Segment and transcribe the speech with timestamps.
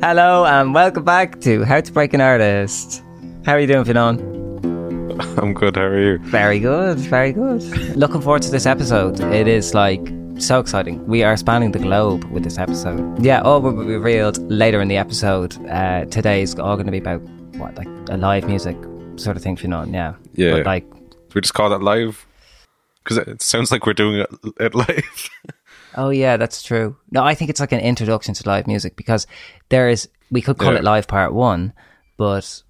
[0.00, 3.02] Hello and welcome back to How to Break an Artist.
[3.44, 4.18] How are you doing, Fionnán?
[5.38, 5.76] I'm good.
[5.76, 6.18] How are you?
[6.18, 7.62] Very good, very good.
[7.96, 9.18] Looking forward to this episode.
[9.20, 10.00] It is like
[10.38, 11.04] so exciting.
[11.06, 13.22] We are spanning the globe with this episode.
[13.24, 15.56] Yeah, all will be revealed later in the episode.
[15.66, 17.20] Uh, today is all going to be about
[17.58, 18.76] what, like a live music
[19.16, 19.92] sort of thing, Fionnán.
[19.92, 20.52] Yeah, Yeah.
[20.58, 22.24] But like, Do we just call that live?
[23.02, 24.28] Because it sounds like we're doing it,
[24.60, 25.30] it live.
[25.96, 26.96] oh yeah, that's true.
[27.10, 29.26] No, I think it's like an introduction to live music because
[29.68, 30.08] there is.
[30.30, 30.78] We could call Yeah.
[30.80, 31.72] it live part one,
[32.18, 32.62] but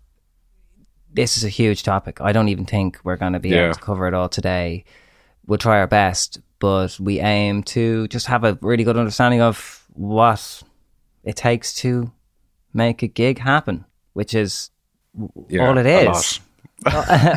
[1.12, 2.20] this is a huge topic.
[2.20, 3.64] I don't even think we're going to be Yeah.
[3.66, 4.84] able to cover it all today.
[5.46, 9.84] We'll try our best, but we aim to just have a really good understanding of
[9.94, 10.62] what
[11.24, 12.12] it takes to
[12.72, 14.70] make a gig happen, which is
[15.48, 16.38] Yeah, all it is.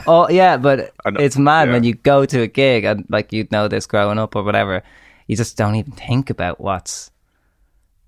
[0.06, 1.74] oh yeah, but it's mad yeah.
[1.74, 4.84] when you go to a gig and like you'd know this growing up or whatever.
[5.32, 7.10] You just don't even think about what's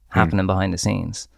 [0.09, 0.19] Hmm.
[0.19, 1.29] happening behind the scenes.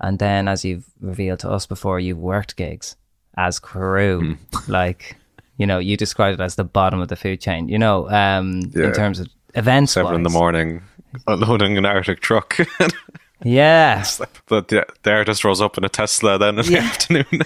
[0.00, 2.96] And then, as you've revealed to us before, you've worked gigs
[3.36, 4.20] as crew.
[4.20, 4.68] Hmm.
[4.72, 5.16] Like,
[5.58, 7.68] you know, you described it as the bottom of the food chain.
[7.68, 8.86] You know, um, Yeah.
[8.86, 9.92] in terms of events.
[9.92, 10.80] Seven in the morning,
[11.26, 12.56] unloading an Arctic truck.
[13.46, 14.02] Yeah,
[14.48, 17.42] but the, the artist rolls up in a Tesla then in the afternoon.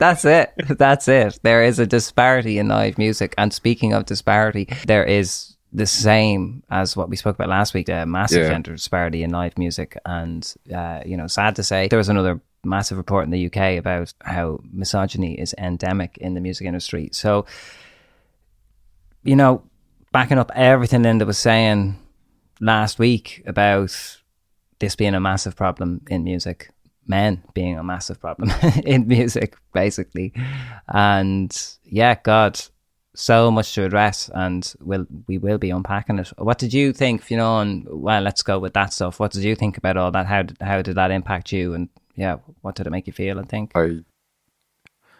[0.00, 0.52] That's it.
[0.78, 1.38] That's it.
[1.42, 3.34] There is a disparity in live music.
[3.36, 7.90] And speaking of disparity, there is the same as what we spoke about last week,
[7.90, 8.48] a massive Yeah.
[8.48, 9.98] gender disparity in live music.
[10.06, 10.42] And,
[10.74, 14.14] uh, you know, sad to say, there was another massive report in the UK about
[14.24, 17.10] how misogyny is endemic in the music industry.
[17.12, 17.44] So,
[19.22, 19.62] you know,
[20.12, 21.98] backing up everything Linda was saying
[22.58, 23.94] last week about
[24.78, 26.70] this being a massive problem in music,
[27.06, 28.50] men being a massive problem
[28.86, 30.32] in music, basically.
[30.88, 31.54] And
[31.84, 32.58] yeah, God,
[33.16, 36.28] so much to address, and we'll, we will be unpacking it.
[36.36, 37.60] What did you think, you know?
[37.60, 39.18] And well, let's go with that stuff.
[39.18, 40.26] What did you think about all that?
[40.26, 41.74] How did, how did that impact you?
[41.74, 43.40] And yeah, what did it make you feel?
[43.40, 43.72] I think.
[43.74, 44.00] I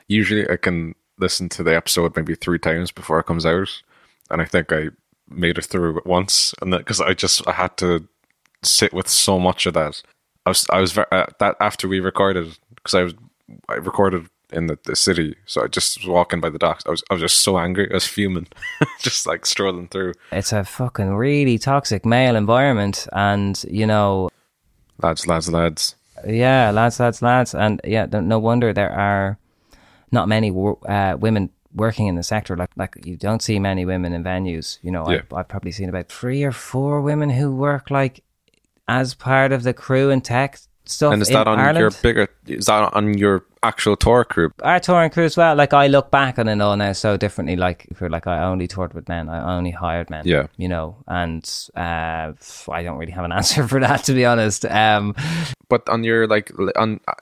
[0.08, 3.82] usually I can listen to the episode maybe three times before it comes out,
[4.30, 4.90] and I think I
[5.28, 8.06] made it through it once, and that because I just I had to
[8.62, 10.02] sit with so much of that.
[10.44, 13.14] I was I was ver- uh, that after we recorded because I was
[13.68, 16.84] I recorded in the, the city, so I just was walking by the docks.
[16.86, 17.88] I was I was just so angry.
[17.90, 18.48] I was fuming,
[19.00, 20.14] just like strolling through.
[20.32, 24.30] It's a fucking really toxic male environment, and you know,
[25.02, 25.94] Lads, lads, lads.
[26.26, 29.38] Yeah, lads, lads, lads, and yeah, no wonder there are
[30.10, 30.50] not many
[30.88, 32.56] uh, women working in the sector.
[32.56, 34.78] Like, like you don't see many women in venues.
[34.82, 35.18] You know, Yeah.
[35.18, 38.24] I've, I've probably seen about three or four women who work like
[38.88, 41.12] as part of the crew and tech stuff.
[41.12, 41.78] And is that on Ireland.
[41.78, 42.28] your bigger?
[42.46, 44.52] Is that on your actual tour crew?
[44.62, 45.56] our touring crew as well?
[45.56, 47.56] Like I look back on it all now so differently.
[47.56, 50.22] Like for like I only toured with men, I only hired men.
[50.26, 50.46] Yeah.
[50.56, 51.44] you know, and
[51.74, 52.32] uh,
[52.70, 54.64] I don't really have an answer for that to be honest.
[54.64, 55.14] Um,
[55.68, 57.12] but on your like on uh,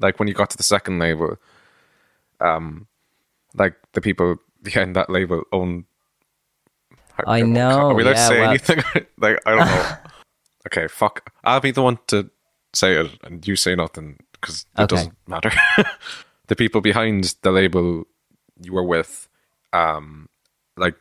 [0.00, 1.36] like when you got to the second label
[2.40, 2.86] um
[3.54, 5.84] like the people behind that label own
[7.26, 8.82] I know, are we allowed yeah, to say well- anything
[9.18, 9.96] like i don't know
[10.66, 12.30] okay fuck i'll be the one to
[12.72, 14.86] say it and you say nothing because it Okay.
[14.96, 15.50] doesn't matter
[16.46, 18.04] the people behind the label
[18.62, 19.28] you were with
[19.72, 20.28] um
[20.76, 20.96] like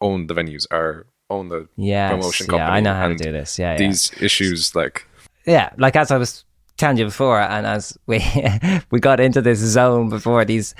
[0.00, 2.76] own the venues or own the Yes, promotion yeah, company.
[2.76, 3.58] I know how to do this.
[3.58, 3.78] Yeah, yeah.
[3.78, 5.06] these issues like
[5.46, 6.44] yeah, like as I was
[6.76, 8.18] telling you before, and as we
[8.90, 10.74] we got into this zone before these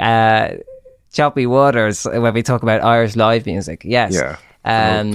[0.00, 0.50] uh,
[1.12, 3.82] choppy waters when we talk about Irish live music.
[3.84, 4.36] Yes, yeah.
[4.64, 5.12] no Um.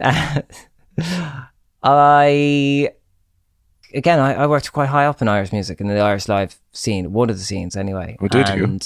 [1.82, 2.90] I
[3.94, 7.12] again, I, I worked quite high up in Irish music in the Irish live scene,
[7.12, 8.16] one of the scenes anyway.
[8.20, 8.78] Oh, did you?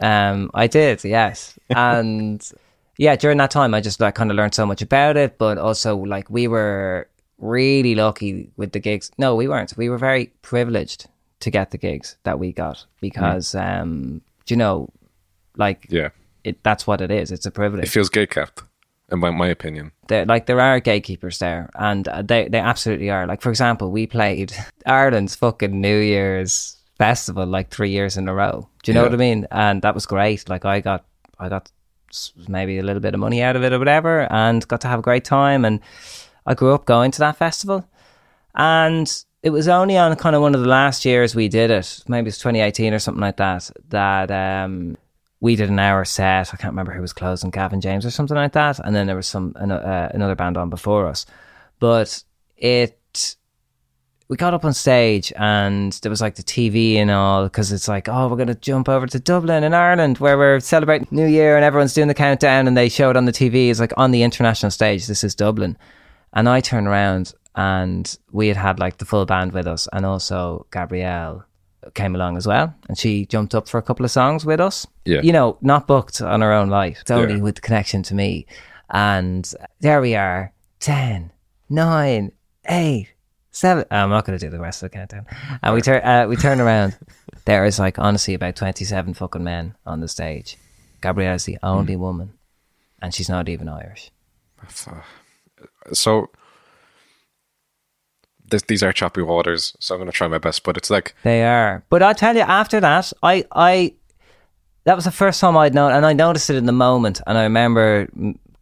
[0.00, 2.50] Um, I did, yes, and
[2.96, 5.58] yeah, during that time, I just like kind of learned so much about it, but
[5.58, 7.08] also like we were
[7.38, 9.10] really lucky with the gigs.
[9.18, 9.74] No, we weren't.
[9.76, 11.06] We were very privileged
[11.40, 14.90] to get the gigs that we got because, um, do you know,
[15.56, 16.10] like yeah.
[16.44, 17.32] it, that's what it is.
[17.32, 18.62] It's a privilege It feels gay capped,
[19.10, 19.92] in my, my opinion.
[20.08, 23.26] there, like there are gatekeepers there, and uh, they they absolutely are.
[23.26, 24.52] Like for example, we played
[24.86, 28.68] Ireland's fucking New Year's festival like three years in a row.
[28.82, 29.08] Do you know Yeah.
[29.08, 29.46] what I mean?
[29.50, 30.48] And that was great.
[30.48, 31.04] Like I got
[31.38, 31.70] I got
[32.48, 34.98] maybe a little bit of money out of it or whatever, and got to have
[34.98, 35.64] a great time.
[35.64, 35.80] And
[36.46, 37.84] I grew up going to that festival,
[38.54, 39.06] and
[39.42, 42.02] it was only on kind of one of the last years we did it.
[42.08, 43.70] Maybe it's 2018 or something like that.
[43.88, 44.96] That um,
[45.40, 46.52] we did an hour set.
[46.52, 48.78] I can't remember who was closing, Gavin James or something like that.
[48.78, 51.26] And then there was some an, uh, another band on before us,
[51.78, 52.22] but
[52.56, 52.96] it.
[54.28, 57.88] We got up on stage and there was like the TV and all because it's
[57.88, 61.26] like, oh, we're going to jump over to Dublin in Ireland where we're celebrating New
[61.26, 63.72] Year and everyone's doing the countdown and they show it on the TV.
[63.72, 65.76] It's like on the international stage, this is Dublin.
[66.32, 70.06] And I turned around and we had had like the full band with us and
[70.06, 71.44] also Gabrielle
[71.94, 74.86] came along as well and she jumped up for a couple of songs with us.
[75.04, 75.20] Yeah.
[75.22, 76.98] You know, not booked on her own life.
[77.02, 77.40] It's only Yeah.
[77.40, 78.46] with connection to me.
[78.90, 79.50] And
[79.80, 80.52] there we are.
[80.80, 81.30] 10,
[81.68, 82.32] 9,
[82.68, 83.12] 8,
[83.50, 83.84] 7.
[83.90, 85.26] I'm not going to do the rest of the countdown.
[85.62, 86.96] And we turn uh, we turn around.
[87.46, 90.58] There is like honestly about 27 fucking men on the stage.
[91.00, 92.34] Gabrielle is the only woman
[93.00, 94.10] and she's not even Irish.
[95.92, 96.28] So
[98.50, 100.62] this, these are choppy waters, so I'm going to try my best.
[100.62, 101.84] But it's like, They are.
[101.88, 103.94] But I'll tell you, after that, I, I,
[104.84, 107.20] that was the first time I'd known, and I noticed it in the moment.
[107.26, 108.08] And I remember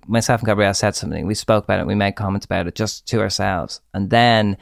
[0.06, 1.26] myself and Gabrielle said something.
[1.26, 1.86] We spoke about it.
[1.86, 3.80] We made comments about it just to ourselves.
[3.92, 4.56] And then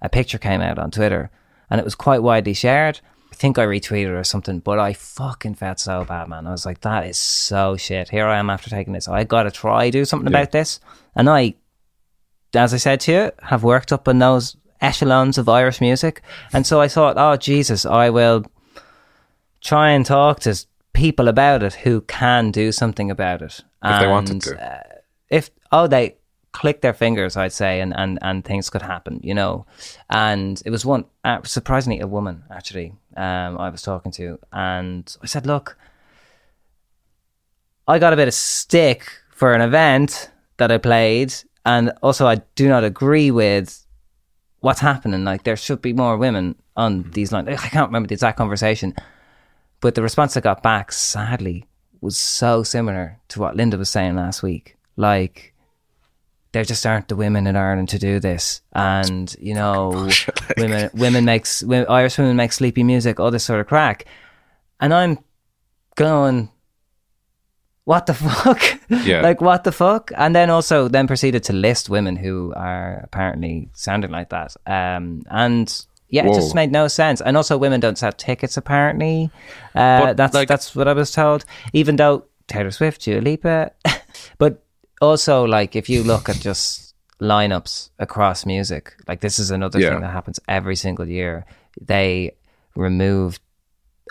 [0.00, 1.30] a picture came out on Twitter,
[1.70, 3.00] and it was quite widely shared.
[3.30, 6.46] I think I retweeted or something, but I fucking felt so bad, man.
[6.46, 8.10] I was like, that is so shit.
[8.10, 9.08] Here I am after taking this.
[9.08, 10.80] I got to try do something about this.
[11.16, 11.54] And I
[12.54, 16.22] as I said to you, have worked up in those echelons of Irish music.
[16.52, 18.44] And so I thought, oh, Jesus, I will
[19.60, 23.60] try and talk to people about it who can do something about it.
[23.84, 24.72] If they wanted to.
[24.72, 24.82] uh,
[25.30, 26.16] if, oh, they
[26.52, 29.64] click their fingers, I'd say, and, and, and things could happen, you know.
[30.10, 34.38] And it was one, uh, surprisingly, a woman, actually, um, I was talking to.
[34.52, 35.78] And I said, look,
[37.88, 42.36] I got a bit of stick for an event that I played, and also I
[42.54, 43.84] do not agree with
[44.62, 45.24] what's happening.
[45.24, 47.10] Like there should be more women on mm-hmm.
[47.10, 47.48] these lines.
[47.48, 48.94] I can't remember the exact conversation,
[49.80, 51.66] but the response I got back, sadly,
[52.00, 54.76] was so similar to what Linda was saying last week.
[54.96, 55.52] Like
[56.52, 60.08] there just aren't the women in Ireland to do this, and you know,
[60.56, 64.06] women women makes women, Irish women make sleepy music, all this sort of crack,
[64.80, 65.18] and I'm
[65.96, 66.50] going
[67.84, 68.62] what the fuck?
[68.88, 69.22] Yeah.
[69.22, 70.10] like what the fuck?
[70.16, 74.54] And then also then proceeded to list women who are apparently sounding like that.
[74.66, 75.68] Um, and
[76.08, 77.20] yeah, it just made no sense.
[77.20, 79.30] And also women don't sell tickets apparently.
[79.74, 81.44] Uh, But, that's like- that's what I was told.
[81.72, 83.70] Even though Taylor Swift, Dua Lipa,
[84.38, 84.62] but
[85.00, 89.90] also like if you look at just lineups across music, like this is another Yeah.
[89.90, 91.46] thing that happens every single year.
[91.80, 92.32] They
[92.76, 93.40] remove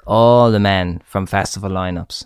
[0.07, 2.25] all the men from festival lineups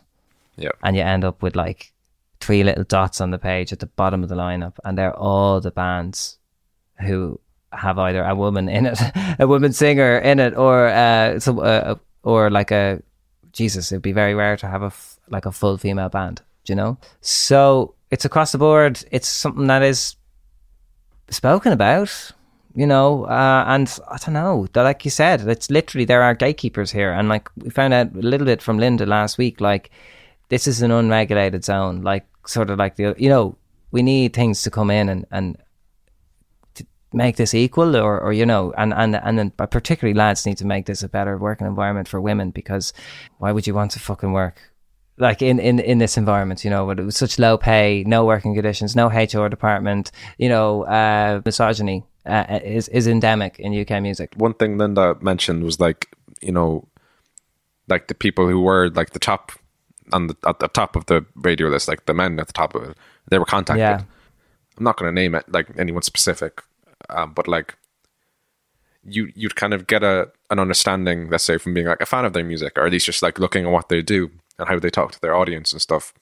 [0.57, 1.91] yeah, and you end up with like
[2.39, 5.59] three little dots on the page at the bottom of the lineup, and they're all
[5.59, 6.37] the bands
[7.01, 7.39] who
[7.71, 8.99] have either a woman in it,
[9.39, 13.01] a woman singer in it, or uh, some, uh, or like a
[13.51, 13.91] Jesus.
[13.91, 16.75] It'd be very rare to have a f- like a full female band, do you
[16.75, 16.97] know.
[17.21, 19.03] So it's across the board.
[19.11, 20.15] It's something that is
[21.29, 22.31] spoken about.
[22.77, 24.67] You know, uh, and I don't know.
[24.75, 28.19] Like you said, it's literally there are gatekeepers here, and like we found out a
[28.19, 29.61] little bit from Linda last week.
[29.61, 29.91] Like
[30.49, 33.57] this is an unregulated zone, like sort of like the you know
[33.91, 35.57] we need things to come in and and
[36.75, 40.45] to make this equal, or or you know, and and and then but particularly lads
[40.45, 42.93] need to make this a better working environment for women because
[43.37, 44.57] why would you want to fucking work?
[45.17, 48.97] Like in, in, in this environment, you know, with such low pay, no working conditions,
[48.97, 54.33] no HR department, you know, uh, misogyny uh, is is endemic in UK music.
[54.35, 56.07] one thing Linda mentioned was like,
[56.41, 56.85] you know,
[57.87, 59.53] like the people who were like the top
[60.13, 62.75] on the at the top of the radio list, like the men at the top
[62.75, 62.97] of it,
[63.29, 63.79] they were contacted.
[63.79, 64.01] Yeah.
[64.77, 66.61] I'm not going to name it like anyone specific,
[67.09, 67.75] um, but like
[69.03, 72.25] you you'd kind of get a an understanding, let's say, from being like a fan
[72.25, 74.79] of their music, or at least just like looking at what they do and how
[74.79, 76.13] they talk to their audience and stuff,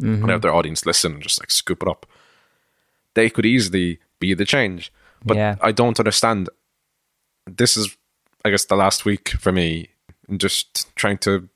[0.00, 2.06] and have their audience listen and just like scoop it up.
[3.14, 4.92] They could easily be the change,
[5.24, 5.56] but Yeah.
[5.60, 6.48] I don't understand.
[7.46, 7.96] This is,
[8.44, 9.88] I guess, the last week for me,
[10.36, 11.48] just trying to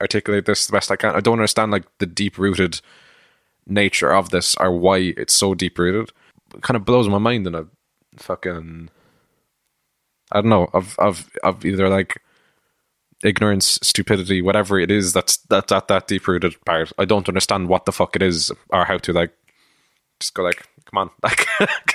[0.00, 1.14] articulate this the best I can.
[1.14, 2.80] I don't understand like the deep rooted
[3.66, 6.12] nature of this or why it's so deep rooted.
[6.54, 7.66] It kind of blows my mind in a
[8.16, 8.90] fucking
[10.32, 12.20] I don't know of of of either like
[13.24, 16.92] ignorance, stupidity, whatever it is that's that's at that deep rooted part.
[16.98, 19.32] I don't understand what the fuck it is or how to like
[20.20, 21.46] just go like come on like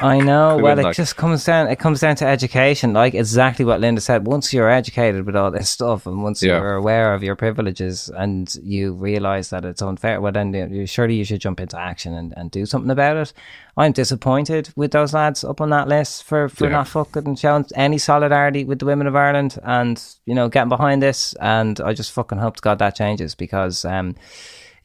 [0.01, 0.57] I know.
[0.57, 1.67] Well, it like- just comes down.
[1.67, 4.25] It comes down to education, like exactly what Linda said.
[4.27, 6.57] Once you're educated with all this stuff, and once Yeah.
[6.59, 11.15] you're aware of your privileges, and you realize that it's unfair, well, then you, surely
[11.15, 13.33] you should jump into action and, and do something about it.
[13.77, 16.71] I'm disappointed with those lads up on that list for for Yeah.
[16.77, 21.01] not fucking showing any solidarity with the women of Ireland, and you know getting behind
[21.01, 21.33] this.
[21.39, 24.15] And I just fucking hope to God that changes because, um,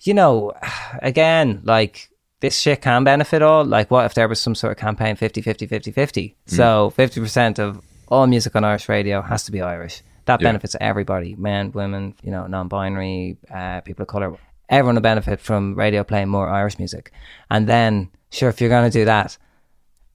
[0.03, 0.53] you know,
[1.03, 2.09] again, like
[2.41, 3.65] this shit can benefit all.
[3.65, 6.37] Like, what if there was some sort of campaign 50 50 50 50?
[6.47, 10.03] So, 50% of all music on Irish radio has to be Irish.
[10.27, 10.49] That Yeah.
[10.49, 14.37] benefits everybody men, women, you know, non binary, uh, people of colour.
[14.69, 17.13] Everyone will benefit from radio playing more Irish music.
[17.51, 19.39] And then, sure, if you're going to do that,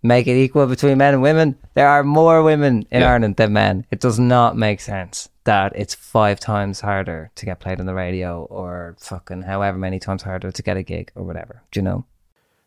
[0.03, 1.55] make it equal between men and women.
[1.75, 3.11] There are more women in Yeah.
[3.11, 3.85] Ireland than men.
[3.91, 7.93] It does not make sense that it's five times harder to get played on the
[7.93, 11.63] radio or fucking however many times harder to get a gig or whatever.
[11.71, 12.05] Do you know?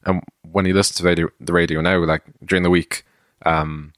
[0.06, 3.04] And when you listen to radio, the radio now, like during the week,
[3.44, 3.92] um,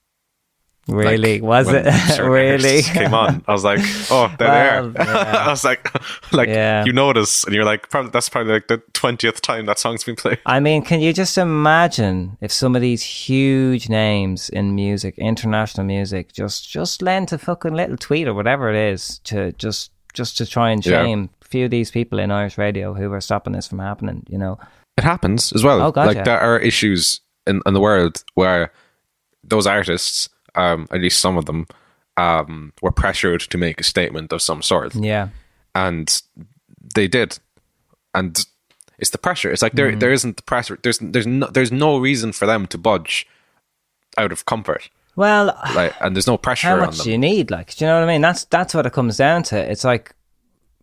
[0.88, 1.40] like, Really?
[1.40, 2.18] Was it?
[2.20, 2.82] really?
[2.84, 3.42] came on.
[3.48, 5.04] I was like, oh, they're Well, there.
[5.04, 5.36] yeah.
[5.46, 5.90] I was like,
[6.32, 6.84] like Yeah.
[6.84, 10.14] you notice, and you're like, probably that's probably like the twentieth time that song's been
[10.14, 10.38] played.
[10.46, 15.84] I mean, can you just imagine if some of these huge names in music, international
[15.84, 20.36] music, just just lend a fucking little tweet or whatever it is to just just
[20.38, 21.02] to try and Yeah.
[21.02, 24.24] shame a few of these people in Irish radio who are stopping this from happening,
[24.28, 24.58] you know?
[24.96, 25.80] It happens as well.
[25.82, 26.14] Oh, gotcha.
[26.14, 28.72] Like there are issues in, in the world where
[29.44, 31.66] those artists, um, at least some of them,
[32.16, 35.28] um, were pressured to make a statement of some sort, Yeah.
[35.74, 36.22] and
[36.94, 37.38] they did.
[38.14, 38.42] And
[38.98, 39.50] it's the pressure.
[39.52, 40.00] It's like there Mm.
[40.00, 40.78] there isn't the pressure.
[40.82, 43.26] There's there's no there's no reason for them to budge
[44.16, 44.88] out of comfort.
[45.16, 47.04] Well, Like, and there's no pressure how on much them.
[47.04, 47.50] do you need?
[47.50, 48.22] Like, do you know what I mean?
[48.22, 49.56] That's that's what it comes down to.
[49.58, 50.14] It's like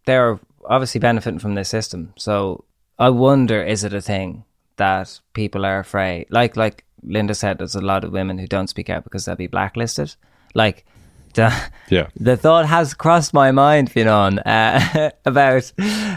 [0.05, 2.13] they're obviously benefiting from this system.
[2.15, 2.63] So
[3.00, 4.43] I wonder, is it a thing
[4.77, 6.27] that people are afraid?
[6.29, 9.35] Like, like Linda said, there's a lot of women who don't speak out because they'll
[9.35, 10.15] be blacklisted.
[10.53, 10.85] Like,
[11.33, 11.51] the,
[11.89, 12.07] Yeah.
[12.19, 15.71] the thought has crossed my mind, Fionnán, uh, about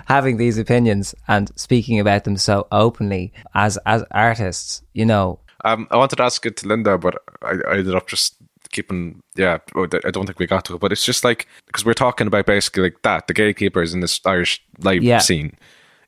[0.06, 4.83] having these opinions and speaking about them so openly as as artists.
[4.92, 8.06] You know, Um, I wanted to ask it to Linda, but I, I ended up
[8.09, 8.37] just
[8.71, 9.23] keeping.
[9.37, 10.80] Yeah, I don't think we got to it.
[10.80, 14.21] But it's just like because we're talking about basically like that the gatekeepers in this
[14.26, 15.18] Irish live Yeah.
[15.21, 15.56] scene.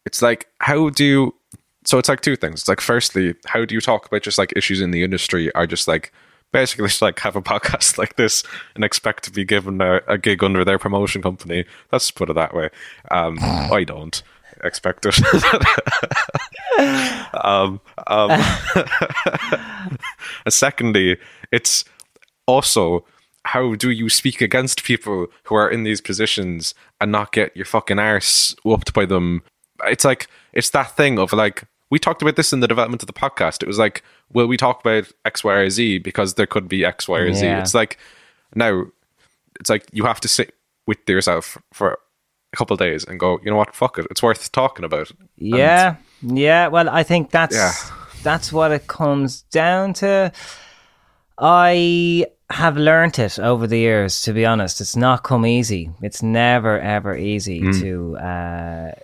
[0.05, 1.35] It's like how do you?
[1.85, 2.61] So it's like two things.
[2.61, 5.55] It's like firstly, how do you talk about just like issues in the industry?
[5.55, 6.13] Are just like
[6.53, 8.43] basically just like have a podcast like this
[8.75, 11.65] and expect to be given a, a gig under their promotion company.
[11.93, 12.71] Let's put it that way.
[13.11, 14.23] Um, I don't
[14.65, 15.19] expect it.
[17.35, 18.31] um, um,
[20.45, 21.19] and secondly,
[21.53, 21.85] it's
[22.47, 23.05] also
[23.45, 27.65] how do you speak against people who are in these positions and not get your
[27.65, 29.43] fucking arse whooped by them?
[29.85, 33.07] It's like it's that thing of like we talked about this in the development of
[33.07, 33.63] the podcast.
[33.63, 36.85] It was like, will we talk about X, Y, or Z because there could be
[36.85, 37.45] X, Y, or Z?
[37.47, 37.61] Yeah.
[37.61, 37.97] It's like
[38.55, 38.85] now,
[39.59, 40.55] it's like you have to sit
[40.87, 41.99] with yourself for
[42.53, 45.11] a couple of days and go, you know what, fuck it, it's worth talking about.
[45.37, 46.69] Yeah, yeah.
[46.69, 47.73] Well, I think that's Yeah.
[48.23, 50.31] that's what it comes down to.
[51.39, 54.23] I have learned it over the years.
[54.23, 55.91] To be honest, it's not come easy.
[56.03, 57.81] It's never ever easy Hmm.
[57.81, 59.03] to uh, to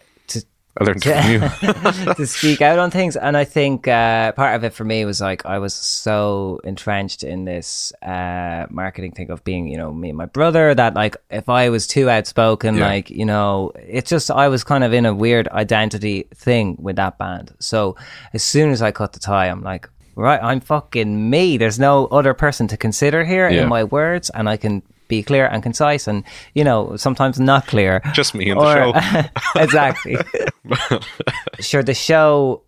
[0.81, 2.15] I learned from you.
[2.15, 3.17] to speak out on things.
[3.17, 7.23] And I think uh, part of it for me was like I was so entrenched
[7.23, 11.17] in this uh, marketing thing of being, you know, me and my brother that like
[11.31, 12.87] if I was too outspoken, Yeah.
[12.89, 16.97] like, you know, it's just I was kind of in a weird identity thing with
[16.97, 17.55] that band.
[17.61, 17.97] So
[18.33, 21.57] as soon as I cut the tie, I'm like, right, I'm fucking me.
[21.57, 23.63] There's no other person to consider here Yeah.
[23.63, 27.67] in my words, and I can be clear and concise and you know sometimes not
[27.67, 29.61] clear Just me in the show.
[29.61, 30.17] exactly
[31.61, 32.63] sure the show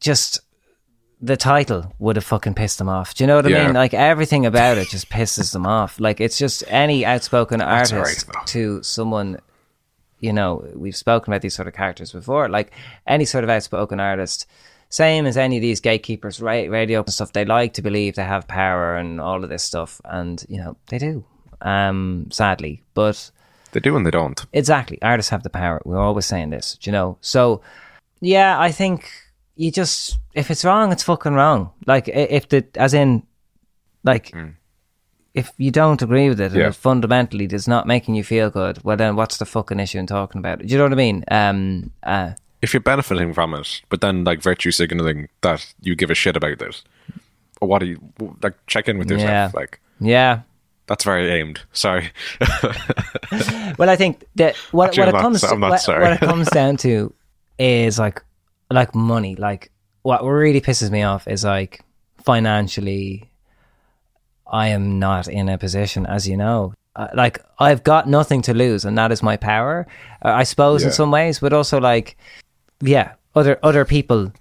[0.00, 0.40] just
[1.20, 3.12] the title would have fucking pissed them off.
[3.14, 3.66] Do you know what I Yeah.
[3.66, 3.74] mean?
[3.74, 6.00] Like everything about it just pisses them off.
[6.00, 8.32] Like it's just any outspoken artist though.
[8.46, 9.38] to someone
[10.20, 12.48] you know, we've spoken about these sort of characters before.
[12.48, 12.72] Like
[13.06, 14.46] any sort of outspoken artist,
[14.90, 18.24] same as any of these gatekeepers, ra- radio and stuff, they like to believe they
[18.24, 19.98] have power and all of this stuff.
[20.04, 21.24] And, you know, they do,
[21.62, 22.82] um, sadly.
[22.94, 23.30] But
[23.72, 24.44] They do and they don't.
[24.52, 25.80] exactly, artists have the power.
[25.84, 27.16] We're always saying this, you know?
[27.20, 27.60] So,
[28.20, 29.10] yeah, I think
[29.56, 31.70] you just, if it's wrong, it's fucking wrong.
[31.86, 33.22] Like, if the, as in,
[34.04, 34.34] like,
[35.34, 36.68] if you don't agree with it and Yeah.
[36.68, 40.06] it fundamentally does not making you feel good, well, then what's the fucking issue in
[40.06, 40.66] talking about it?
[40.66, 41.24] Do you know what I mean?
[41.30, 46.10] Um, uh, If you're benefiting from it, but then like virtue signaling that you give
[46.10, 46.82] a shit about it,
[47.60, 48.00] or what do you
[48.42, 48.54] like?
[48.66, 49.30] Check in with yourself.
[49.30, 49.50] Yeah.
[49.54, 50.40] Like yeah.
[50.90, 51.60] That's very aimed.
[51.72, 52.10] Sorry.
[53.78, 56.76] Well, I think that what, Actually, what it comes not what, what it comes down
[56.78, 57.14] to
[57.58, 58.22] is like
[58.70, 59.36] like money.
[59.36, 59.70] Like
[60.02, 61.80] what really pisses me off is like
[62.24, 63.30] financially,
[64.46, 66.74] I am not in a position, as you know.
[66.96, 69.86] Uh, like I've got nothing to lose, and that is my power.
[70.24, 72.16] Uh, I suppose in some ways, but also like,
[72.82, 74.32] yeah, other other people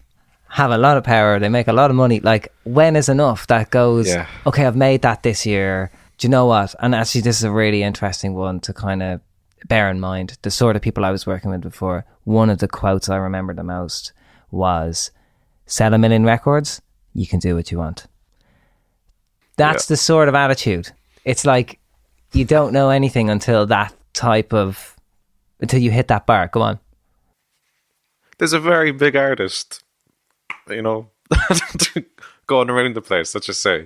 [0.49, 1.39] have a lot of power.
[1.39, 2.19] They make a lot of money.
[2.19, 3.45] Like when is enough?
[3.47, 4.07] That goes.
[4.07, 4.25] Yeah.
[4.47, 5.91] Okay, I've made that this year.
[6.19, 6.75] Do you know what?
[6.79, 9.21] And actually, this is a really interesting one to kind of
[9.65, 10.37] bear in mind.
[10.41, 12.05] The sort of people I was working with before.
[12.25, 14.11] One of the quotes I remember the most
[14.51, 15.11] was,
[15.65, 16.81] "Sell a million records,
[17.13, 18.05] you can do what you want."
[19.55, 20.91] That's the sort of attitude.
[21.23, 21.79] It's like
[22.33, 24.97] you don't know anything until that type of
[25.61, 26.47] until you hit that bar.
[26.47, 26.79] Go on.
[28.39, 29.83] There's a very big artist,
[30.69, 31.11] you know,
[32.47, 33.33] going around the place.
[33.33, 33.85] Let's just say,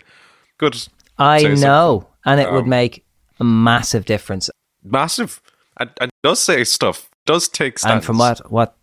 [0.57, 0.87] good,
[1.17, 3.03] I Say know, and it would Um, make
[3.39, 4.49] a massive difference.
[4.83, 5.41] massive,
[5.79, 7.09] and, and does say stuff.
[7.25, 7.93] Does take stands.
[7.95, 8.75] And from what what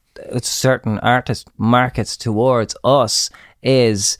[0.42, 3.30] certain artist markets towards us
[3.62, 4.18] is,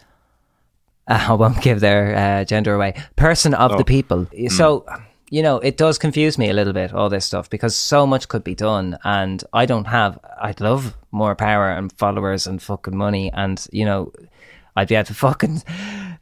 [1.09, 2.95] uh, I won't give their uh, gender away.
[3.17, 4.27] Person of the people.
[4.49, 4.85] So.
[5.33, 8.27] You know, it does confuse me a little bit, all this stuff, because so much
[8.27, 8.99] could be done.
[9.05, 13.31] And I don't have, I'd love more power and followers and fucking money.
[13.33, 14.11] And, you know,
[14.77, 15.63] I'd be able to fucking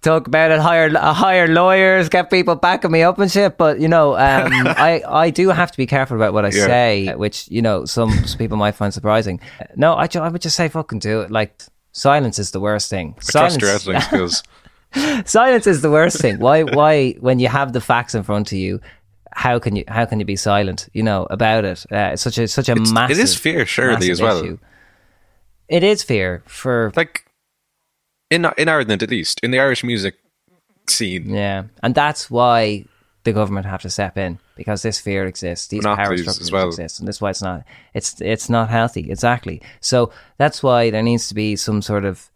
[0.00, 3.58] talk about it, hire uh, hire lawyers, get people backing me up and shit.
[3.58, 4.18] But you know, um,
[4.66, 6.66] I I do have to be careful about what I Yeah.
[6.66, 9.40] say, which you know some people might find surprising.
[9.76, 11.30] No, I I would just say fucking do it.
[11.30, 13.14] Like silence is the worst thing.
[13.18, 14.42] I trust your Silence, skills.
[15.24, 16.38] silence is the worst thing.
[16.38, 18.80] Why why when you have the facts in front of you.
[19.30, 20.88] How can you how can you be silent?
[20.94, 21.84] You know about it.
[21.92, 23.18] Uh, it's such a such a It's- massive.
[23.20, 24.38] is fear, surely, as well.
[24.42, 24.58] issue.
[25.68, 27.24] It is fear for like
[28.30, 30.14] in in Ireland, at least in the Irish music
[30.86, 31.30] scene.
[31.30, 32.84] Yeah, and that's why
[33.24, 35.68] the government have to step in because this fear exists.
[35.68, 36.66] These power structures well.
[36.68, 37.64] exist, and that's why it's not.
[37.94, 39.10] It's it's not healthy.
[39.10, 39.60] Exactly.
[39.80, 42.30] So that's why there needs to be some sort of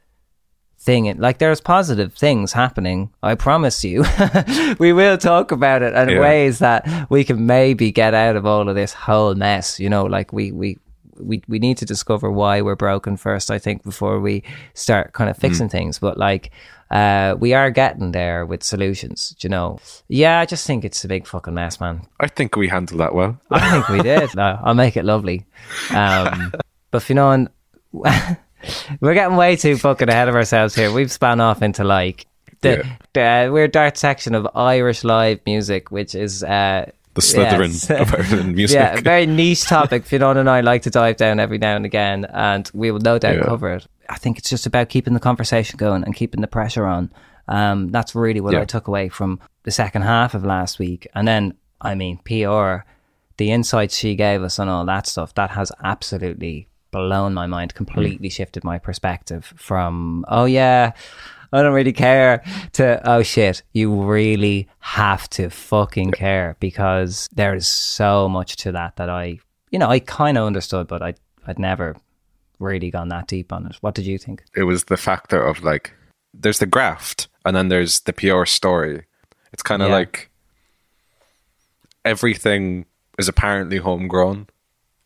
[0.79, 1.17] thing.
[1.19, 3.11] Like there's positive things happening.
[3.23, 4.05] I promise you.
[4.79, 6.21] we will talk about it in Yeah.
[6.21, 9.79] ways that we can maybe get out of all of this whole mess.
[9.81, 10.79] You know, like we we.
[11.19, 14.43] We, we need to discover why we're broken first, I think, before we
[14.75, 15.99] start kind of fixing things.
[15.99, 16.51] But like,
[16.91, 19.79] uh, we are getting there with solutions, do you know?
[20.09, 22.07] Yeah, I just think it's a big fucking mess, man.
[22.21, 23.41] I think we handled that well.
[23.51, 24.35] I think we did.
[24.37, 25.47] No, I'll make it lovely.
[25.91, 26.53] Um,
[26.91, 27.49] but you know, and
[29.01, 30.93] we're getting way too fucking ahead of ourselves here.
[30.93, 32.27] We've spun off into like
[32.61, 37.91] the, the we're dark section of Irish live music, which is uh, The Slytherin yes.
[37.91, 38.77] of Ireland music.
[38.77, 40.05] Yeah, a very niche topic.
[40.07, 43.19] Fionn and I like to dive down every now and again, and we will no
[43.19, 43.45] doubt Yeah.
[43.45, 43.87] cover it.
[44.09, 47.11] I think it's just about keeping the conversation going and keeping the pressure on.
[47.49, 48.61] Um, that's really what Yeah.
[48.63, 51.07] I took away from the second half of last week.
[51.15, 52.85] And then, I mean, PR,
[53.37, 57.75] the insights she gave us on all that stuff, that has absolutely blown my mind,
[57.75, 60.93] completely shifted my perspective from, oh yeah,
[61.53, 67.55] I don't really care to, oh shit, you really have to fucking care because there
[67.55, 69.39] is so much to that that I,
[69.71, 71.15] you know, I kind of understood, but I,
[71.47, 71.97] I'd never
[72.59, 73.77] really gone that deep on it.
[73.81, 74.45] What did you think?
[74.57, 75.93] it was the factor of like
[76.33, 79.05] there's the graft and then there's the pure story.
[79.53, 79.95] It's kind of Yeah.
[79.97, 80.31] like
[82.05, 82.87] everything
[83.19, 84.47] is apparently homegrown,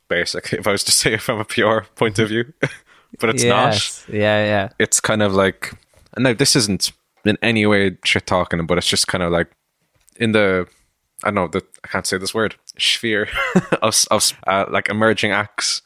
[0.09, 2.53] basically, if I was to say it from a pure point of view.
[3.19, 4.05] but it's not.
[4.09, 4.69] Yeah, yeah.
[4.79, 5.73] It's kind of like,
[6.17, 6.93] now this isn't
[7.25, 9.51] in any way shit talking, but it's just kind of like
[10.17, 10.67] in the,
[11.25, 13.29] I don't know, the, I can't say this word, sphere
[13.83, 15.83] of, of uh, like emerging acts.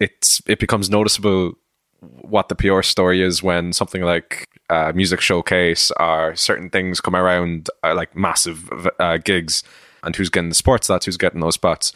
[0.00, 1.54] It's it becomes noticeable
[2.00, 7.16] what the PR story is when something like uh, music showcase or certain things come
[7.16, 9.64] around, uh, like massive uh, gigs,
[10.04, 11.92] and who's getting the sports spots, who's getting those spots,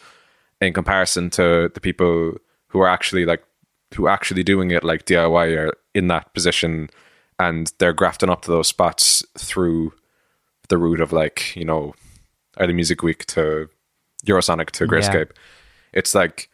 [0.59, 2.33] in comparison to the people
[2.67, 3.43] who are actually like
[3.95, 6.89] who are actually doing it like DIY are in that position,
[7.39, 9.93] and they're grafting up to those spots through
[10.69, 11.93] the route of like you know
[12.59, 13.69] early music week to
[14.25, 15.33] Eurosonic to Great Escape.
[15.91, 16.49] It's like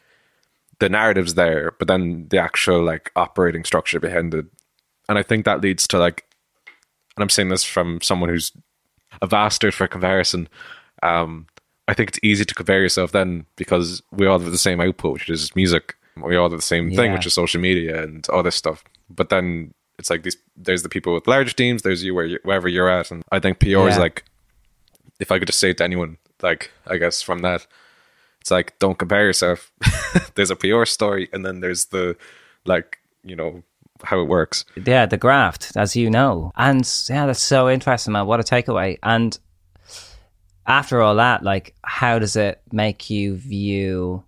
[0.80, 4.46] the narrative's there, but then the actual like operating structure behind it,
[5.08, 6.26] and I think that leads to like,
[7.16, 8.52] and I'm saying this from someone who's
[9.22, 10.48] a bastard for comparison.
[11.04, 11.48] Um,
[11.88, 15.14] I think it's easy to compare yourself then because we all have the same output,
[15.14, 15.96] which is music.
[16.22, 18.84] We all have the same thing, which is social media and all this stuff.
[19.10, 20.38] But then it's like these.
[20.56, 21.84] There's the people with large teams.
[21.84, 24.24] There's you where you, wherever you're at, and I think PR is like,
[25.20, 27.68] if I could just say it to anyone, like I guess from that,
[28.42, 29.72] it's like don't compare yourself.
[30.36, 32.16] there's a PR story, and then there's the
[32.66, 33.62] like you know
[34.04, 34.64] how it works.
[34.86, 36.52] yeah, the graft, as you know.
[36.56, 38.26] And yeah, that's so interesting, man.
[38.26, 38.98] What a takeaway.
[39.04, 39.38] And
[40.66, 44.24] after all that, like, how does it make you view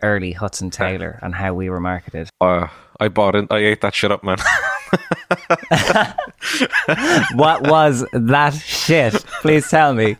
[0.00, 2.30] early Hudson Taylor and how we were marketed?
[2.40, 2.68] Uh,
[3.02, 3.48] I bought it.
[3.50, 4.36] I ate that shit up, man.
[7.34, 9.14] what was that shit?
[9.42, 10.16] Please tell me.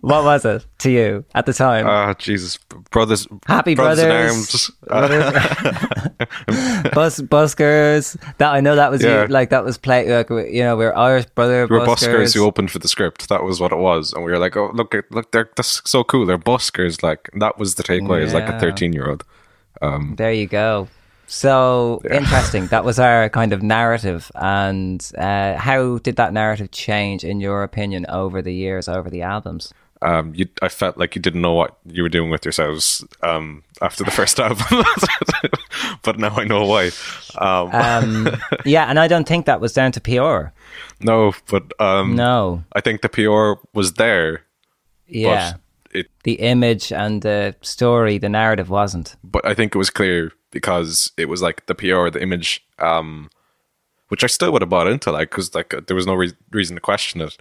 [0.00, 1.86] What was it to you at the time?
[1.86, 2.58] Ah, Jesus,
[2.90, 4.80] brothers, Happy brothers brothers.
[6.92, 8.16] Bus buskers.
[8.38, 9.22] That I know that was Yeah.
[9.22, 10.12] you, like that was play.
[10.12, 11.66] Like you know, we're Irish brother.
[11.70, 12.08] We were buskers.
[12.08, 13.28] buskers who opened for the script.
[13.28, 16.02] That was what it was, and we were like, "Oh, look, look, they're that's so
[16.02, 16.26] cool.
[16.26, 18.22] They're buskers." Like that was the takeaway.
[18.24, 19.22] As like a thirteen-year-old.
[20.16, 20.88] There you go.
[21.26, 22.66] So interesting.
[22.68, 24.30] That was our kind of narrative.
[24.34, 29.22] And uh, how did that narrative change, in your opinion, over the years, over the
[29.22, 29.72] albums?
[30.02, 33.62] Um, you, I felt like you didn't know what you were doing with yourselves um,
[33.80, 34.66] after the first album,
[36.02, 36.90] but now I know why.
[37.38, 40.52] Um, Um, yeah, and I don't think that was down to PR.
[41.00, 42.64] no, but um, No.
[42.74, 44.42] I think the PR was there,
[45.06, 45.52] Yeah.
[45.54, 45.60] but
[46.00, 49.16] it the image and the story, the narrative wasn't.
[49.24, 53.28] but I think it was clear because it was like the PR, the image, um,
[54.08, 56.76] which I still would have bought into, like, because like there was no re- reason
[56.76, 57.36] to question it.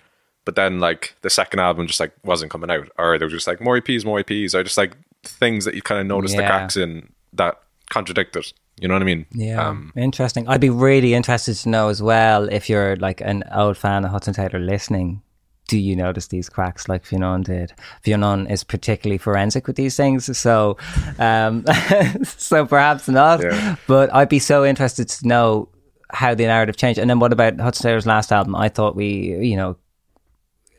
[0.46, 3.48] But then, like the second album, just like wasn't coming out, or there was just
[3.48, 6.42] like more EPs, more EPs, or just like things that you kind of notice the
[6.42, 6.48] Yeah.
[6.50, 8.52] cracks in that contradict it.
[8.82, 9.26] You know what I mean?
[9.32, 9.66] Yeah.
[9.66, 10.48] Um, Interesting.
[10.50, 14.12] I'd be really interested to know as well if you're like an old fan of
[14.12, 15.22] Hudson Taylor listening.
[15.68, 17.74] Do you notice these cracks like Fionn did?
[18.04, 20.78] Fionn is particularly forensic with these things, so
[21.20, 21.66] um,
[22.24, 23.42] so perhaps not.
[23.42, 23.76] Yeah.
[23.88, 25.70] But I'd be so interested to know
[26.10, 27.00] how the narrative changed.
[27.00, 28.56] And then what about Hudson Taylor's last album?
[28.56, 29.78] I thought we, you know,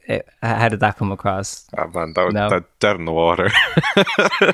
[0.07, 1.67] it, how did that come across?
[1.79, 2.51] oh man, that was No.
[2.51, 3.51] that dead in the water.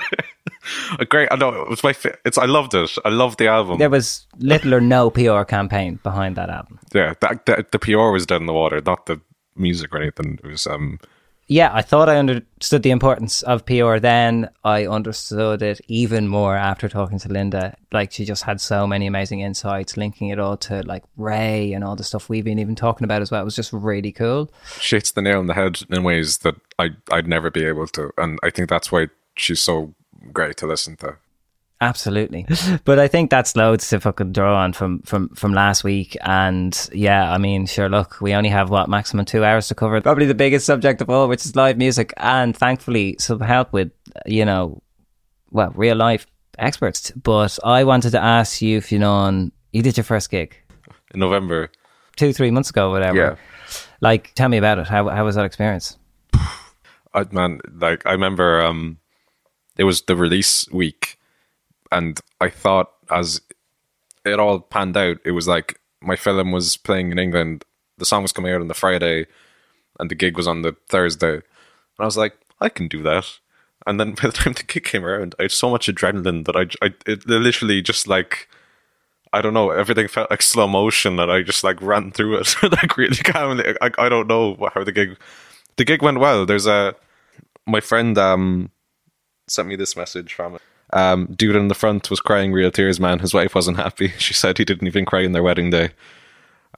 [0.98, 1.28] A Great.
[1.32, 1.94] I know it was my.
[2.24, 2.38] It's.
[2.38, 2.90] I loved it.
[3.04, 3.78] I loved the album.
[3.78, 6.78] There was little or no PR campaign behind that album.
[6.94, 9.20] yeah, that, that the PR was dead in the water, not the
[9.56, 10.38] music or anything.
[10.42, 10.98] It was um.
[11.46, 14.48] yeah, I thought I understood the importance of PR then.
[14.64, 17.76] I understood it even more after talking to Linda.
[17.92, 21.84] Like she just had so many amazing insights, linking it all to like Ray and
[21.84, 23.42] all the stuff we've been even talking about as well.
[23.42, 24.50] It was just really cool.
[24.80, 27.86] she hits the nail on the head in ways that I I'd never be able
[27.88, 29.94] to, and I think that's why she's so
[30.32, 31.16] great to listen to.
[31.80, 32.46] Absolutely.
[32.84, 36.16] But I think that's loads to fucking draw on from, from, from last week.
[36.22, 40.00] And yeah, I mean, sure, look, we only have what, maximum two hours to cover.
[40.00, 42.12] Probably the biggest subject of all, which is live music.
[42.18, 43.92] And thankfully, some help with,
[44.26, 44.82] you know,
[45.50, 46.26] well, real life
[46.58, 47.10] experts.
[47.12, 50.56] But I wanted to ask you, if you know, you did your first gig
[51.14, 51.70] In November,
[52.16, 53.16] two, three months ago, whatever.
[53.16, 53.36] Yeah.
[54.00, 54.88] Like, tell me about it.
[54.88, 55.96] How, how was that experience?
[57.14, 58.98] I man, like I remember, um,
[59.76, 61.18] it was the release week,
[61.90, 63.40] and I thought as
[64.24, 67.64] it all panned out, it was like my film was playing in England.
[67.98, 69.26] The song was coming out on the Friday,
[69.98, 71.34] and the gig was on the Thursday.
[71.34, 71.42] And
[71.98, 73.26] I was like, I can do that.
[73.86, 76.56] And then by the time the gig came around, I had so much adrenaline that
[76.56, 78.48] I, I it literally just like,
[79.32, 82.54] I don't know, everything felt like slow motion, and I just like ran through it
[82.62, 83.74] like really calmly.
[83.80, 85.18] I, I don't know how the gig,
[85.76, 86.46] the gig went well.
[86.46, 86.94] There's a
[87.66, 88.70] my friend um
[89.48, 90.58] sent me this message from.
[90.92, 93.20] Um, dude in the front was crying real tears, man.
[93.20, 94.08] His wife wasn't happy.
[94.18, 95.90] She said he didn't even cry in their wedding day.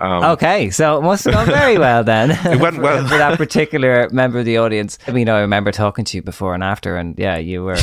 [0.00, 2.30] okay, so it must have gone very well then.
[2.44, 3.06] It Um, went for, well.
[3.08, 4.98] for that particular member of the audience.
[5.06, 7.76] I mean, I remember talking to you before and after, and yeah, you were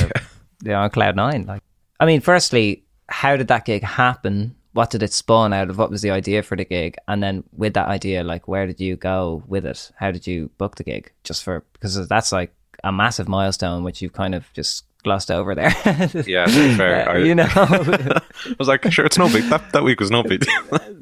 [0.64, 1.46] you know, on cloud nine.
[1.48, 1.62] Like,
[2.00, 4.56] I mean, firstly, how did that gig happen?
[4.74, 5.78] What did it spawn out of?
[5.78, 6.96] What was the idea for the gig?
[7.08, 9.92] And then with that idea, like, where did you go with it?
[9.98, 11.12] How did you book the gig?
[11.24, 15.56] Just for because that's like a massive milestone, which you've kind of just glossed over
[15.56, 15.74] there.
[16.26, 17.10] Yeah, to be fair.
[17.10, 17.48] I, you know.
[17.56, 18.22] I
[18.58, 19.44] was like, sure, it's no big.
[19.46, 20.46] That that week was no big.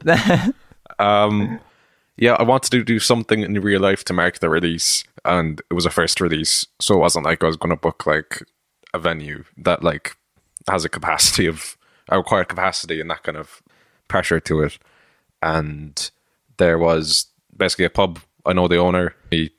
[0.99, 1.59] um,
[2.17, 5.73] yeah, I wanted to do something in real life to mark the release, and it
[5.73, 8.43] was a first release, so it wasn't like I was going to book like
[8.93, 10.15] a venue that like
[10.67, 11.77] has a capacity of
[12.09, 13.61] a required capacity and that kind of
[14.07, 14.79] pressure to it.
[15.41, 16.09] And
[16.57, 18.19] there was basically a pub.
[18.45, 19.15] I know the owner.
[19.29, 19.51] He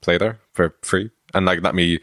[0.00, 2.00] play there for free, and like let me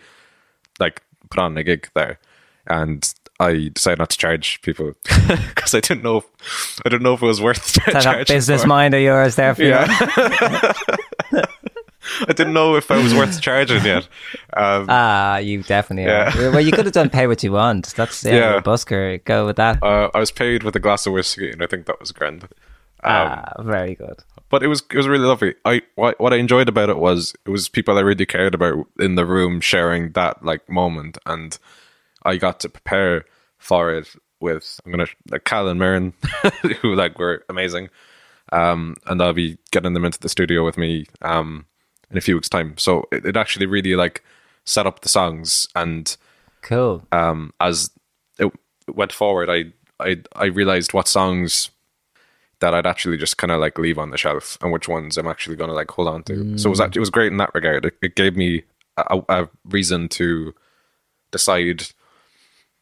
[0.80, 1.02] like
[1.34, 2.20] put on a gig there.
[2.68, 6.18] And I decided not to charge people because I didn't know.
[6.18, 8.36] If, I didn't know if it was worth That charging.
[8.36, 8.68] business for.
[8.68, 9.86] mind of yours there for Yeah.
[11.34, 11.42] you.
[12.28, 14.08] I didn't know if I was worth charging yet.
[14.56, 16.38] Um, Ah, you definitely Yeah.
[16.38, 16.52] are.
[16.52, 17.94] Well, you could have done pay what you want.
[17.96, 18.60] That's yeah, Yeah.
[18.60, 19.24] busker.
[19.24, 19.82] Go with that.
[19.82, 22.48] uh, I was paid with a glass of whiskey, and I think that was grand.
[23.06, 24.24] Um, ah, very good.
[24.50, 25.56] but it was it was really lovely.
[25.66, 28.86] I what what I enjoyed about it was it was people I really cared about
[29.00, 31.58] in the room sharing that like moment, and
[32.24, 33.26] I got to prepare
[33.58, 34.08] for it
[34.40, 36.14] with I'm gonna like Cal and Mirren,
[36.82, 37.90] who like were amazing,
[38.52, 41.66] um, and I'll be getting them into the studio with me um
[42.12, 42.78] in a few weeks time.
[42.78, 44.24] So it, it actually really like
[44.66, 46.16] set up the songs and
[46.62, 47.06] Cool.
[47.12, 47.90] um, as
[48.40, 48.50] it
[48.88, 51.70] went forward, I I I realized what songs
[52.64, 55.28] that I'd actually just kind of like leave on the shelf and which ones I'm
[55.28, 56.58] actually going to like hold on to.
[56.58, 57.84] So it was actually, it was great in that regard.
[57.86, 58.64] It, it gave me
[58.96, 60.56] a, a reason to
[61.30, 61.88] decide,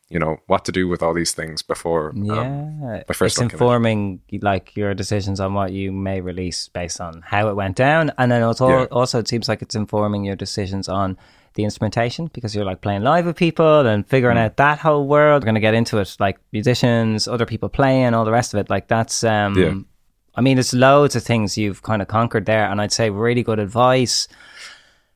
[0.07, 2.09] you know, what to do with all these things before.
[2.11, 7.01] Um, Yeah, my first it's informing like your decisions on what you may release based
[7.01, 8.85] on how it went down, and then also Yeah.
[8.91, 11.17] also it seems like it's informing your decisions on
[11.55, 14.45] the instrumentation because you're like playing live with people and figuring Mm.
[14.45, 15.43] out that whole world.
[15.43, 18.69] We're gonna get into it, like musicians, other people playing, all the rest of it.
[18.69, 19.73] Like that's um, Yeah.
[20.33, 23.43] I mean, there's loads of things you've kind of conquered there, and I'd say really
[23.43, 24.29] good advice.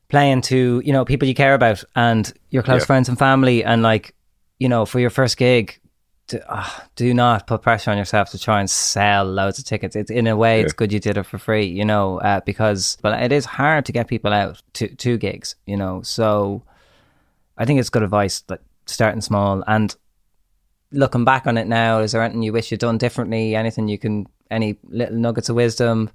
[0.08, 2.86] Playing to you know people you care about and your close Yeah.
[2.86, 4.14] friends and family, and like
[4.60, 5.80] you know for your first gig,
[6.28, 9.94] do, ah, do not put pressure on yourself to try and sell loads of tickets.
[9.94, 12.98] It's in a way, it's good you did it for free, you know, uh, because
[13.02, 16.02] but it is hard to get people out to to gigs, you know.
[16.02, 16.62] So
[17.56, 19.94] I think it's good advice, like starting small and
[20.92, 22.00] looking back on it now.
[22.00, 23.54] Is there anything you wish you'd done differently?
[23.54, 26.10] Anything you can, any little nuggets of wisdom?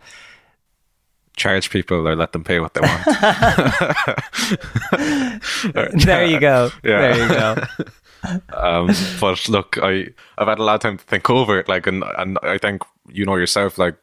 [1.38, 3.06] charge people or let them pay what they want.
[6.04, 6.69] there you go.
[6.84, 7.02] Yeah.
[7.02, 7.56] There you go.
[8.53, 10.07] Um, but look, I
[10.38, 11.67] I've had a lot of time to think over it.
[11.67, 13.95] Like, and and I think you know yourself, like,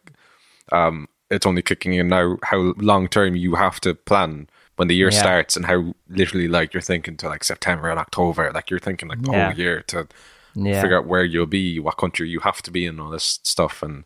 [0.72, 4.94] um, it's only kicking in now how long term you have to plan when the
[4.96, 5.20] year Yeah.
[5.20, 9.08] starts, and how literally like you're thinking to like September and October, like you're thinking
[9.08, 9.44] like the Yeah.
[9.46, 10.06] whole year to
[10.54, 10.80] Yeah.
[10.80, 13.82] figure out where you'll be, what country you have to be in, all this stuff,
[13.82, 14.04] and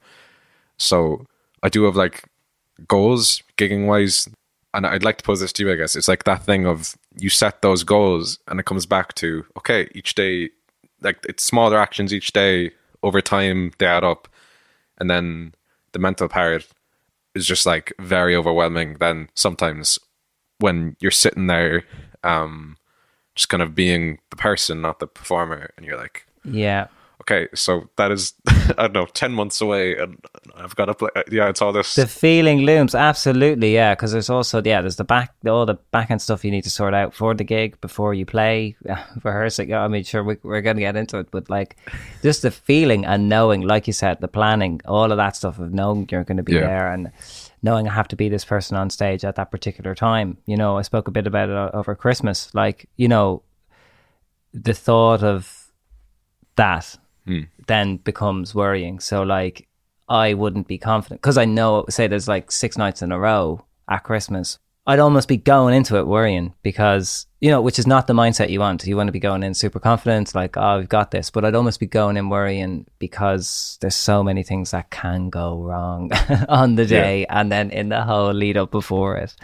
[0.79, 1.27] so
[1.63, 2.25] I do have like
[2.89, 4.29] goals gigging wise.
[4.75, 5.97] And I'd like to pose this to you, I guess.
[5.97, 9.89] It's like that thing of you set those goals and it comes back to, okay,
[9.95, 10.51] each day,
[11.03, 14.29] like it's smaller actions each day over time, they add up.
[14.99, 15.55] And then
[15.93, 16.67] the mental part
[17.35, 18.97] is just like very overwhelming.
[18.99, 19.99] Then sometimes
[20.59, 21.85] when you're sitting there,
[22.25, 22.77] um,
[23.35, 26.87] just kind of being the person, not the performer, and you're like, Yeah.
[27.23, 30.19] Okay, so that is, I don't know, 10 months away and
[30.57, 31.09] I've got to play.
[31.17, 31.95] Uh, yeah, it's all this.
[31.95, 33.95] The feeling looms absolutely, yeah.
[33.95, 36.71] Because there's also yeah, there's the back, all the back end stuff you need to
[36.71, 38.77] sort out for the gig before you play,
[39.25, 39.73] rehearsing.
[39.73, 41.77] I mean, sure, we, we're going to get into it, but like
[42.23, 45.73] just the feeling and knowing, like you said, the planning, all of that stuff of
[45.73, 46.67] knowing you're going to be Yeah.
[46.67, 47.11] there and
[47.63, 50.37] knowing I have to be this person on stage at that particular time.
[50.47, 52.53] You know, I spoke a bit about it over Christmas.
[52.55, 53.43] Like, you know,
[54.53, 55.71] the thought of
[56.57, 57.43] that Hmm.
[57.67, 59.01] then becomes worrying.
[59.01, 59.69] So like
[60.09, 63.65] I wouldn't be confident because I know say there's like six nights in a row
[63.89, 64.59] at Christmas.
[64.85, 68.51] I'd almost be going into it worrying because you know, which is not the mindset
[68.51, 68.87] you want.
[68.87, 71.29] You want to be going in super confident, like, oh, we've got this.
[71.29, 75.61] But I'd almost be going in worrying because there's so many things that can go
[75.61, 76.13] wrong
[76.49, 79.35] on the day and then in the whole lead up before it.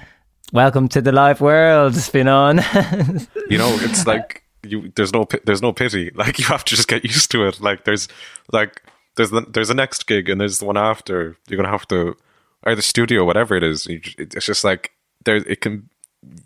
[0.52, 2.58] Welcome to the live world, spin on.
[3.50, 6.88] you know it's like you there's no there's no pity like you have to just
[6.88, 8.08] get used to it like there's
[8.52, 8.82] like
[9.16, 12.16] there's the there's the next gig and there's the one after you're gonna have to
[12.64, 14.92] or the studio whatever it is you, it's just like
[15.24, 15.88] there it can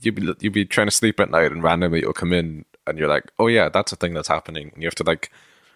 [0.00, 2.98] you be you be trying to sleep at night and randomly you'll come in and
[2.98, 5.30] you're like oh yeah that's a thing that's happening and you have to like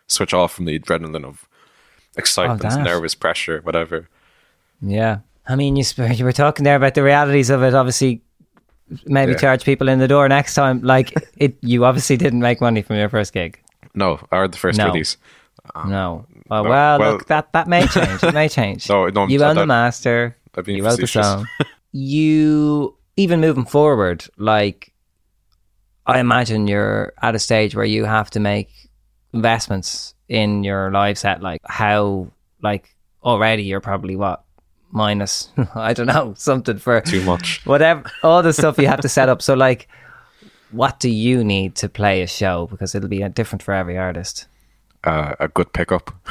[0.08, 1.48] switch off from the adrenaline of
[2.16, 2.82] excitement oh, that.
[2.82, 4.08] nervous pressure whatever
[4.80, 5.20] Yeah.
[5.46, 7.74] I mean, you, sp- you were talking there about the realities of it.
[7.74, 8.22] Obviously,
[9.06, 9.38] maybe Yeah.
[9.38, 10.80] charge people in the door next time.
[10.82, 13.58] Like, it, you obviously didn't make money from your first gig.
[13.94, 14.86] no or the first No.
[14.86, 15.16] release
[15.74, 16.26] um, No.
[16.50, 16.70] Oh, no.
[16.70, 18.22] well, Well- look, that, that may change.
[18.22, 18.88] It may change.
[18.88, 20.36] No, no, you own the master.
[20.56, 21.26] I've been You wrote the facetious.
[21.26, 21.46] song.
[21.92, 24.92] you, even moving forward, like,
[26.06, 28.70] I imagine you're at a stage where you have to make
[29.32, 31.42] investments in your live set.
[31.42, 32.28] Like, how,
[32.62, 32.94] like,
[33.24, 34.44] already you're probably what?
[34.92, 37.64] Minus, I don't know, something for too much.
[37.66, 39.42] whatever all the stuff you have to set up.
[39.42, 39.88] So like
[40.72, 42.66] what do you need to play a show?
[42.70, 44.46] Because it'll be uh, different for every artist.
[45.04, 46.10] Uh, a good pickup.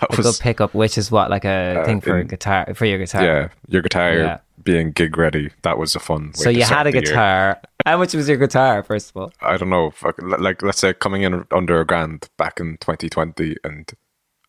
[0.00, 2.86] That was good pickup which is what like a Uh, thing for in- guitar for
[2.86, 3.22] your guitar.
[3.22, 4.38] Yeah, your guitar Yeah.
[4.62, 5.50] being gig ready.
[5.62, 6.32] That was a fun.
[6.34, 7.60] So you had a guitar.
[7.84, 9.32] How much was your guitar, first of all?
[9.42, 9.92] I don't know,
[10.38, 13.92] like let's say coming in under a grand back in 2020 and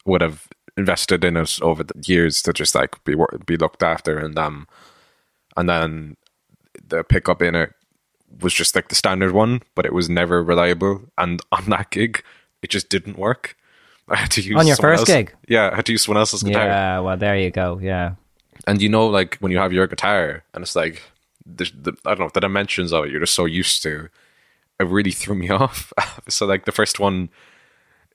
[0.05, 4.17] would have invested in it over the years to just like be be looked after
[4.17, 4.67] and um
[5.55, 6.17] and then
[6.87, 7.71] the pickup in it
[8.41, 11.01] was just like the standard one, but it was never reliable.
[11.17, 12.21] And on that gig,
[12.61, 13.55] it just didn't work.
[14.09, 15.33] I had to use On your first else- gig?
[15.47, 16.65] Yeah, I had to use someone else's guitar.
[16.65, 17.79] Yeah, well, there you go.
[17.81, 18.15] Yeah.
[18.67, 21.01] And you know, like when you have your guitar, and it's like
[21.45, 23.11] the, the I don't know the dimensions of it.
[23.11, 24.09] You're just so used to.
[24.79, 25.93] It really threw me off.
[26.27, 27.29] so like the first one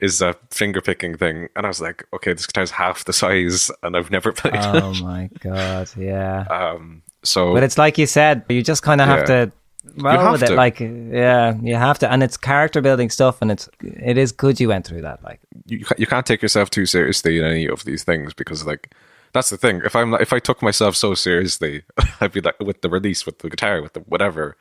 [0.01, 3.71] is a finger picking thing, and I was like, okay, this guitar's half the size,
[3.83, 5.03] and I've never played Oh it.
[5.03, 6.45] my god, yeah.
[6.51, 9.45] Um, so But it's like you said, you just kind of have Yeah.
[9.47, 9.53] to
[9.97, 10.47] roll have with it.
[10.49, 10.55] to.
[10.55, 14.59] Like, yeah, you have to, and it's character building stuff, and it's it is good
[14.61, 15.23] you went through that.
[15.23, 18.95] Like, you you can't take yourself too seriously in any of these things because like
[19.33, 19.81] that's the thing.
[19.85, 21.83] If I'm if I took myself so seriously,
[22.21, 24.57] I'd be like with the release, with the guitar, with the whatever.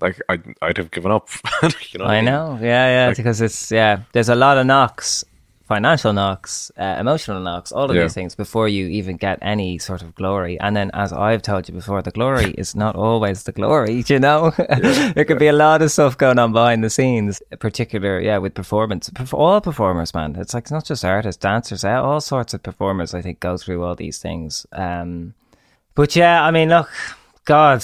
[0.00, 1.28] Like I'd I'd have given up.
[1.62, 2.26] you know, what I mean?
[2.26, 5.24] know, yeah, yeah, Like- because it's yeah, there's a lot of knocks,
[5.66, 8.02] financial knocks, uh, emotional knocks, all of Yeah.
[8.04, 10.58] these things before you even get any sort of glory.
[10.60, 14.04] And then, as I've told you before, the glory is not always the glory.
[14.08, 14.50] You know,
[15.14, 18.54] there could be a lot of stuff going on behind the scenes, particular, yeah, with
[18.54, 19.10] performance.
[19.32, 20.36] All performers, man.
[20.36, 23.14] It's like it's not just artists, dancers, uh, all sorts of performers.
[23.14, 24.64] I think go through all these things.
[24.72, 25.34] Um,
[25.96, 26.88] but yeah, I mean, look,
[27.44, 27.82] God,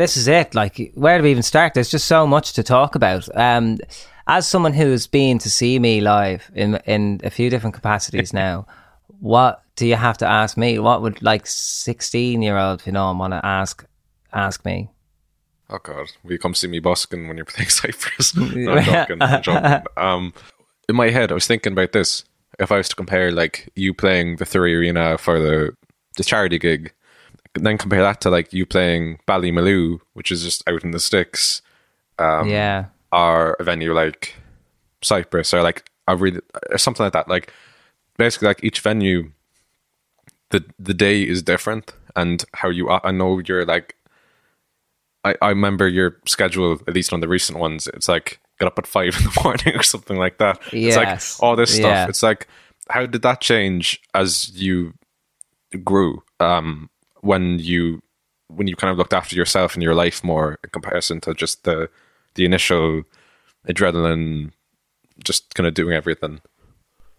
[0.00, 0.54] this is it.
[0.54, 1.74] Like, where do we even start?
[1.74, 3.28] There's just so much to talk about.
[3.36, 3.78] Um,
[4.26, 8.66] as someone who's been to see me live in in a few different capacities now,
[9.20, 10.78] what do you have to ask me?
[10.78, 13.84] What would like sixteen year old you know want to ask
[14.32, 14.88] ask me?
[15.68, 18.34] Oh god, will you come see me busking when you're playing Cypress?
[18.34, 19.22] no, I'm joking.
[19.22, 19.86] I'm joking.
[19.96, 20.32] Um,
[20.88, 22.24] in my head, I was thinking about this.
[22.58, 25.76] If I was to compare like you playing the Three Arena for the
[26.16, 26.92] the charity gig,
[27.54, 31.62] then compare that to like you playing Ballymaloe, which is just out in the sticks,
[32.18, 34.34] Um, yeah, or a venue like
[35.02, 37.28] Cypress or like a really or something like that.
[37.28, 37.52] Like
[38.18, 39.32] basically, like each venue,
[40.50, 42.88] the the day is different, and how you.
[42.88, 43.96] Are I know you're like
[45.24, 48.78] I, I remember your schedule, at least on the recent ones, it's like get up
[48.78, 50.60] at five in the morning or something like that.
[50.88, 51.08] It's like
[51.42, 51.84] all this stuff.
[51.90, 52.08] Yeah.
[52.08, 52.46] It's like,
[52.88, 54.94] how did that change as you
[55.84, 56.22] grew?
[56.40, 56.88] Um,
[57.20, 58.02] when you
[58.48, 61.64] when you kind of looked after yourself and your life more in comparison to just
[61.64, 61.88] the
[62.34, 63.02] the initial
[63.68, 64.52] adrenaline,
[65.24, 66.40] just kind of doing everything.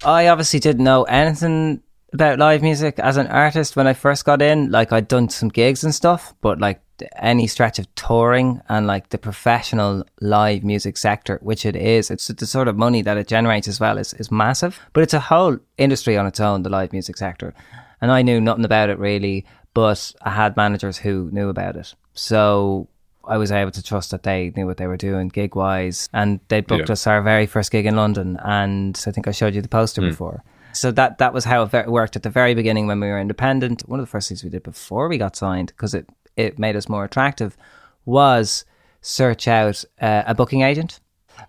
[0.04, 1.84] I obviously didn't know anything
[2.14, 4.72] about live music as an artist when I first got in.
[4.72, 6.82] Like I'd done some gigs and stuff, but like
[7.16, 12.28] any stretch of touring and like the professional live music sector, which it is, it's
[12.28, 14.80] the sort of money that it generates as well is, is massive.
[14.94, 17.54] But it's a whole industry on its own, the live music sector.
[18.02, 21.94] And I knew nothing about it really, but I had managers who knew about it.
[22.14, 22.88] So
[23.26, 26.10] I was able to trust that they knew what they were doing gig wise.
[26.14, 26.94] And they booked Yeah.
[26.94, 28.38] us our very first gig in London.
[28.44, 30.44] And I think I showed you the poster before.
[30.74, 33.84] So that that was how it worked at the very beginning when we were independent.
[33.88, 36.76] One of the first things we did before we got signed, because it, it made
[36.76, 37.58] us more attractive,
[38.06, 38.66] was
[39.02, 41.00] search out uh, a booking agent.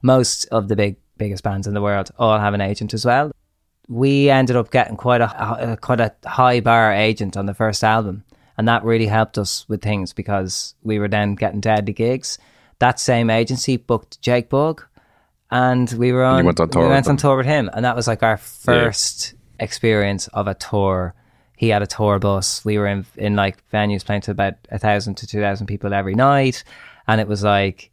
[0.02, 3.30] Most of the big biggest bands in the world all have an agent as well.
[3.92, 7.84] We ended up getting quite a, a quite a high bar agent on the first
[7.84, 8.24] album,
[8.56, 12.38] and that really helped us with things because we were then getting deadly gigs.
[12.78, 14.82] That same agency booked Jake Bugg,
[15.50, 16.46] and we were on.
[16.46, 18.38] went on tour We with went on tour with him, and that was like our
[18.38, 21.14] first experience of a tour.
[21.56, 22.64] He had a tour bus.
[22.64, 25.92] We were in in like venues playing to about a thousand to two thousand people
[25.92, 26.64] every night,
[27.06, 27.90] and it was like,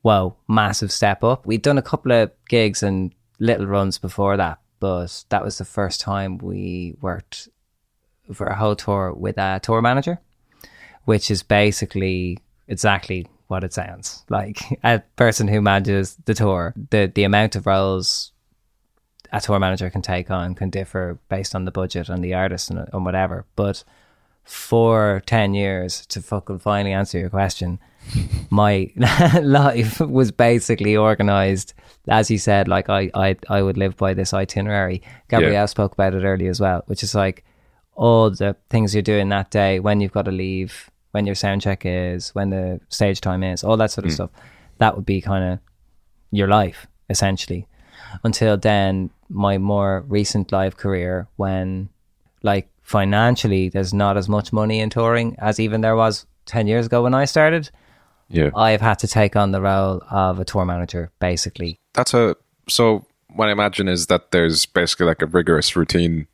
[0.00, 1.44] whoa, massive step up.
[1.46, 5.64] We'd done a couple of gigs and little runs before that, but that was the
[5.64, 7.48] first time we worked
[8.32, 10.20] for a whole tour with a tour manager,
[11.04, 16.74] which is basically exactly what it sounds like a person who manages the tour.
[16.90, 18.32] The the amount of roles
[19.32, 22.70] a tour manager can take on can differ based on the budget and the artist
[22.70, 23.44] and, and whatever.
[23.56, 23.84] But
[24.46, 27.80] for 10 years, to fucking finally answer your question,
[28.50, 28.90] my
[29.42, 31.74] life was basically organized,
[32.08, 35.02] as you said, like I, I, I would live by this itinerary.
[35.28, 35.66] Gabrielle Yeah.
[35.66, 37.44] spoke about it earlier as well, which is like
[37.94, 41.62] all the things you're doing that day, when you've got to leave, when your sound
[41.62, 44.14] check is, when the stage time is, all that sort of hmm.
[44.14, 44.30] stuff.
[44.78, 45.58] That would be kind of
[46.30, 47.66] your life, essentially.
[48.22, 51.88] Until then, my more recent live career, when
[52.42, 56.86] like financially there's not as much money in touring as even there was 10 years
[56.86, 57.70] ago when I started,
[58.28, 58.50] Yeah.
[58.54, 61.80] I've had to take on the role of a tour manager, basically.
[61.96, 62.36] That's a
[62.68, 66.26] so what I imagine is that there's basically like a rigorous routine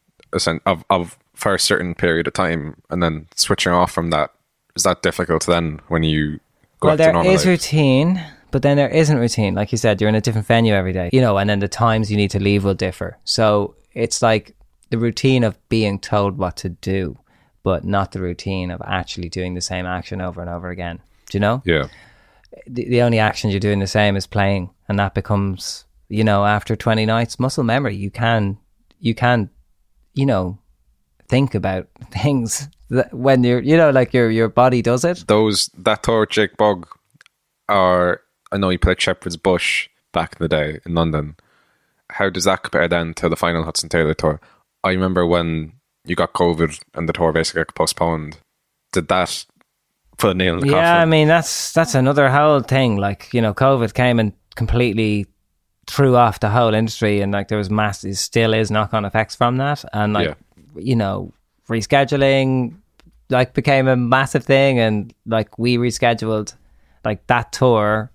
[0.67, 4.33] of of for a certain period of time, and then switching off from that
[4.77, 6.41] is that difficult then when you
[6.81, 7.47] go well, normal is life.
[7.47, 9.55] routine, but then there isn't routine.
[9.55, 11.69] Like you said, you're in a different venue every day, you know, and then the
[11.69, 13.19] times you need to leave will differ.
[13.25, 14.55] So it's like
[14.91, 17.19] the routine of being told what to do,
[17.63, 21.01] but not the routine of actually doing the same action over and over again.
[21.31, 21.63] Do you know?
[21.65, 21.89] Yeah.
[22.67, 26.45] The, the only action you're doing the same is playing, and that becomes, you know,
[26.45, 27.97] after 20 nights, muscle memory.
[27.97, 28.59] You can,
[29.01, 29.49] you can,
[30.13, 30.59] you know,
[31.29, 35.25] think about things that when you're, you know, like your your body does it.
[35.29, 36.87] Those that tour Jake Bugg
[37.71, 38.21] are
[38.53, 41.37] I know you played Shepherd's Bush back in the day in London.
[42.11, 44.43] How does that compare then to the final Hudson Taylor tour?
[44.85, 45.73] I remember when
[46.05, 48.37] you got COVID and the tour basically got postponed.
[48.93, 49.47] Did that
[50.19, 52.99] put a nail in the Yeah, I mean that's that's another whole thing.
[52.99, 55.27] Like you know, COVID came and completely
[55.87, 59.35] threw off the whole industry, and like there was mass, still is knock on effects
[59.35, 60.37] from that, and like
[60.77, 61.33] you know,
[61.69, 62.77] rescheduling
[63.31, 66.55] like became a massive thing, and like we rescheduled
[67.05, 68.11] like that tour,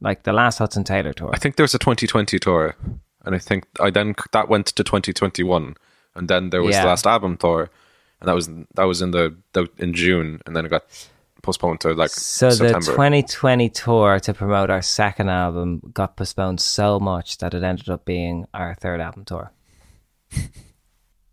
[0.00, 1.30] like the last Hudson Taylor tour.
[1.32, 2.76] I think there was a 2020 tour,
[3.24, 5.74] and I think I then that went to 2021,
[6.14, 6.82] and then there was Yeah.
[6.82, 7.70] the last album tour,
[8.20, 10.84] and that was that was in the, the in June, and then it got
[11.42, 12.80] postponed to like So September.
[12.80, 17.88] the 2020 tour to promote our second album got postponed so much that it ended
[17.88, 19.52] up being our third album tour.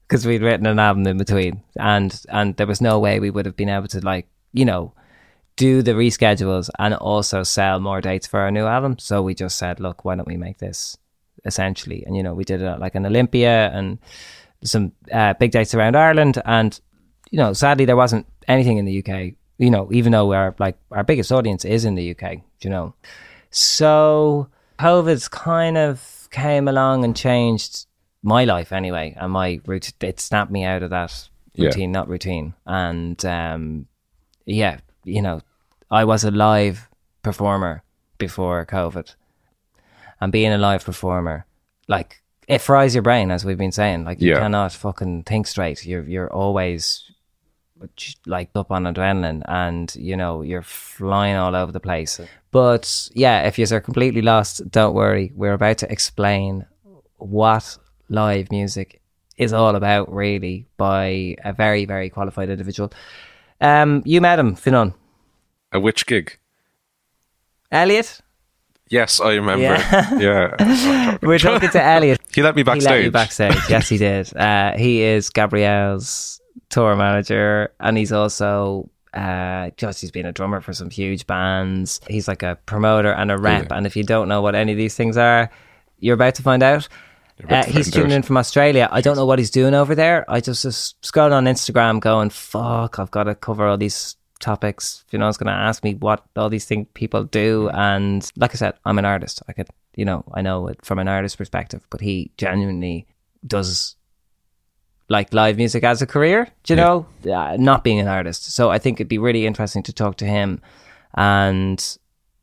[0.08, 3.46] Because we'd written an album in between, and and there was no way we would
[3.46, 4.92] have been able to like you know
[5.56, 8.98] do the reschedules and also sell more dates for our new album.
[8.98, 10.98] So we just said, look, why don't we make this
[11.46, 12.04] essentially?
[12.08, 14.00] And you know, we did it at like an Olympia and
[14.64, 16.80] some uh, big dates around Ireland, and
[17.30, 19.36] you know, sadly there wasn't anything in the UK.
[19.60, 22.96] You know, even though our like our biggest audience is in the UK, you know,
[23.52, 24.48] so
[24.80, 27.86] COVID's kind of came along and changed
[28.24, 29.92] my life anyway, and my route.
[30.02, 31.66] It snapped me out of that Yeah.
[31.66, 33.88] routine, not routine, and um,
[34.46, 35.42] yeah, you know,
[35.92, 36.90] I was a live
[37.22, 37.84] performer
[38.18, 39.14] before COVID,
[40.22, 41.46] and being a live performer,
[41.88, 44.06] like it fries your brain, as we've been saying.
[44.06, 44.40] Like you Yeah.
[44.40, 45.86] cannot fucking think straight.
[45.86, 47.04] You're you're always
[48.26, 52.20] like up on adrenaline, and you know you're flying all over the place.
[52.52, 55.32] But yeah, if you're completely lost, don't worry.
[55.36, 56.66] We're about to explain
[57.18, 57.78] what
[58.10, 59.02] live music
[59.38, 62.92] is all about, really, by a very very qualified individual.
[63.62, 64.94] Um, you met him, Fionnán.
[65.72, 66.38] a witch gig.
[67.72, 68.22] Elliott?
[68.90, 69.62] Yes, I remember.
[69.64, 70.18] Yeah.
[70.18, 72.20] Yeah, We're talking to Elliott.
[72.34, 73.06] he let me He let backstage.
[73.06, 73.58] you backstage.
[73.70, 74.36] Yes, he did.
[74.36, 80.62] Uh, he is Gabrielle's tour manager, and he's also uh, just he's been a drummer
[80.62, 82.00] for some huge bands.
[82.08, 83.72] He's like a promoter and a rep.
[83.72, 85.50] And if you don't know what any of these things are,
[86.00, 86.88] you're about to find out.
[87.48, 88.90] Uh, he's tuning in from Australia.
[88.92, 90.30] I don't know what he's doing over there.
[90.30, 95.06] I just just scrolling on Instagram, going, "Fuck, I've got to cover all these topics."
[95.12, 98.52] You know, it's going to ask me what all these things people do, and like
[98.52, 99.42] I said, I'm an artist.
[99.48, 103.08] I could, you know, I know it from an artist perspective, but he genuinely
[103.48, 103.96] does
[105.10, 106.48] like live music as a career.
[106.64, 108.52] Do you know, uh, not being an artist.
[108.54, 110.62] So I think it'd be really interesting to talk to him,
[111.16, 111.98] and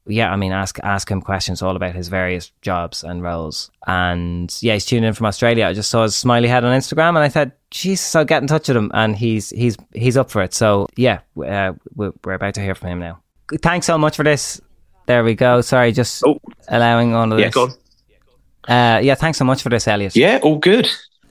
[0.08, 3.70] yeah, I mean, ask ask him questions all about his various jobs and roles.
[3.86, 5.66] And yeah, he's tuning in from Australia.
[5.66, 8.48] I just saw his smiley head on Instagram, and I said, "Jesus, I'll get in
[8.48, 10.54] touch with him." And he's he's he's up for it.
[10.54, 13.20] So yeah, uh, we're we're about to hear from him now.
[13.62, 14.60] Thanks so much for this.
[15.06, 15.60] There we go.
[15.60, 16.40] Sorry, just Oh.
[16.68, 17.54] allowing all of Yeah, this.
[17.54, 17.70] go on.
[18.68, 20.16] Uh, yeah, thanks so much for this, Elliott.
[20.16, 20.88] Yeah, all good.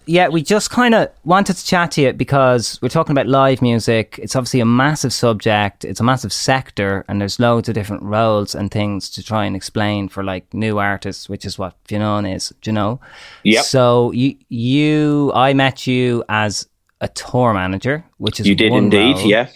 [0.08, 3.62] Yeah, we just kind of wanted to chat to you because we're talking about live
[3.62, 4.20] music.
[4.22, 8.56] It's obviously a massive subject, it's a massive sector, and there's loads of different roles
[8.56, 12.54] and things to try and explain for like new artists, which is what Fionnán is,
[12.64, 13.00] you know?
[13.44, 13.64] Yep.
[13.66, 16.68] So you, you, I met you as
[17.02, 19.26] a tour manager, which is You did indeed, role.
[19.28, 19.50] yeah.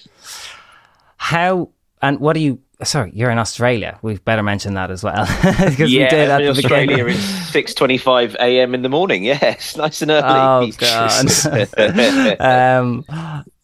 [1.17, 1.69] How
[2.01, 2.59] and what do you?
[2.83, 3.99] Sorry, you're in Australia.
[4.01, 7.15] We better mention that as well because yeah, we did at in the Australia beginning.
[7.15, 8.73] it's six twenty-five a.m.
[8.73, 9.23] in the morning.
[9.29, 10.23] Yeah, it's nice and early.
[10.23, 12.39] Oh god.
[12.39, 13.05] um,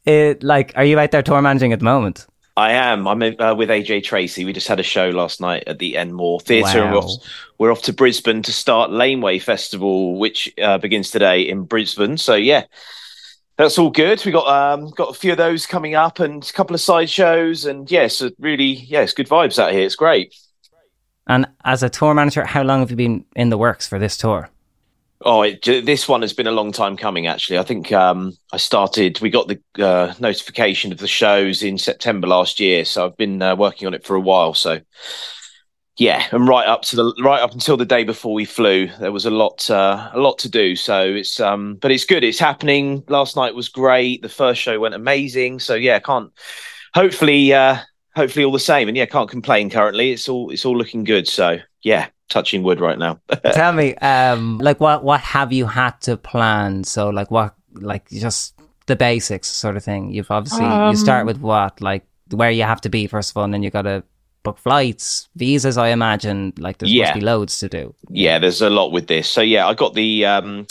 [0.05, 2.28] it, like, are you out there tour managing at the moment?
[2.57, 3.07] I am.
[3.07, 4.45] I'm uh, with AJ Tracy.
[4.45, 7.11] We just had a show last night at the Enmore Theatre, and we're off,
[7.57, 12.18] we're off to Brisbane to start Laneway Festival, which uh, begins today in Brisbane.
[12.18, 12.66] So yeah,
[13.57, 14.23] that's all good.
[14.25, 17.09] We got um, got a few of those coming up, and a couple of side
[17.09, 19.85] shows, and yes, yeah, so really, yeah, good vibes out here.
[19.85, 20.35] It's great.
[21.27, 24.15] And as a tour manager, how long have you been in the works for this
[24.15, 24.49] tour?
[25.21, 27.25] Oh, it, this one has been a long time coming.
[27.25, 29.19] Actually, I think um, I started.
[29.21, 33.41] We got the uh, notification of the shows in September last year, so I've been
[33.41, 34.53] uh, working on it for a while.
[34.53, 34.81] So,
[35.97, 39.13] yeah, and right up to the right up until the day before we flew, there
[39.13, 40.75] was a lot, uh, a lot to do.
[40.75, 42.23] So it's, um, but it's good.
[42.23, 43.03] It's happening.
[43.07, 44.21] Last night was great.
[44.21, 45.59] The first show went amazing.
[45.59, 46.33] So yeah, can't.
[46.93, 47.77] Hopefully, uh,
[48.13, 48.89] hopefully all the same.
[48.89, 50.11] And yeah, can't complain currently.
[50.11, 51.29] It's all it's all looking good.
[51.29, 53.21] So yeah, touching wood right now.
[53.53, 56.83] Tell me, um, like what what have you had to plan?
[56.83, 58.53] So like what like just
[58.87, 60.11] the basics sort of thing.
[60.11, 63.37] You've obviously um, you start with what like where you have to be first of
[63.37, 64.03] all, and then you got to
[64.45, 65.77] book flights, visas.
[65.77, 67.05] I imagine like there's yeah.
[67.05, 67.93] must be loads to do.
[68.09, 69.29] Yeah, there's a lot with this.
[69.29, 70.67] So yeah, I got the um,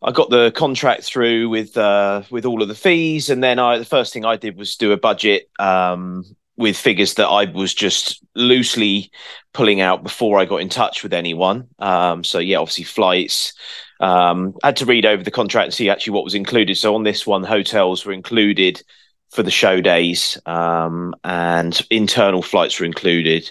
[0.00, 3.78] I got the contract through with uh, with all of the fees, and then I
[3.78, 6.24] the first thing I did was do a budget um,
[6.56, 9.10] with figures that I was just loosely
[9.52, 11.68] pulling out before I got in touch with anyone.
[11.78, 13.52] Um, so yeah, obviously flights.
[14.00, 16.76] Um, I had to read over the contract and see actually what was included.
[16.76, 18.82] So on this one, hotels were included
[19.30, 23.50] for the show days, um, and internal flights were included.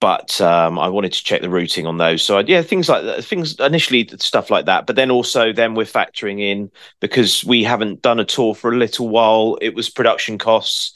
[0.00, 2.22] But um, I wanted to check the routing on those.
[2.22, 4.86] So yeah, things like that, things initially stuff like that.
[4.86, 6.70] But then also then we're factoring in
[7.00, 9.58] because we haven't done a tour for a little while.
[9.60, 10.94] It was production costs,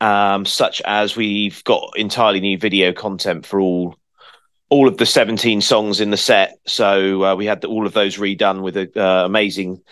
[0.00, 3.96] um, such as we've got entirely new video content for all
[4.68, 6.58] all of the 17 songs in the set.
[6.66, 9.82] So uh, we had the, all of those redone with an uh, amazing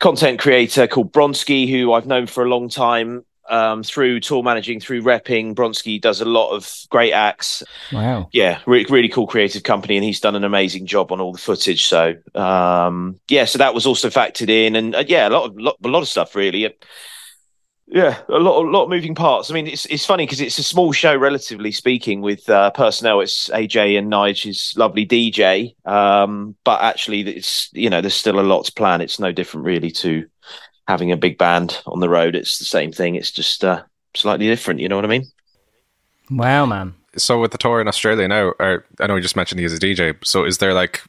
[0.00, 4.80] content creator called Bronski, who I've known for a long time um, through tour managing,
[4.80, 5.54] through repping.
[5.54, 7.62] Bronski does a lot of great acts.
[7.92, 8.28] Wow.
[8.32, 11.38] Yeah, re- really cool creative company, and he's done an amazing job on all the
[11.38, 11.86] footage.
[11.86, 15.56] So, um, yeah, so that was also factored in, and uh, yeah, a lot of
[15.58, 16.74] lot, a lot of stuff really.
[17.92, 19.50] Yeah, a lot, a lot of moving parts.
[19.50, 23.20] I mean, it's it's funny because it's a small show, relatively speaking, with uh, personnel.
[23.20, 28.42] It's AJ and Nige's lovely DJ, um, but actually, it's you know, there's still a
[28.42, 29.00] lot to plan.
[29.00, 30.24] It's no different really to
[30.86, 32.36] having a big band on the road.
[32.36, 33.16] It's the same thing.
[33.16, 33.82] It's just uh,
[34.14, 34.78] slightly different.
[34.78, 35.24] You know what I mean?
[36.30, 36.94] Wow, man.
[37.16, 39.74] So with the tour in Australia now, or, I know you just mentioned he is
[39.74, 40.14] a DJ.
[40.24, 41.02] So is there like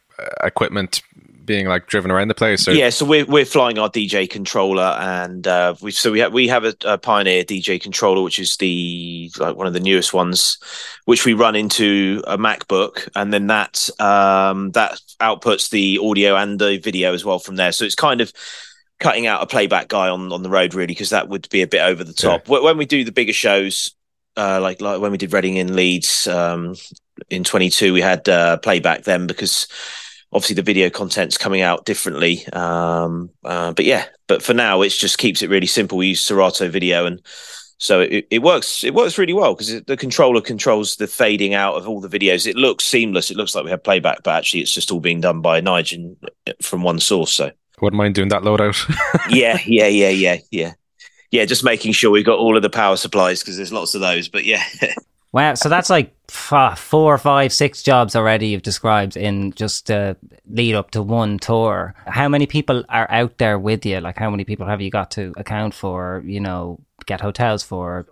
[0.43, 1.03] equipment
[1.45, 2.67] being like driven around the place?
[2.67, 2.73] Or?
[2.73, 6.47] Yeah, so we're we're flying our DJ controller, and uh, we so we have we
[6.47, 10.57] have a, a, Pioneer DJ controller, which is the like one of the newest ones,
[11.05, 16.59] which we run into a MacBook, and then that um, that outputs the audio and
[16.59, 17.71] the video as well from there.
[17.71, 18.31] So it's kind of
[18.99, 21.67] cutting out a playback guy on on the road really because that would be a
[21.67, 22.47] bit over the top.
[22.47, 22.59] Yeah.
[22.59, 23.93] When we do the bigger shows,
[24.37, 26.75] uh, like like when we did Reading in Leeds um,
[27.29, 29.67] in 22, we had uh, playback then because
[30.34, 32.45] obviously the video content's coming out differently.
[32.53, 35.97] Um, uh, but yeah, but for now, it just keeps it really simple.
[35.97, 37.21] We use Serato video, and
[37.77, 38.84] so it, it works.
[38.84, 42.47] It works really well because the controller controls the fading out of all the videos.
[42.47, 43.32] It looks seamless.
[43.32, 46.17] It looks like we have playback, but actually, it's just all being done by Nigel
[46.61, 47.32] from one source.
[47.32, 47.51] So
[47.82, 48.77] wouldn't mind doing that loadout.
[49.29, 50.73] yeah, yeah, yeah, yeah, yeah.
[51.32, 54.01] Yeah, just making sure we've got all of the power supplies because there's lots of
[54.01, 54.27] those.
[54.27, 54.63] But yeah.
[55.34, 60.15] Wow, so that's like four, five, six jobs already you've described in just uh,
[60.49, 61.95] lead up to one tour.
[62.05, 64.01] How many people are out there with you?
[64.01, 66.21] Like, how many people have you got to account for?
[66.25, 68.07] You know, get hotels for?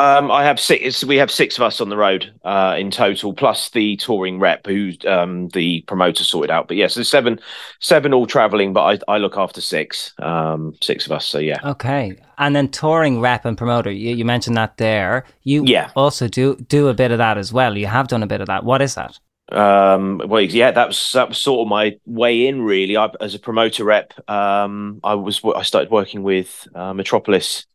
[0.00, 1.04] Um, I have six.
[1.04, 4.66] We have six of us on the road uh, in total, plus the touring rep
[4.66, 6.68] who um, the promoter sorted out.
[6.68, 7.38] But yes, yeah, so seven,
[7.80, 8.72] seven all traveling.
[8.72, 11.26] But I, I look after six, um, six of us.
[11.26, 11.58] So yeah.
[11.62, 13.90] Okay, and then touring rep and promoter.
[13.90, 15.26] You, you mentioned that there.
[15.42, 15.90] You yeah.
[15.94, 17.76] also do do a bit of that as well.
[17.76, 18.64] You have done a bit of that.
[18.64, 19.18] What is that?
[19.52, 22.62] Um, well, yeah, that was that was sort of my way in.
[22.62, 27.66] Really, I, as a promoter rep, um, I was I started working with uh, Metropolis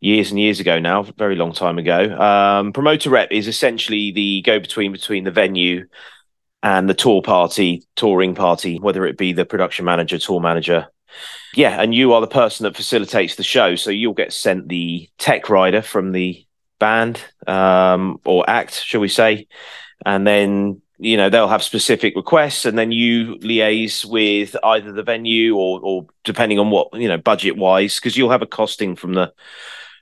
[0.00, 2.18] years and years ago now, very long time ago.
[2.18, 5.86] Um, promoter rep is essentially the go between between the venue
[6.62, 10.88] and the tour party, touring party, whether it be the production manager, tour manager.
[11.54, 13.76] Yeah, and you are the person that facilitates the show.
[13.76, 16.44] So you'll get sent the tech rider from the
[16.78, 19.46] band um, or act, shall we say,
[20.04, 25.02] and then you know they'll have specific requests and then you liaise with either the
[25.02, 28.96] venue or or depending on what you know budget wise because you'll have a costing
[28.96, 29.32] from the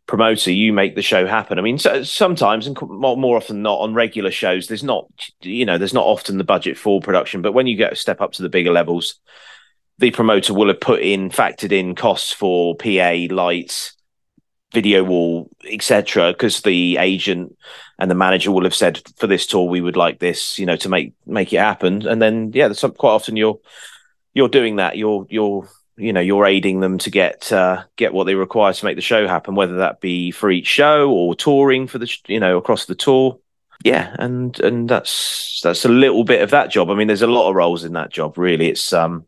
[0.07, 1.59] promoter, you make the show happen.
[1.59, 5.07] I mean, so, sometimes and more, more often not on regular shows, there's not,
[5.41, 7.43] you know, there's not often the budget for production.
[7.43, 9.21] But when you get a step up to the bigger levels,
[9.99, 13.95] the promoter will have put in, factored in costs for PA, lights,
[14.73, 16.33] video wall, etc.
[16.33, 17.57] Because the agent
[17.99, 20.77] and the manager will have said, for this tour, we would like this, you know,
[20.77, 22.07] to make make it happen.
[22.07, 23.61] And then, yeah, some, quite often you're
[24.35, 24.99] you're doing that.
[24.99, 28.85] You're you're you know you're aiding them to get uh, get what they require to
[28.85, 32.41] make the show happen, whether that be for each show or touring for the you
[32.41, 33.39] know across the tour.
[33.85, 36.91] Yeah, and and that's that's a little bit of that job.
[36.91, 38.39] I mean, there's a lot of roles in that job.
[38.39, 39.27] Really, it's um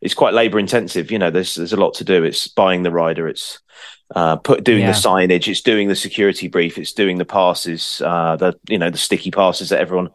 [0.00, 1.10] it's quite labor intensive.
[1.10, 2.22] You know, there's there's a lot to do.
[2.22, 3.28] It's buying the rider.
[3.28, 3.60] It's
[4.14, 4.92] uh, put doing yeah.
[4.92, 5.48] the signage.
[5.48, 6.78] It's doing the security brief.
[6.78, 8.02] It's doing the passes.
[8.04, 10.10] Uh, the you know the sticky passes that everyone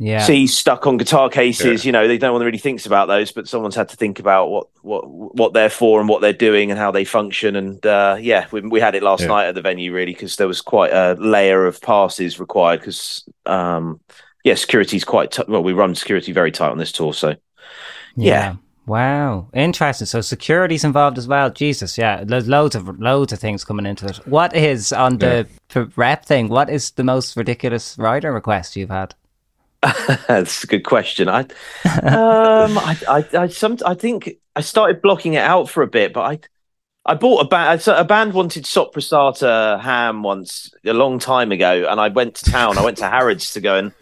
[0.00, 0.20] Yeah.
[0.20, 1.84] see stuck on guitar cases.
[1.84, 4.48] You know, they no one really thinks about those, but someone's had to think about
[4.48, 7.56] what what what they're for and what they're doing and how they function.
[7.56, 9.26] And uh, yeah, we, we had it last Yeah.
[9.28, 13.24] night at the venue really because there was quite a layer of passes required because
[13.46, 13.98] um,
[14.44, 15.62] yeah, security's quite t- well.
[15.64, 17.34] We run security very tight on this tour, so
[18.16, 18.54] yeah.
[18.86, 19.48] Wow.
[19.52, 20.06] Interesting.
[20.06, 21.50] So security's involved as well.
[21.50, 22.24] Jesus, yeah.
[22.24, 24.16] There's loads of loads of things coming into it.
[24.26, 26.48] What is on the p- rep thing?
[26.48, 29.14] What is the most ridiculous rider request you've had?
[30.28, 31.28] That's a good question.
[31.28, 35.86] I, um, I, I, I, some, I think I started blocking it out for a
[35.86, 36.40] bit, but I,
[37.04, 37.86] I bought a band.
[37.86, 42.76] A band wanted Soppressata ham once a long time ago, and I went to town.
[42.76, 43.92] I went to Harrods to go and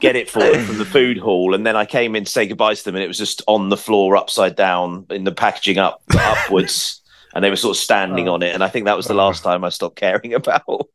[0.00, 2.46] get it for them from the food hall, and then I came in to say
[2.46, 5.78] goodbye to them, and it was just on the floor, upside down, in the packaging
[5.78, 7.00] up upwards,
[7.34, 8.52] and they were sort of standing on it.
[8.52, 10.88] And I think that was the last time I stopped caring about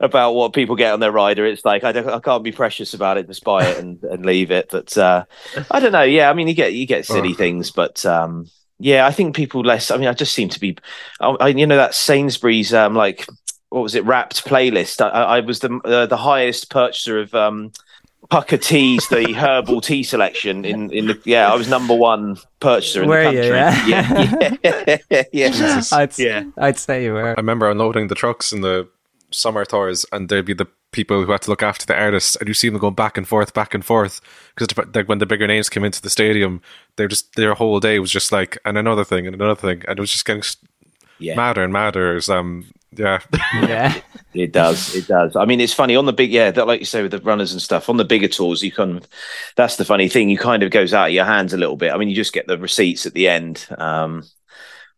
[0.00, 1.46] about what people get on their rider.
[1.46, 4.24] It's like I don't, I can't be precious about it, just buy it and, and
[4.26, 4.68] leave it.
[4.70, 5.24] But uh,
[5.70, 6.02] I don't know.
[6.02, 8.46] Yeah, I mean, you get you get silly things, but um,
[8.78, 9.90] yeah, I think people less.
[9.90, 10.76] I mean, I just seem to be,
[11.20, 13.26] I, I- you know, that Sainsbury's um, like
[13.70, 15.00] what was it, Wrapped playlist.
[15.00, 17.72] I, I was the uh, the highest purchaser of um,
[18.30, 21.50] Pukka teas, the herbal tea selection in in the yeah.
[21.52, 23.90] I was number one purchaser in Were the you, country.
[23.90, 24.56] yeah?
[24.62, 25.82] yeah, yeah, yeah.
[25.92, 26.44] I'd, Yeah.
[26.58, 27.28] I'd say you were.
[27.30, 28.88] I remember unloading the trucks in the
[29.36, 32.48] summer tours, and there'd be the people who had to look after the artists, and
[32.48, 34.20] you see them going back and forth, back and forth,
[34.54, 36.60] because like when the bigger names came into the stadium,
[36.96, 39.98] they're just their whole day was just like and another thing and another thing, and
[39.98, 40.42] it was just getting
[41.18, 41.36] Yeah.
[41.36, 42.16] madder and madder.
[42.16, 42.66] As, um,
[42.96, 43.20] yeah,
[43.54, 43.94] Yeah.
[44.34, 44.94] It does.
[44.94, 45.34] It does.
[45.34, 47.52] I mean, it's funny on the big, yeah, that like you say with the runners
[47.52, 48.62] and stuff on the bigger tours.
[48.62, 49.00] You can.
[49.56, 50.28] that's the funny thing.
[50.28, 51.90] You kind of goes out of your hands a little bit.
[51.90, 53.66] I mean, you just get the receipts at the end.
[53.78, 54.24] Um,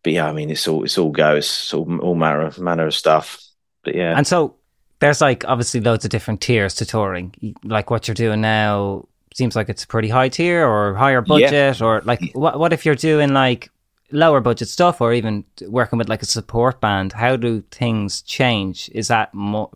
[0.03, 2.95] but yeah, I mean, it's all it's all goes, it's all all manner manner of
[2.95, 3.41] stuff.
[3.89, 4.55] But yeah, And so
[4.99, 7.35] there's like obviously loads of different tiers to touring.
[7.65, 11.81] Like what you're doing now seems like it's a pretty high tier or higher budget
[11.81, 13.71] or like what what if you're doing like
[14.11, 17.15] lower budget stuff or even working with like a support band?
[17.15, 18.91] How do things change?
[18.93, 19.71] Is that more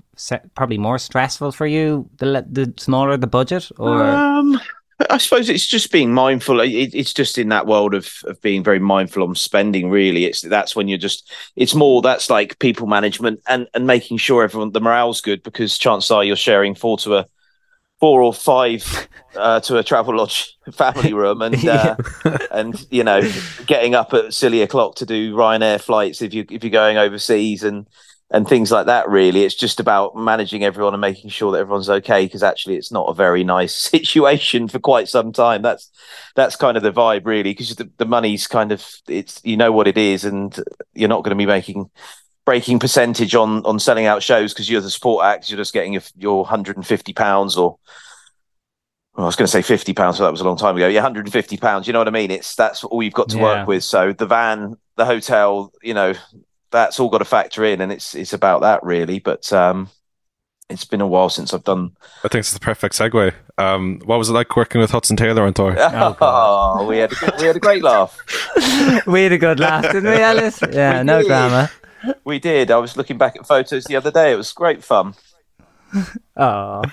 [0.54, 4.02] probably more stressful for you the the smaller the budget or?
[4.02, 4.60] Um,
[5.10, 6.60] I suppose it's just being mindful.
[6.60, 9.90] It, it's just in that world of of being very mindful on spending.
[9.90, 11.32] Really, it's that's when you're just.
[11.56, 15.78] It's more that's like people management and and making sure everyone the morale's good because
[15.78, 17.26] chances are you're sharing four to a
[18.02, 21.94] four or five uh, to a travel lodge family room and uh,
[22.50, 23.22] and you know
[23.66, 27.62] getting up at silly o'clock to do Ryanair flights if you if you're going overseas
[27.62, 27.86] and
[28.32, 31.90] and things like that really it's just about managing everyone and making sure that everyone's
[31.90, 35.90] okay because actually it's not a very nice situation for quite some time that's
[36.34, 39.70] that's kind of the vibe really because the, the money's kind of it's you know
[39.72, 40.58] what it is and
[40.94, 41.90] you're not going to be making
[42.44, 45.92] breaking percentage on on selling out shows because you're the support act you're just getting
[45.92, 47.78] your, your 150 pounds or
[49.14, 50.88] well, I was going to say fifty pounds, so that was a long time ago.
[50.88, 51.86] Yeah, hundred and fifty pounds.
[51.86, 52.30] You know what I mean?
[52.30, 53.42] It's that's all you've got to Yeah.
[53.42, 53.84] work with.
[53.84, 56.14] So the van, the hotel, you know,
[56.72, 59.18] that's all got to factor in, and it's it's about that really.
[59.20, 59.88] But um,
[60.68, 61.92] it's been a while since I've done.
[62.24, 63.34] I think it's the perfect segue.
[63.58, 65.76] Um, what was it like working with Hudson Taylor on tour?
[66.20, 68.18] Oh, we had a good, we had a great laugh.
[69.06, 71.26] we had a good laugh didn't we Alice yeah We no did.
[71.28, 71.70] drama
[72.24, 72.70] We did.
[72.70, 74.32] I was looking back at photos the other day.
[74.32, 75.14] It was great fun.
[76.36, 76.90] Oh,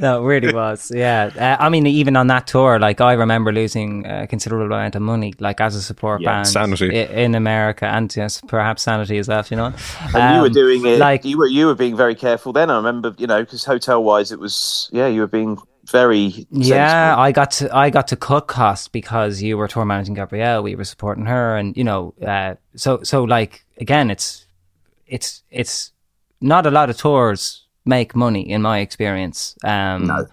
[0.00, 0.90] no, it really was.
[0.90, 4.96] Yeah, uh, I mean, even on that tour, like I remember losing a considerable amount
[4.96, 6.90] of money, like as a support Yeah, band Sanity.
[6.90, 9.44] i- in America, and yes, perhaps sanity as well.
[9.50, 9.72] You know,
[10.14, 10.98] And you were Um, doing it.
[10.98, 12.52] like you were you were being very careful.
[12.52, 16.46] Then I remember, you know, because hotel wise, it was yeah, you were being very
[16.50, 17.22] Yeah, sensible.
[17.22, 20.62] I got to I got to cut costs because you were tour managing Gabrielle.
[20.62, 24.46] We were supporting her, and you know, uh, so so like again, it's
[25.06, 25.92] it's it's
[26.40, 29.56] not a lot of tours make money in my experience.
[29.64, 30.26] Um, No.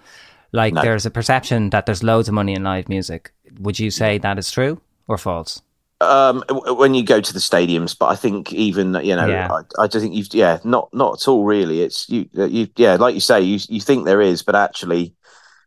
[0.54, 0.82] Like No.
[0.82, 3.32] there's a perception that there's loads of money in live music.
[3.60, 5.62] Would you say that is true or false?
[6.00, 6.44] um
[6.78, 9.50] when you go to the stadiums but i think even you know Yeah.
[9.52, 12.98] I, I just think you've yeah not not at all really it's you you yeah
[12.98, 15.16] like you say you you think there is but actually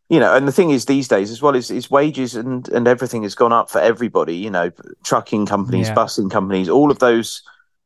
[0.09, 2.87] you know and the thing is these days as well is, is wages and and
[2.87, 4.70] everything has gone up for everybody you know
[5.03, 5.97] trucking companies Yeah.
[5.97, 7.43] busing companies all of those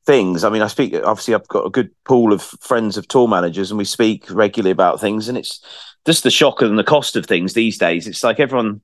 [0.07, 0.45] things.
[0.45, 3.71] I mean i speak obviously i've got a good pool of friends of tour managers
[3.71, 5.61] and we speak regularly about things and it's
[6.07, 8.07] just the shock and the cost of things these days.
[8.07, 8.83] It's like everyone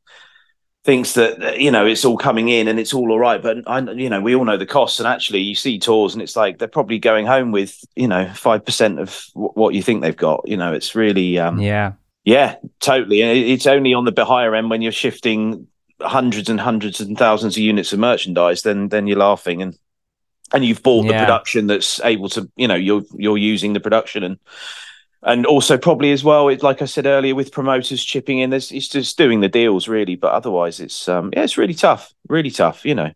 [0.84, 3.80] thinks that you know it's all coming in and it's all all right but i
[3.92, 6.58] you know we all know the costs and actually you see tours and it's like
[6.58, 10.40] they're probably going home with you know 5% of w- what you think they've got
[10.48, 11.92] you know it's really um Yeah,
[12.24, 15.66] yeah totally and it's only on the higher end when you're shifting
[16.00, 19.76] hundreds and hundreds and thousands of units of merchandise then then you're laughing and
[20.53, 24.22] and you've bought the production that's able to you know you're you're using the production
[24.24, 24.38] and
[25.22, 28.72] and also probably as well, it, like I said earlier, with promoters chipping in, there's
[28.72, 30.16] it's just doing the deals really.
[30.16, 32.84] But otherwise, it's um, yeah, it's really tough, really tough.
[32.86, 33.12] You know,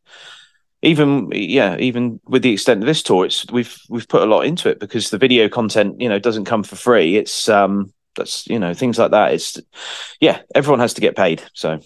[0.82, 4.42] even yeah, even with the extent of this tour, it's we've we've put a lot
[4.42, 7.16] into it because the video content, you know, doesn't come for free.
[7.16, 9.32] It's um, that's you know things like that.
[9.32, 9.58] It's
[10.20, 11.42] yeah, everyone has to get paid.
[11.54, 11.80] So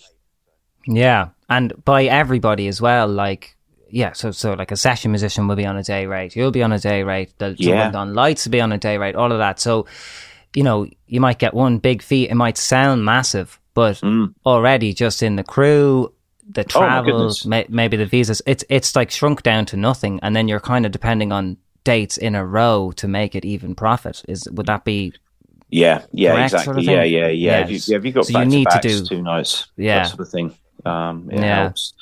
[0.85, 3.07] yeah, and by everybody as well.
[3.07, 3.57] Like
[3.91, 6.37] yeah, so so like a session musician will be on a day rate.
[6.37, 7.33] You'll be on a day rate.
[7.39, 7.91] The Yeah.
[7.95, 9.15] on lights will be on a day rate.
[9.15, 9.61] All of that.
[9.61, 9.87] So
[10.55, 12.29] you know you might get one big fee.
[12.29, 14.01] It might sound massive, but
[14.47, 16.13] already just in the crew.
[16.51, 17.45] The Oh, travel, goodness.
[17.45, 20.87] may, maybe the visas, it's it's like shrunk down to nothing, and then you're kind
[20.87, 24.23] of depending on dates in a row to make it even profit.
[24.29, 25.13] Is would that be
[25.71, 26.65] yeah, yeah, Correct exactly.
[26.65, 27.13] sort of yeah, thing?
[27.13, 27.59] yeah, yeah.
[27.59, 29.67] Have you, have you got So you need to to do- two nights?
[29.77, 29.99] Yeah.
[29.99, 30.55] that sort of thing.
[30.87, 31.63] Um, it Yeah.
[31.65, 31.93] helps.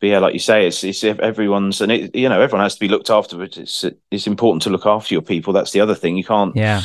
[0.00, 2.80] But yeah, like you say, it's it's everyone's and it you know everyone has to
[2.80, 3.36] be looked after.
[3.36, 5.52] But it's it's important to look after your people.
[5.52, 6.16] That's the other thing.
[6.16, 6.82] You can't yeah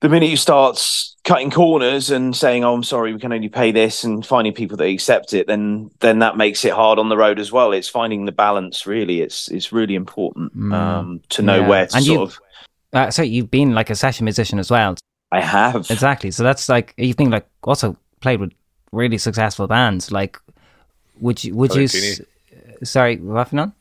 [0.00, 0.82] the minute you start
[1.24, 4.76] cutting corners and saying, "Oh, I'm sorry, we can only pay this," and finding people
[4.78, 7.72] that accept it, then then that makes it hard on the road as well.
[7.72, 8.86] It's finding the balance.
[8.86, 11.62] Really, it's it's really important um, to know Mm.
[11.62, 11.68] Yeah.
[11.68, 12.38] where to And sort you- of.
[12.92, 14.94] Uh, so you've been like a session musician as well.
[15.32, 16.30] I have Exactly.
[16.30, 18.52] So that's like you've been like also played with
[18.92, 20.10] really successful bands.
[20.12, 20.38] Like,
[21.20, 21.84] would you would you?
[21.84, 22.20] S-
[22.84, 23.72] sorry, laughing on?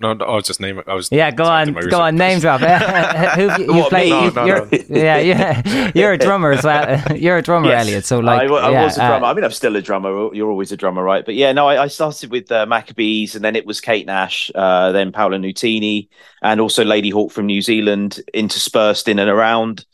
[0.00, 0.82] No, no, I was just naming.
[0.88, 2.18] I was Yeah, go on, did my go on, research.
[2.18, 2.60] name drop.
[3.36, 4.10] Who you, you what, play?
[4.10, 4.78] No, you, no, you're, no.
[4.88, 7.00] Yeah, yeah, you're a drummer as well.
[7.16, 7.86] You're a drummer, Yes.
[7.86, 8.04] Elliott.
[8.04, 9.26] So like, I, I yeah, was a uh, drummer.
[9.26, 10.34] I mean, I'm still a drummer.
[10.34, 11.24] You're always a drummer, right?
[11.24, 14.50] But yeah, no, I, I started with uh, Maccabees, and then it was Kate Nash,
[14.56, 16.08] uh, then Paolo Nutini,
[16.42, 19.86] and also Ladyhawke from New Zealand, interspersed in and around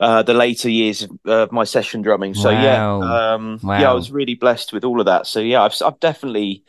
[0.00, 2.34] uh, the later years of uh, my session drumming.
[2.34, 2.86] So yeah,
[3.34, 3.78] um, Wow.
[3.80, 5.26] yeah, I was really blessed with all of that.
[5.26, 6.64] So yeah, I've, I've definitely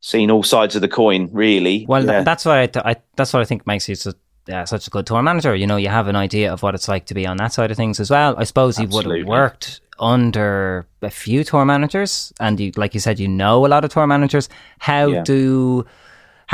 [0.00, 1.28] seen all sides of the coin.
[1.32, 2.12] Really, Well, yeah.
[2.12, 4.12] th- that's what I, th- I that's what I think makes you so,
[4.52, 5.54] uh, such a good tour manager.
[5.54, 7.70] You know, you have an idea of what it's like to be on that side
[7.70, 8.34] of things as well.
[8.36, 13.00] I suppose you would have worked under a few tour managers, and you, like you
[13.00, 14.48] said, you know a lot of tour managers.
[14.78, 15.22] How Yeah.
[15.22, 15.86] do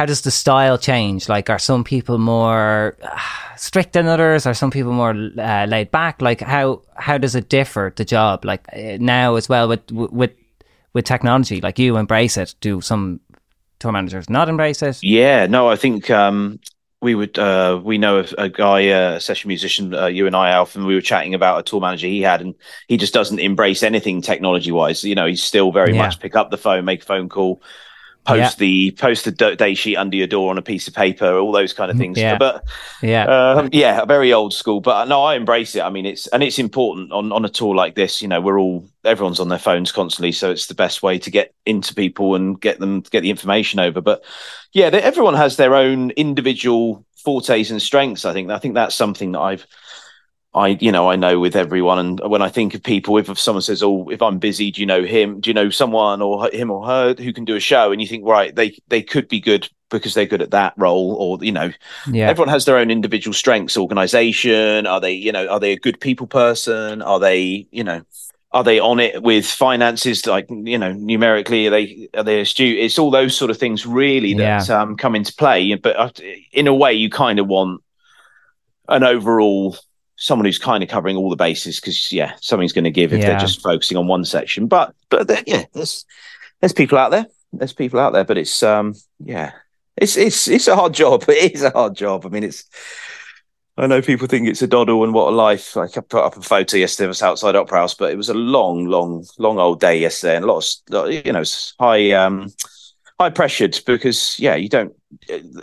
[0.00, 1.28] how does the style change?
[1.28, 3.18] Like, are some people more uh,
[3.56, 4.46] strict than others?
[4.46, 6.22] Are some people more uh, laid back?
[6.22, 8.46] Like, how how does it differ the job?
[8.46, 10.30] Like uh, now as well with with
[10.94, 12.54] with technology, like you embrace it.
[12.62, 13.20] Do some
[13.78, 15.02] tour managers not embrace it?
[15.02, 16.60] Yeah, no, I think um,
[17.02, 17.38] we would.
[17.38, 20.76] Uh, we know of a guy, uh, a session musician, uh, you and I, Alf,
[20.76, 22.54] and we were chatting about a tour manager he had, and
[22.88, 25.04] he just doesn't embrace anything technology wise.
[25.04, 26.04] You know, he's still very Yeah.
[26.04, 27.60] much pick up the phone, make a phone call,
[28.26, 28.50] post Yeah.
[28.58, 31.72] the post the day sheet under your door on a piece of paper, all those
[31.72, 32.18] kind of things.
[32.18, 32.36] Yeah.
[32.38, 32.64] But
[33.02, 33.24] Yeah.
[33.24, 35.82] um, yeah, very old school, but no, I embrace it.
[35.82, 38.20] I mean, it's and it's important on on a tour like this.
[38.22, 41.30] You know, we're all everyone's on their phones constantly, so it's the best way to
[41.30, 44.00] get into people and get them get the information over.
[44.00, 44.22] But
[44.72, 48.24] yeah, everyone has their own individual fortes and strengths.
[48.24, 49.66] I think I think that's something that I've.
[50.52, 53.38] I, you know, I know with everyone, and when I think of people, if, if
[53.38, 55.40] someone says, "Oh, if I'm busy, do you know him?
[55.40, 58.08] Do you know someone or him or her who can do a show?" and you
[58.08, 61.52] think, right, they they could be good because they're good at that role, or you
[61.52, 61.70] know,
[62.04, 62.28] Yeah.
[62.28, 66.00] everyone has their own individual strengths organization are they you know are they a good
[66.00, 68.02] people person are they you know
[68.52, 72.78] are they on it with finances like you know numerically are they are they astute
[72.78, 76.10] it's all those sort of things really that um, come into play but uh,
[76.52, 77.80] in a way you kind of want
[78.88, 79.76] an overall
[80.20, 83.20] someone who's kind of covering all the bases because yeah something's going to give if
[83.20, 83.30] Yeah.
[83.30, 86.04] they're just focusing on one section but but yeah there's
[86.60, 89.52] there's people out there there's people out there but it's um yeah
[89.96, 92.64] it's it's it's a hard job it is a hard job i mean it's
[93.78, 95.74] I know people think it's a doddle and what a life.
[95.74, 98.28] Like I put up a photo yesterday of us outside Opera House, but it was
[98.28, 101.44] a long, long, long old day yesterday, and a lot of you know
[101.78, 102.52] high, um,
[103.18, 104.92] high pressured because yeah, you don't.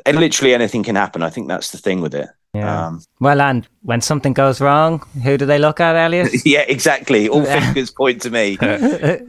[0.07, 1.21] And literally anything can happen.
[1.21, 2.27] I think that's the thing with it.
[2.53, 2.87] Yeah.
[2.87, 6.33] Um, well, and when something goes wrong, who do they look at, Elliott?
[6.45, 7.29] yeah, exactly.
[7.29, 8.57] All fingers point to me.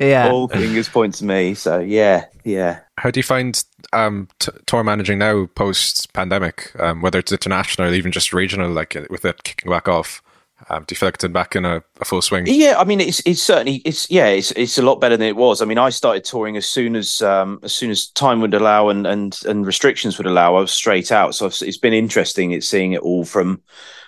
[0.00, 0.28] yeah.
[0.30, 1.54] All fingers point to me.
[1.54, 2.80] So yeah, yeah.
[2.96, 3.62] How do you find
[3.92, 8.70] um, t- tour managing now post pandemic, um, whether it's international or even just regional,
[8.70, 10.22] like with it kicking back off?
[10.70, 12.44] Um, do you feel like it's back in a, a full swing?
[12.46, 15.36] Yeah, I mean, it's it's certainly it's yeah, it's it's a lot better than it
[15.36, 15.62] was.
[15.62, 18.88] I mean, I started touring as soon as um, as soon as time would allow
[18.88, 20.56] and and and restrictions would allow.
[20.56, 22.50] I was straight out, so it's, it's been interesting.
[22.50, 23.62] It's seeing it all from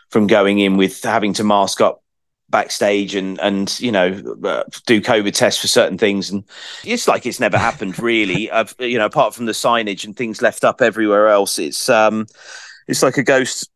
[0.08, 2.02] from going in with having to mask up
[2.48, 4.08] backstage and and you know
[4.42, 6.42] uh, do COVID tests for certain things, and
[6.84, 8.50] it's like it's never happened really.
[8.50, 12.26] I've, you know, apart from the signage and things left up everywhere else, it's um,
[12.88, 13.69] it's like a ghost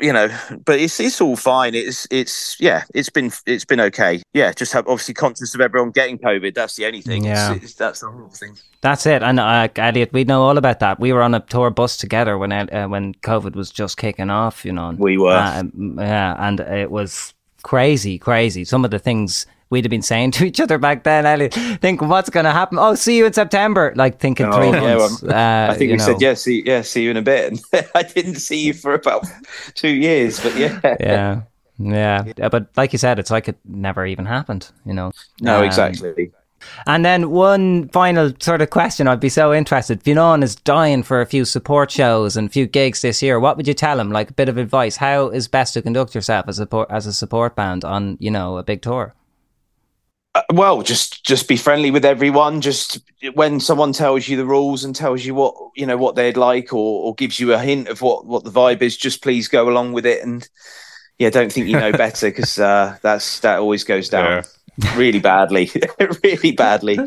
[0.00, 0.28] you know
[0.64, 4.72] but it's it's all fine it's it's yeah it's been it's been okay yeah just
[4.72, 7.52] have obviously conscious of everyone getting covid that's the only thing Yeah.
[7.54, 9.22] it's, it's, that's the whole thing That's it.
[9.22, 11.00] And uh, Elliott, we know all about that.
[11.00, 14.64] We were on a tour bus together when uh, when COVID was just kicking off,
[14.64, 14.94] you know.
[14.96, 15.32] We were.
[15.32, 15.64] Uh,
[15.98, 18.64] yeah, and it was crazy, crazy.
[18.64, 22.08] Some of the things we'd have been saying to each other back then, Elliott, thinking
[22.08, 22.78] what's going to happen.
[22.78, 23.92] Oh, see you in September.
[23.96, 25.22] Like thinking Oh, three yeah, months.
[25.22, 26.18] well, uh, I think we said know.
[26.28, 27.52] yeah, see, yeah, see you in a bit.
[27.72, 29.24] And I didn't see you for about
[29.74, 30.96] two years, but yeah, yeah.
[31.78, 32.24] Yeah.
[32.38, 35.12] Yeah, But like you said, it's like it never even happened, you know?
[35.42, 36.30] no, Um, exactly.
[36.86, 40.02] And then one final sort of question I'd be so interested.
[40.02, 43.38] Fionnán is dying for a few support shows and a few gigs this year.
[43.38, 44.10] What would you tell him?
[44.10, 44.96] Like a bit of advice.
[44.96, 48.30] How is best to conduct yourself as a support, as a support band on, you
[48.30, 49.14] know, a big tour?
[50.36, 52.60] Uh, well, just just be friendly with everyone.
[52.60, 53.00] Just
[53.32, 56.74] when someone tells you the rules and tells you what you know what they'd like,
[56.74, 59.66] or, or gives you a hint of what what the vibe is, just please go
[59.66, 60.22] along with it.
[60.22, 60.46] And
[61.18, 64.44] yeah, don't think you know better because uh, that's that always goes down
[64.94, 65.70] really badly,
[66.22, 66.98] really badly.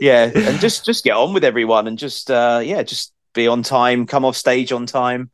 [0.00, 3.62] Yeah, and just just get on with everyone and just uh, yeah, just be on
[3.62, 5.30] time, come off stage on time.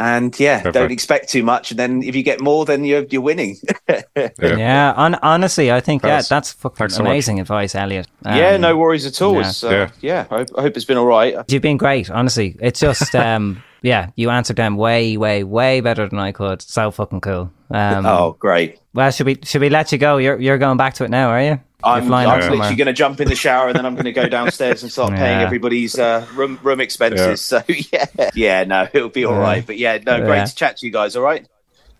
[0.00, 1.70] And yeah, don't expect too much.
[1.72, 3.58] And then if you get more, then you're you're winning.
[4.40, 7.10] Yeah, on, honestly, I think yeah, that's fucking Thanks so much.
[7.10, 8.08] amazing advice, Elliott.
[8.24, 9.34] Um, yeah, no worries at all.
[9.34, 9.40] yeah.
[9.48, 9.90] It's, uh, Yeah.
[10.00, 11.34] yeah, I, hope, I hope it's been all right.
[11.48, 12.56] You've been great, honestly.
[12.60, 16.62] It's just, um, yeah, you answered them way, way, way better than I could.
[16.62, 17.50] So fucking cool.
[17.70, 18.78] Um, oh, great.
[18.94, 20.16] well, should we should we let you go?
[20.16, 21.60] You're you're going back to it now, are you?
[21.84, 22.50] I'm, I'm off somewhere.
[22.58, 24.90] literally going to jump in the shower and then I'm going to go downstairs and
[24.92, 27.40] start paying everybody's uh, room room expenses.
[27.42, 29.40] So yeah, yeah, no, it'll be all Yeah.
[29.40, 29.66] right.
[29.66, 31.16] But yeah, no, great to chat to you guys.
[31.16, 31.46] All right,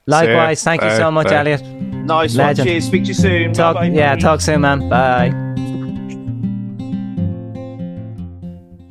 [0.07, 1.35] Likewise, thank you so much, Bye.
[1.37, 1.62] Elliott.
[1.64, 2.59] nice Legend.
[2.59, 2.66] one.
[2.74, 2.85] Cheers.
[2.87, 3.53] Speak to you soon.
[3.53, 3.95] Talk, Bye-bye.
[3.95, 4.89] yeah, talk soon, man.
[4.89, 5.31] Bye.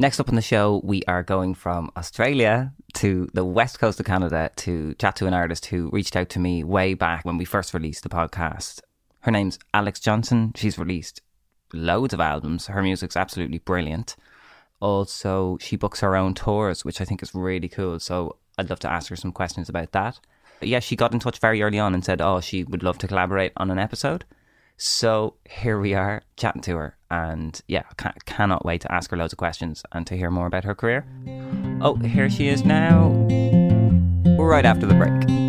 [0.02, 4.06] Next up on the show, we are going from Australia to the west coast of
[4.06, 7.44] Canada to chat to an artist who reached out to me way back when we
[7.44, 8.80] first released the podcast.
[9.22, 10.54] Her name's Alexz Johnson.
[10.56, 11.22] She's released
[11.74, 12.68] loads of albums.
[12.68, 14.16] Her music's absolutely brilliant.
[14.80, 18.00] Also, she books her own tours, which I think is really cool.
[18.00, 20.20] So I'd love to ask her some questions about that.
[20.60, 22.98] But yeah, she got in touch very early on and said, oh, she would love
[23.00, 24.26] to collaborate on an episode.
[24.78, 29.18] So here we are chatting to her, and yeah, ca- cannot wait to ask her
[29.18, 31.06] loads of questions and to hear more about her career.
[31.82, 33.10] Oh, here she is now,
[34.40, 35.49] right after the break.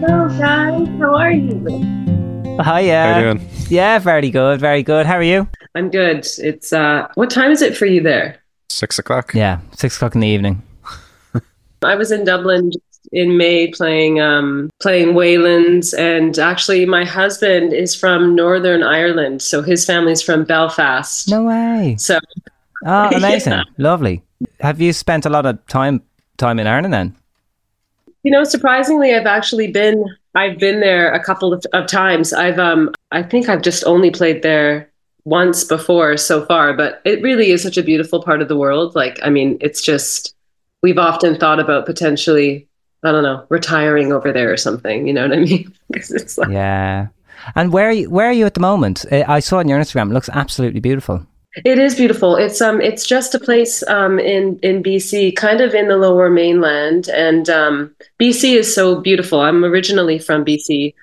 [0.00, 0.88] Hello, guys.
[1.00, 1.64] How are you?
[2.60, 3.50] Hi, How yeah, you doing?
[3.68, 5.06] yeah, very good, very good.
[5.06, 5.48] How are you?
[5.74, 6.26] I'm good.
[6.38, 8.40] It's uh, what time is it for you there?
[8.68, 9.34] Six o'clock.
[9.34, 10.62] Yeah, six o'clock in the evening.
[11.82, 17.72] I was in Dublin just in May playing um playing Whelan's, and actually my husband
[17.72, 21.28] is from Northern Ireland, so his family's from Belfast.
[21.30, 21.96] No way.
[21.98, 22.18] So
[22.86, 23.62] Oh, amazing, Yeah.
[23.78, 24.22] lovely.
[24.60, 26.02] Have you spent a lot of time
[26.36, 27.16] time in Ireland then?
[28.24, 30.04] You know, surprisingly, I've actually been
[30.34, 32.32] I've been there a couple of, of times.
[32.32, 34.90] I've um I think I've just only played there
[35.24, 38.94] once before so far, but it really is such a beautiful part of the world.
[38.94, 40.34] Like, I mean, it's just
[40.82, 42.66] we've often thought about potentially,
[43.02, 45.06] I don't know, retiring over there or something.
[45.06, 45.72] You know what I mean?
[45.88, 47.08] like, Yeah.
[47.54, 49.04] And where are you, where are you at the moment?
[49.10, 50.10] Uh, I saw on your Instagram.
[50.10, 51.26] It looks absolutely beautiful.
[51.56, 52.36] It is beautiful.
[52.36, 56.28] It's um it's just a place um in in BC, kind of in the lower
[56.28, 59.40] mainland and um BC is so beautiful.
[59.40, 60.94] I'm originally from BC.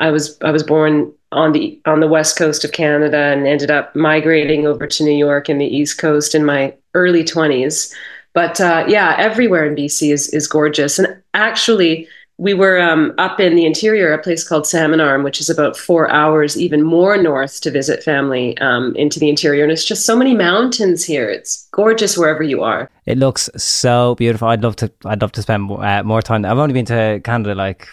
[0.00, 3.70] I was I was born on the on the west coast of Canada and ended
[3.70, 7.94] up migrating over to New York in the east coast in my early 20s.
[8.34, 10.98] But uh, yeah, everywhere in BC is is gorgeous.
[10.98, 15.40] And actually, we were um, up in the interior, a place called Salmon Arm, which
[15.40, 19.62] is about four hours even more north to visit family um, into the interior.
[19.62, 21.30] And it's just so many mountains here.
[21.30, 22.90] It's gorgeous wherever you are.
[23.06, 24.48] It looks so beautiful.
[24.48, 24.90] I'd love to.
[25.04, 26.44] I'd love to spend uh, more time.
[26.44, 27.88] I've only been to Canada like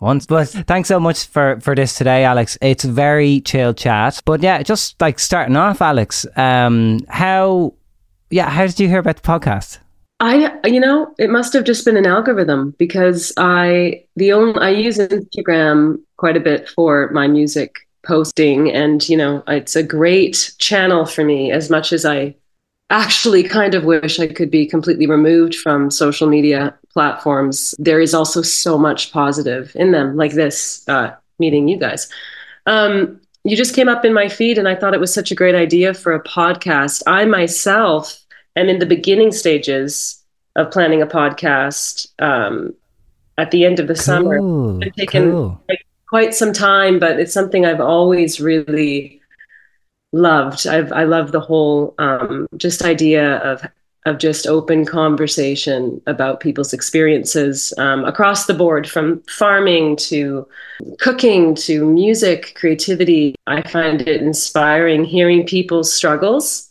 [0.00, 0.26] once.
[0.26, 2.58] But thanks so much for, for this today, Alexz.
[2.60, 4.20] It's very chill chat.
[4.24, 7.74] But yeah, just like starting off, Alexz, um, how,
[8.30, 9.78] yeah, how did you hear about the podcast?
[10.18, 14.70] I, you know, it must have just been an algorithm because I, the only, I
[14.70, 20.54] use Instagram quite a bit for my music posting and, you know, it's a great
[20.58, 22.34] channel for me as much as I
[22.88, 27.74] actually kind of wish I could be completely removed from social media platforms.
[27.78, 32.08] There is also so much positive in them, like this uh, meeting you guys.
[32.66, 35.34] Um, you just came up in my feed, and I thought it was such a
[35.34, 37.02] great idea for a podcast.
[37.06, 38.25] I myself
[38.56, 40.22] am in the beginning stages
[40.56, 42.74] of planning a podcast um,
[43.38, 44.82] at the end of the cool, summer.
[44.82, 45.62] It's taken cool.
[46.08, 49.20] quite some time, but it's something I've always really
[50.12, 50.66] loved.
[50.66, 53.62] I've I love the whole um, just idea of
[54.06, 60.46] of just open conversation about people's experiences um, across the board, from farming to
[61.00, 63.34] cooking to music, creativity.
[63.48, 66.70] I find it inspiring hearing people's struggles.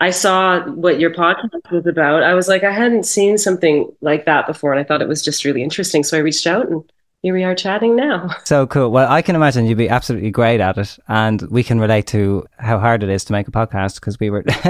[0.00, 2.22] I saw what your podcast was about.
[2.22, 5.22] I was like, I hadn't seen something like that before, and I thought it was
[5.22, 6.02] just really interesting.
[6.04, 6.82] So I reached out and
[7.22, 8.30] here we are chatting now.
[8.44, 8.90] So cool.
[8.90, 10.98] Well, I can imagine you'd be absolutely great at it.
[11.08, 14.30] And we can relate to how hard it is to make a podcast because we
[14.30, 14.40] were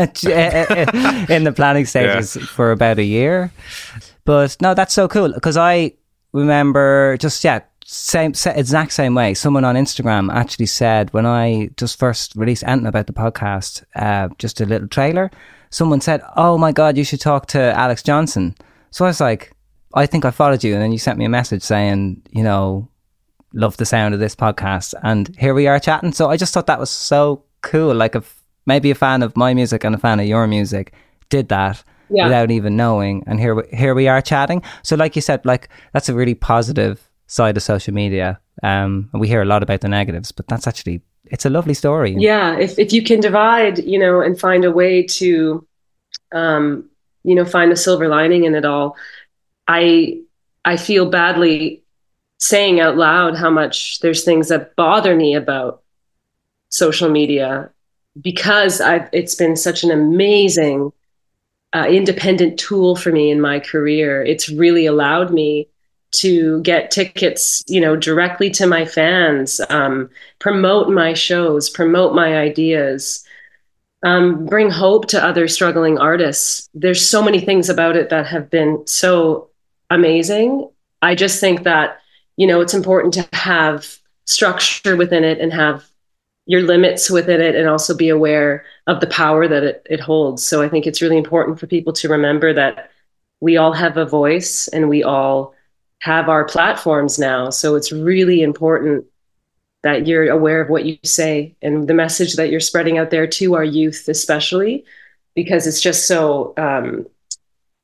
[1.34, 2.44] in the planning stages yeah.
[2.46, 3.52] for about a year.
[4.24, 5.92] But no, that's so cool because I
[6.32, 7.60] remember just, yeah,
[7.92, 9.34] same, exact same way.
[9.34, 14.28] Someone on Instagram actually said when I just first released anything about the podcast, uh,
[14.38, 15.30] just a little trailer,
[15.70, 18.54] someone said, Oh my God, you should talk to Alexz Johnson.
[18.92, 19.52] So I was like,
[19.92, 22.88] I think I followed you, and then you sent me a message saying, you know,
[23.52, 26.12] love the sound of this podcast, and here we are chatting.
[26.12, 27.92] So I just thought that was so cool.
[27.92, 30.92] Like, if maybe a fan of my music and a fan of your music
[31.28, 32.24] did that yeah.
[32.24, 34.62] without even knowing, and here here we are chatting.
[34.84, 38.40] So, like you said, like that's a really positive side of social media.
[38.62, 42.14] Um, we hear a lot about the negatives, but that's actually it's a lovely story.
[42.18, 45.66] Yeah, if if you can divide, you know, and find a way to,
[46.32, 46.90] um,
[47.22, 48.96] you know, find the silver lining in it all
[49.70, 50.20] I
[50.64, 51.84] I feel badly
[52.38, 55.82] saying out loud how much there's things that bother me about
[56.70, 57.70] social media
[58.20, 60.92] because I've, it's been such an amazing
[61.72, 64.24] uh, independent tool for me in my career.
[64.24, 65.68] It's really allowed me
[66.12, 72.36] to get tickets, you know, directly to my fans, um, promote my shows, promote my
[72.36, 73.24] ideas,
[74.02, 76.68] um, bring hope to other struggling artists.
[76.74, 79.50] There's so many things about it that have been so
[79.90, 80.68] amazing.
[81.02, 82.00] I just think that,
[82.36, 85.84] you know, it's important to have structure within it and have
[86.46, 90.44] your limits within it and also be aware of the power that it, it holds.
[90.44, 92.90] So I think it's really important for people to remember that
[93.40, 95.54] we all have a voice and we all
[96.00, 97.50] have our platforms now.
[97.50, 99.04] So it's really important
[99.82, 103.26] that you're aware of what you say and the message that you're spreading out there
[103.26, 104.84] to our youth, especially
[105.34, 107.06] because it's just so, um,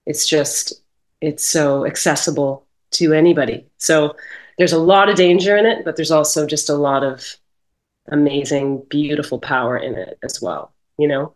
[0.05, 0.83] it's just
[1.21, 3.67] it's so accessible to anybody.
[3.79, 4.17] So
[4.59, 7.37] there's a lot of danger in it, but there's also just a lot of
[8.09, 11.35] amazing, beautiful power in it as well, you know?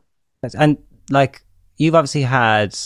[0.54, 0.78] And
[1.10, 1.42] like
[1.76, 2.76] you've obviously had,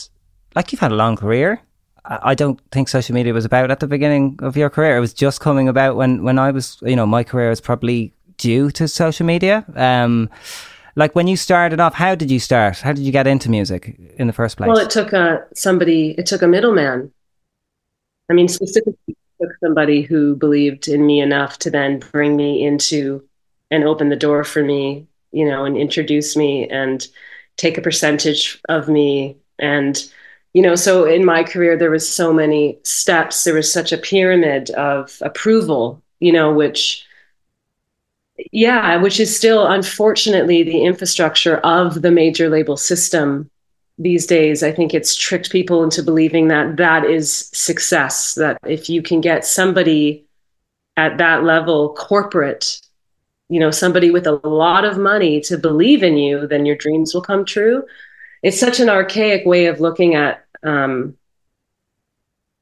[0.55, 1.61] like you've had a long career.
[2.07, 4.97] I don't think social media was about at the beginning of your career.
[4.97, 8.13] It was just coming about when, when I was, you know, my career was probably
[8.37, 9.65] due to social media.
[9.75, 10.29] Um,
[10.95, 12.79] like when you started off, how did you start?
[12.79, 14.67] How did you get into music in the first place?
[14.67, 16.11] Well, it took a somebody.
[16.17, 17.11] It took a middleman.
[18.29, 22.65] I mean, specifically, it took somebody who believed in me enough to then bring me
[22.65, 23.27] into
[23.71, 27.07] and open the door for me, you know, and introduce me and
[27.57, 30.09] take a percentage of me and
[30.55, 33.97] you know so in my career there was so many steps there was such a
[33.97, 37.05] pyramid of approval you know which
[38.51, 43.49] yeah, which is still unfortunately the infrastructure of the major label system
[43.97, 44.61] these days.
[44.61, 49.21] I think it's tricked people into believing that that is success, that if you can
[49.21, 50.25] get somebody
[50.97, 52.81] at that level, corporate,
[53.49, 57.13] you know, somebody with a lot of money to believe in you, then your dreams
[57.13, 57.83] will come true.
[58.43, 61.17] It's such an archaic way of looking at um,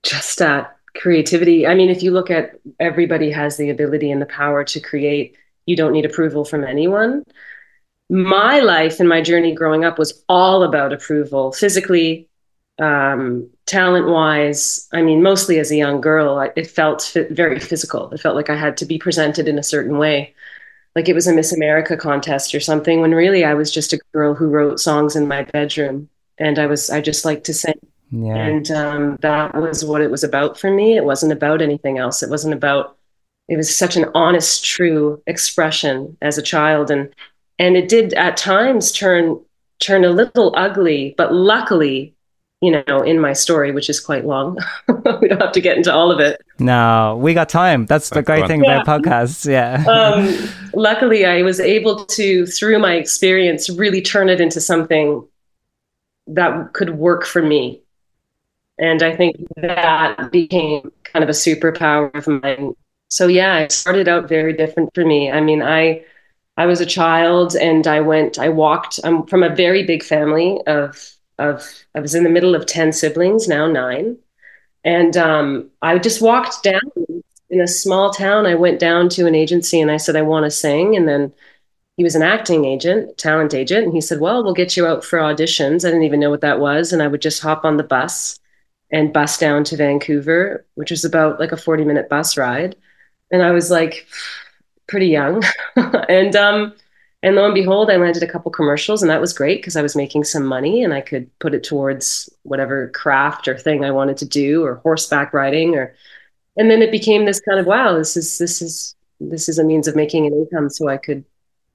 [0.04, 1.66] just that creativity.
[1.66, 5.36] I mean, if you look at everybody has the ability and the power to create
[5.66, 7.24] you don't need approval from anyone.
[8.10, 12.28] My life and my journey growing up was all about approval, physically,
[12.80, 14.88] um, talent wise.
[14.94, 18.12] I mean, mostly as a young girl, it felt very physical.
[18.12, 20.34] It felt like I had to be presented in a certain way,
[20.96, 24.00] like it was a Miss America contest or something, when really I was just a
[24.14, 26.10] girl who wrote songs in my bedroom.
[26.38, 27.80] And I was, I just like to sing.
[28.12, 28.36] Yeah.
[28.36, 30.96] And um, that was what it was about for me.
[30.96, 32.22] It wasn't about anything else.
[32.22, 32.96] It wasn't about
[33.50, 37.14] it was such an honest, true expression as a child, and
[37.60, 39.40] and it did at times turn
[39.80, 42.16] turn a little ugly, but luckily,
[42.62, 44.58] you know, in my story, which is quite long,
[45.22, 46.40] we don't have to get into all of it.
[46.60, 47.86] No, we got time.
[47.86, 48.82] That's the great thing Yeah.
[48.82, 49.50] about podcasts.
[49.50, 49.84] Yeah.
[49.90, 55.28] um, luckily, I was able to, through my experience, really turn it into something
[56.28, 57.82] that could work for me.
[58.80, 62.76] And I think that became kind of a superpower of mine.
[63.10, 65.32] So yeah, it started out very different for me.
[65.32, 66.04] I mean, I
[66.58, 69.00] I was a child and I went, I walked.
[69.04, 71.64] I'm from a very big family of of
[71.96, 74.18] I was in the middle of ten siblings, now nine,
[74.84, 76.82] and um, I just walked down
[77.50, 78.46] in a small town.
[78.46, 81.32] I went down to an agency and I said I want to sing, and then
[81.98, 85.04] he was an acting agent, talent agent, and he said, "Well, we'll get you out
[85.04, 87.78] for auditions." I didn't even know what that was, and I would just hop on
[87.78, 88.40] the bus
[88.94, 92.76] and bus down to Vancouver, which was about like a 40 minute bus ride.
[93.32, 94.08] And I was like
[94.88, 95.44] pretty young.
[95.76, 96.74] and um
[97.24, 99.82] and lo and behold, I landed a couple commercials and that was great because I
[99.82, 103.92] was making some money and I could put it towards whatever craft or thing I
[103.92, 105.96] wanted to do or horseback riding or
[106.58, 109.64] and then it became this kind of wow, this is this is this is a
[109.64, 111.26] means of making an income so I could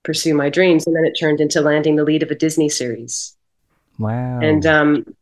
[0.03, 0.87] pursue my dreams.
[0.87, 3.37] And then it turned into landing the lead of a Disney series.
[3.99, 4.41] Wow.
[4.41, 5.15] And um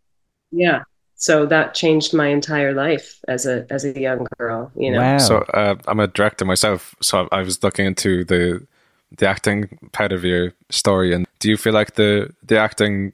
[0.50, 0.82] yeah.
[1.18, 5.00] So that changed my entire life as a as a young girl, you know.
[5.00, 5.18] Wow.
[5.18, 8.66] So uh, I'm a director myself, so I was looking into the
[9.16, 11.14] the acting part of your story.
[11.14, 13.12] And do you feel like the the acting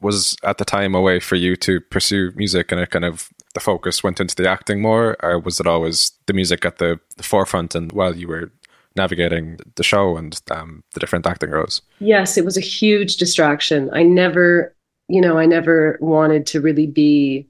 [0.00, 3.30] was at the time a way for you to pursue music, and it kind of
[3.54, 7.00] the focus went into the acting more, or was it always the music at the,
[7.16, 7.74] the forefront?
[7.74, 8.50] And while you were
[8.96, 13.90] navigating the show and um, the different acting roles, Yes, it was a huge distraction.
[13.92, 14.74] I never,
[15.08, 17.46] you know, I never wanted to really be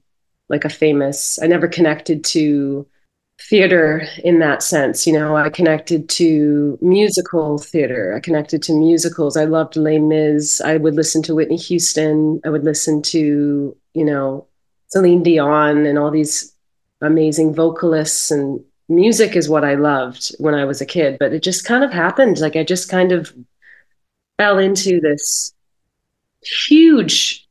[0.49, 1.39] like a famous.
[1.41, 2.87] I never connected to
[3.39, 5.05] theater in that sense.
[5.05, 8.15] You know, I connected to musical theater.
[8.15, 9.37] I connected to musicals.
[9.37, 10.61] I loved Les Mis.
[10.61, 12.39] I would listen to Whitney Houston.
[12.45, 14.47] I would listen to, you know,
[14.87, 16.53] Celine Dion and all these
[17.01, 18.59] amazing vocalists and
[18.89, 21.91] music is what I loved when I was a kid, but it just kind of
[21.91, 22.39] happened.
[22.39, 23.33] Like I just kind of
[24.37, 25.53] fell into this
[26.41, 27.47] huge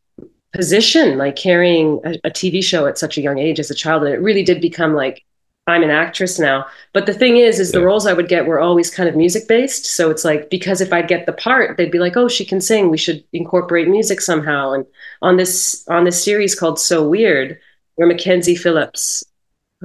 [0.54, 4.04] position, like carrying a, a TV show at such a young age as a child.
[4.04, 5.24] And it really did become like,
[5.68, 6.66] I'm an actress now.
[6.92, 9.48] But the thing is, is the roles I would get were always kind of music
[9.48, 9.84] based.
[9.84, 12.60] So it's like, because if I'd get the part, they'd be like, oh, she can
[12.60, 12.88] sing.
[12.88, 14.72] We should incorporate music somehow.
[14.72, 14.86] And
[15.22, 17.58] on this, on this series called So Weird,
[17.96, 19.24] where Mackenzie Phillips,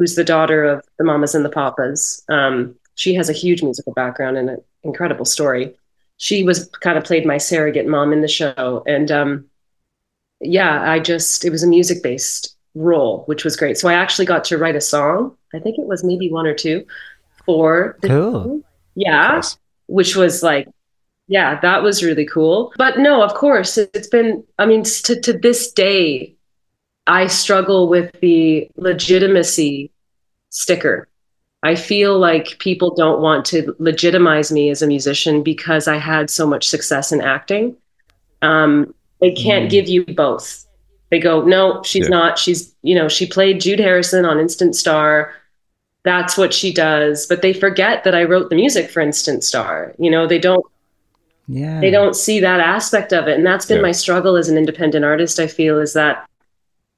[0.02, 3.94] who's the daughter of the Mamas and the Papas, um, she has a huge musical
[3.94, 5.76] background and an incredible story.
[6.18, 8.84] She was kind of played my surrogate mom in the show.
[8.88, 9.46] And um,
[10.40, 13.78] yeah, I just, it was a music based role, which was great.
[13.78, 15.38] So I actually got to write a song.
[15.54, 16.84] I think it was maybe one or two
[17.46, 18.64] for the Cool.
[18.96, 19.40] yeah,
[19.86, 20.68] which was like,
[21.28, 22.74] yeah, that was really cool.
[22.76, 26.34] But no, of course, it's been, I mean, to, to this day,
[27.12, 29.92] I struggle with the legitimacy
[30.50, 31.08] sticker.
[31.62, 36.30] I feel like people don't want to legitimize me as a musician because I had
[36.30, 37.76] so much success in acting.
[38.42, 40.66] Um, they can't give you both.
[41.10, 42.18] They go, no, she's Yeah.
[42.18, 42.40] not.
[42.40, 45.34] She's, you know, she played Jude Harrison on Instant Star.
[46.04, 47.28] That's what she does.
[47.28, 49.94] But they forget that I wrote the music for Instant Star.
[50.00, 50.66] You know, they don't
[51.48, 51.82] Yeah.
[51.82, 53.90] they don't see that aspect of it and that's been Yeah.
[53.90, 56.26] my struggle as an independent artist i feel is that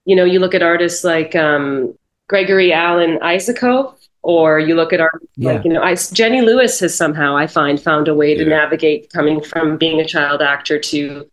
[0.06, 1.94] you know you look at artists like um,
[2.28, 5.54] Gregory Alan Isakov or you look at artists Yeah.
[5.54, 8.50] like you know I, jenny lewis has somehow i find found a way to Yeah.
[8.50, 11.30] navigate coming from being a child actor to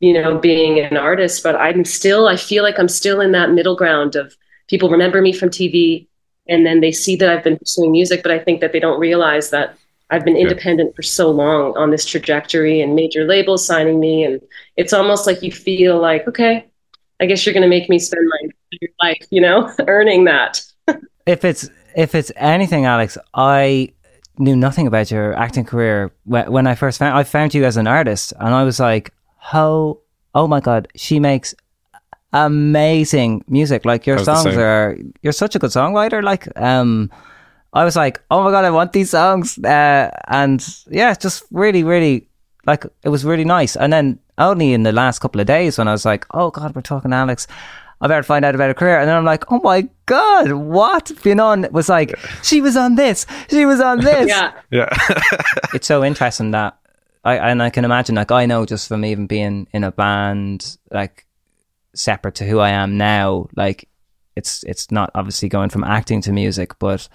[0.00, 3.50] you know being an artist but i'm still i feel like i'm still in that
[3.52, 4.36] middle ground of
[4.68, 6.06] people remember me from tv
[6.46, 9.00] and then they see that i've been pursuing music but i think that they don't
[9.00, 9.76] realize that
[10.10, 14.22] I've been independent for so long on this trajectory and major labels signing me.
[14.22, 14.38] And
[14.76, 16.66] it's almost like you feel like, okay,
[17.24, 20.60] I guess you're going to make me spend my entire life, you know, earning that.
[21.24, 23.94] if it's if it's anything, Alex, I
[24.36, 27.78] knew nothing about your acting career when, when I first found I found you as
[27.78, 30.00] an artist, and I was like, "How?
[30.34, 31.54] Oh my god, she makes
[32.34, 33.86] amazing music!
[33.86, 34.98] Like your I was the songs are.
[35.22, 36.22] You're such a good songwriter.
[36.22, 37.10] Like, um,
[37.72, 41.44] I was like, oh my god, I want these songs, uh, and yeah, it's just
[41.50, 42.28] really, really
[42.66, 43.76] like it was really nice.
[43.76, 46.74] And then only in the last couple of days when I was like, oh god,
[46.74, 47.46] we're talking to Alex.
[48.00, 48.98] I better find out about her career.
[48.98, 51.06] And then I'm like, oh my God, what?
[51.06, 54.28] Fionnán was like, she was on this, she was on this.
[54.28, 54.52] Yeah.
[54.70, 54.88] yeah,
[55.74, 56.76] It's so interesting that
[57.24, 60.76] I, and I can imagine, like, I know just from even being in a band,
[60.90, 61.24] like,
[61.94, 63.88] separate to who I am now, like,
[64.36, 67.08] it's, it's not obviously going from acting to music, but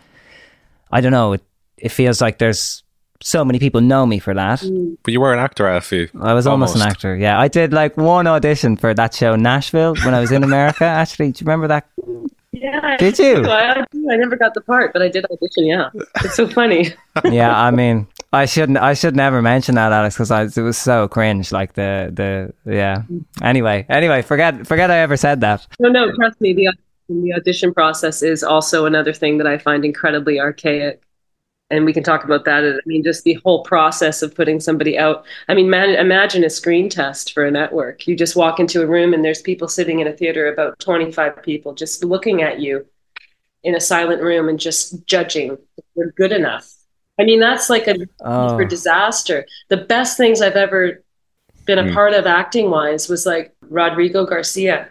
[0.92, 1.34] I don't know.
[1.34, 1.44] It,
[1.78, 2.84] it feels like there's
[3.22, 4.60] so many people know me for that.
[4.60, 4.98] Mm.
[5.04, 6.10] But you were an actor, Alfie.
[6.20, 7.16] I was almost, an actor.
[7.16, 10.84] Yeah, I did like one audition for that show Nashville when I was in America.
[11.02, 11.88] Actually, do you remember that?
[12.52, 12.98] Yeah.
[12.98, 13.46] Did you?
[13.46, 15.66] I, I never got the part, but I did audition.
[15.66, 15.90] Yeah,
[16.24, 16.94] it's so funny.
[17.26, 18.78] yeah, I mean, I shouldn't.
[18.78, 21.52] I should never mention that, Alex, because it was so cringe.
[21.52, 23.04] Like the the yeah.
[23.42, 25.68] Anyway, anyway, forget forget I ever said that.
[25.80, 26.54] No, no, trust me.
[26.54, 26.74] The
[27.10, 31.02] the audition process is also another thing that I find incredibly archaic.
[31.72, 32.64] And we can talk about that.
[32.64, 35.24] I mean, just the whole process of putting somebody out.
[35.48, 38.08] I mean, man, imagine a screen test for a network.
[38.08, 41.44] You just walk into a room and there's people sitting in a theater, about 25
[41.44, 42.88] people, just looking at you
[43.64, 46.74] in a silent room and just judging if you're good enough.
[47.20, 48.56] I mean, that's like a Oh.
[48.58, 49.46] for disaster.
[49.68, 51.04] The best things I've ever
[51.66, 51.94] been a Mm.
[51.94, 54.88] part of acting wise was like Rodrigo Garcia.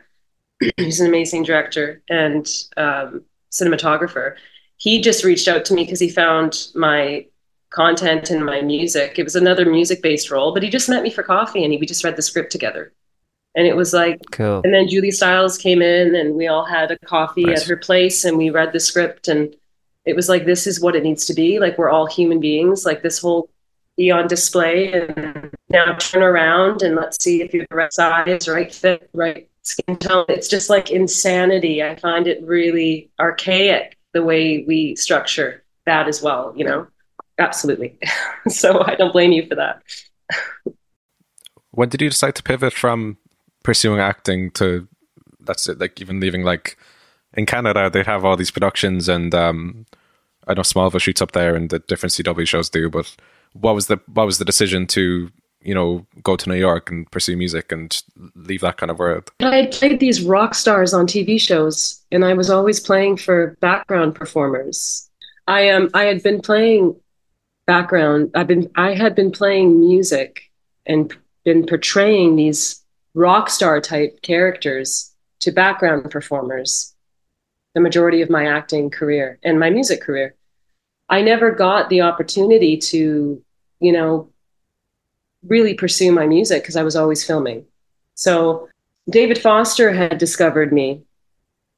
[0.76, 2.46] He's an amazing director and
[2.76, 4.34] um, cinematographer.
[4.78, 7.26] He just reached out to me because he found my
[7.70, 9.18] content and my music.
[9.18, 11.78] It was another music based role, but he just met me for coffee and he,
[11.78, 12.92] we just read the script together.
[13.54, 14.60] And it was like, Cool.
[14.64, 17.62] and then Julia Stiles came in and we all had a coffee Nice.
[17.62, 19.54] at her place and we read the script and
[20.06, 21.58] it was like this is what it needs to be.
[21.58, 22.86] Like we're all human beings.
[22.86, 23.50] Like this whole
[23.96, 28.48] be on display and now turn around and let's see if you're the right size,
[28.48, 30.24] right fit, right skin tone.
[30.28, 31.82] It's just like insanity.
[31.82, 36.86] I find it really archaic the way we structure that as well, you know?
[37.38, 37.98] Absolutely.
[38.48, 39.82] so I don't blame you for that.
[41.70, 43.18] When did you decide to pivot from
[43.62, 44.88] pursuing acting to
[45.40, 46.76] that's it, like even leaving like
[47.34, 49.86] in Canada they'd have all these productions and um
[50.48, 53.14] I know Smallville shoots up there and the different CW shows do, but
[53.52, 55.30] what was the what was the decision to,
[55.60, 58.02] you know, go to New York and pursue music and
[58.34, 59.30] leave that kind of world?
[59.40, 63.56] I had played these rock stars on TV shows, and I was always playing for
[63.60, 65.10] background performers.
[65.46, 66.96] I um I had been playing
[67.66, 68.30] background.
[68.34, 70.50] I've been I had been playing music
[70.86, 71.14] and
[71.44, 72.82] been portraying these
[73.14, 76.94] rock star type characters to background performers
[77.74, 80.34] the majority of my acting career and my music career.
[81.08, 83.42] I never got the opportunity to,
[83.80, 84.30] you know,
[85.46, 87.64] really pursue my music because I was always filming.
[88.14, 88.68] So
[89.10, 91.02] David Foster had discovered me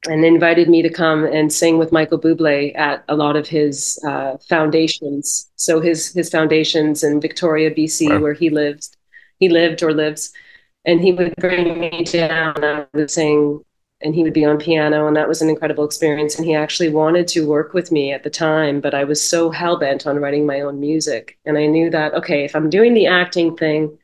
[0.09, 3.99] and invited me to come and sing with Michael Bublé at a lot of his
[4.05, 5.49] uh, foundations.
[5.55, 8.19] So his his foundations in Victoria, BC, Wow.
[8.19, 8.91] where he lives,
[9.37, 10.33] he lived or lives,
[10.85, 12.55] and he would bring me down.
[12.55, 13.63] And I would sing,
[14.03, 16.35] and he would be on piano, and that was an incredible experience.
[16.35, 19.49] And he actually wanted to work with me at the time, but I was so
[19.51, 22.93] hell bent on writing my own music, and I knew that okay, if I'm doing
[22.93, 23.97] the acting thing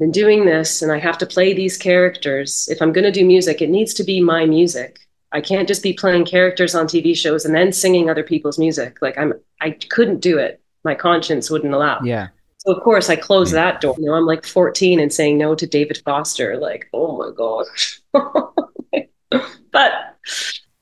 [0.00, 2.66] been doing this and I have to play these characters.
[2.70, 4.98] If I'm going to do music, it needs to be my music.
[5.30, 9.00] I can't just be playing characters on TV shows and then singing other people's music.
[9.00, 10.60] Like I'm I couldn't do it.
[10.82, 12.00] My conscience wouldn't allow.
[12.02, 12.28] Yeah.
[12.60, 13.94] So of course I closed that door.
[13.98, 16.58] You know, I'm like 14 and saying no to David Foster.
[16.58, 18.00] Like, oh my gosh.
[19.72, 19.92] but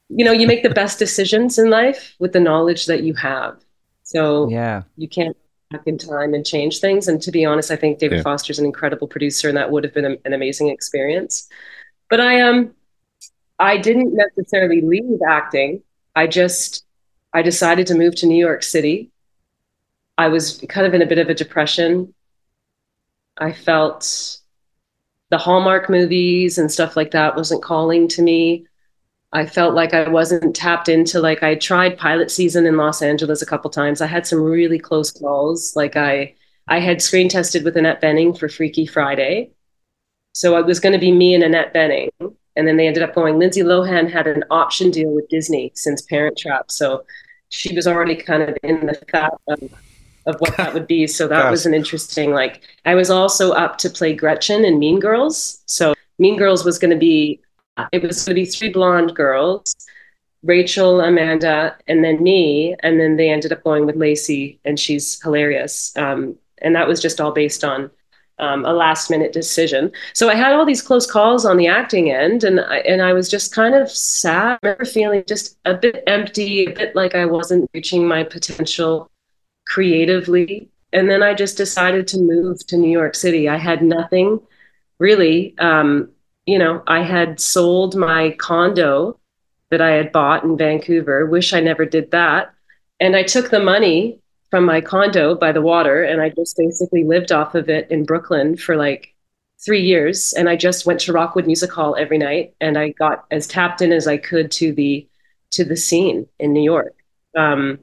[0.09, 3.59] you know, you make the best decisions in life with the knowledge that you have.
[4.03, 4.83] So Yeah.
[4.97, 5.37] you can't
[5.71, 7.09] back in time and change things.
[7.09, 8.23] And to be honest, I think David Yeah.
[8.23, 11.47] Foster's an incredible producer, and that would have been a- an amazing experience.
[12.11, 12.75] But I um,
[13.59, 15.83] I didn't necessarily leave acting.
[16.17, 16.85] I just
[17.35, 19.11] I decided to move to New York City.
[20.19, 22.13] I was kind of in a bit of a depression.
[23.39, 24.39] I felt
[25.31, 28.67] the Hallmark movies and stuff like that wasn't calling to me.
[29.33, 33.43] I felt like I wasn't tapped into like I tried pilot season in Los Angeles
[33.43, 34.01] a couple times.
[34.01, 35.77] I had some really close calls.
[35.77, 36.35] Like I
[36.67, 39.53] I had screen tested with Annette Bening for Freaky Friday.
[40.33, 42.11] So it was going to be me and Annette Bening.
[42.21, 46.03] And then they ended up going, Lindsay Lohan had an option deal with Disney since
[46.03, 46.71] Parent Trap.
[46.71, 47.05] So
[47.49, 49.59] she was already kind of in the fat of,
[50.29, 51.07] of what that would be.
[51.07, 51.51] So that Gosh.
[51.51, 55.63] was an interesting, like, I was also up to play Gretchen in Mean Girls.
[55.67, 57.41] So Mean Girls was going to be,
[57.93, 59.75] it was going to be three blonde girls,
[60.43, 62.77] Rachel, Amanda, and then me.
[62.81, 65.97] And then they ended up going with Lacey, and she's hilarious.
[65.97, 67.91] Um, and that was just all based on
[68.39, 69.91] um, a last minute decision.
[70.13, 73.13] So I had all these close calls on the acting end, and I, and I
[73.13, 74.59] was just kind of sad.
[74.63, 79.11] I remember feeling just a bit empty, a bit like I wasn't reaching my potential
[79.69, 80.69] creatively.
[80.93, 83.49] And then I just decided to move to New York City.
[83.49, 84.41] I had nothing
[84.99, 85.57] really.
[85.59, 86.11] Um,
[86.47, 89.19] you know, I had sold my condo
[89.71, 91.27] that I had bought in Vancouver.
[91.27, 92.55] Wish I never did that.
[93.01, 94.19] And I took the money
[94.51, 98.07] from my condo by the water and I just basically lived off of it in
[98.07, 99.15] Brooklyn for like
[99.63, 100.33] three years.
[100.33, 103.83] And I just went to Rockwood Music Hall every night and I got as tapped
[103.83, 105.07] in as I could to the
[105.51, 106.95] to the scene in New York.
[107.37, 107.79] Um,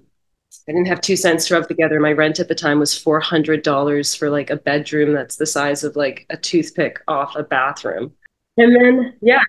[0.67, 1.99] I didn't have two cents to rub together.
[1.99, 5.45] My rent at the time was four hundred dollars for like a bedroom that's the
[5.45, 8.13] size of like a toothpick off a bathroom.
[8.57, 9.43] And then yeah,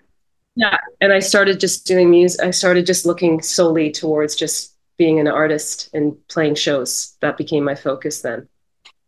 [0.56, 0.76] yeah.
[1.00, 2.44] And I started just doing music.
[2.44, 7.16] I started just looking solely towards just being an artist and playing shows.
[7.20, 8.48] That became my focus then.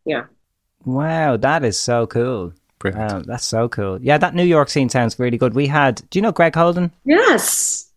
[0.04, 0.24] Yeah.
[0.84, 2.52] Wow, that is so cool.
[2.78, 3.12] Brilliant.
[3.12, 3.98] Wow, that's so cool.
[4.00, 5.54] Yeah, that New York scene sounds really good.
[5.54, 6.92] We had, do you know Greg Holden?
[7.04, 7.90] Yes.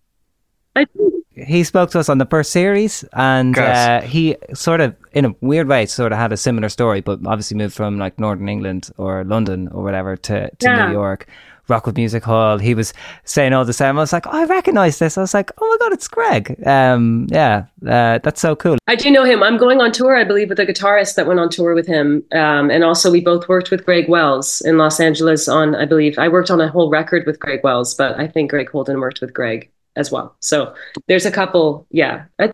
[0.75, 1.20] I do.
[1.33, 5.35] He spoke to us on the first series, and uh, he sort of, in a
[5.39, 8.89] weird way, sort of had a similar story, but obviously moved from like Northern England
[8.97, 10.87] or London or whatever to, to Yeah.
[10.87, 11.27] New York.
[11.67, 12.57] Rockwood Music Hall.
[12.57, 12.93] He was
[13.23, 13.97] saying all the same.
[13.97, 15.17] I was like, oh, I recognize this.
[15.17, 16.67] I was like, oh my god, it's Greg.
[16.67, 18.77] Um, yeah, uh, that's so cool.
[18.87, 19.41] I do know him.
[19.41, 22.23] I'm going on tour, I believe, with a guitarist that went on tour with him.
[22.33, 26.17] Um, and also, we both worked with Greg Wells in Los Angeles on, I believe,
[26.19, 29.21] I worked on a whole record with Greg Wells, but I think Greg Holden worked
[29.21, 30.35] with Greg as well.
[30.39, 30.73] So
[31.07, 32.25] there's a couple, yeah.
[32.39, 32.53] A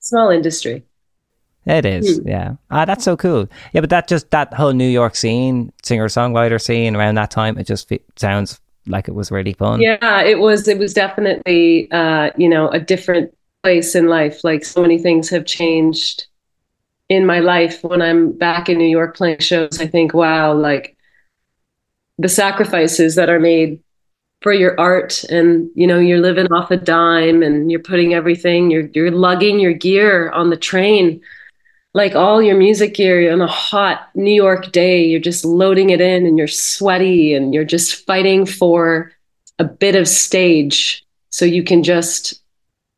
[0.00, 0.84] small industry.
[1.66, 2.28] It is, Hmm.
[2.28, 2.52] yeah.
[2.70, 3.48] Ah, that's so cool.
[3.72, 7.56] Yeah, but that just that whole New York scene, singer songwriter scene around that time,
[7.58, 9.80] it just fe- sounds like it was really fun.
[9.80, 10.68] Yeah, it was.
[10.68, 14.44] It was definitely, uh, you know, a different place in life.
[14.44, 16.26] Like so many things have changed
[17.08, 17.82] in my life.
[17.82, 20.98] When I'm back in New York playing shows, I think, wow, like
[22.18, 23.80] the sacrifices that are made
[24.44, 28.70] for your art, and you know, you're living off a dime, and you're putting everything,
[28.70, 31.22] you're you're lugging your gear on the train.
[31.94, 36.00] Like all your music gear on a hot New York day, you're just loading it
[36.00, 39.12] in and you're sweaty and you're just fighting for
[39.58, 42.42] a bit of stage so you can just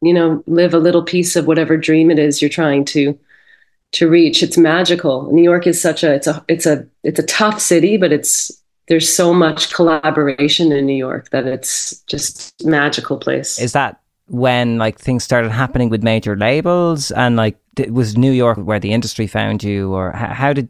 [0.03, 3.19] you know live a little piece of whatever dream it is you're trying to
[3.93, 7.27] to reach it's magical new york is such a it's a it's a it's a
[7.27, 13.17] tough city but it's there's so much collaboration in new york that it's just magical
[13.17, 17.57] place Is that when like things started happening with major labels and like
[17.91, 20.69] was New York where the industry found you, or how did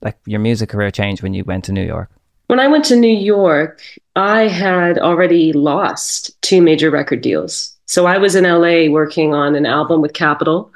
[0.00, 2.10] like your music career change when you went to New York?
[2.46, 3.80] when i went to new york
[4.14, 9.54] i had already lost two major record deals so i was in la working on
[9.54, 10.70] an album with capitol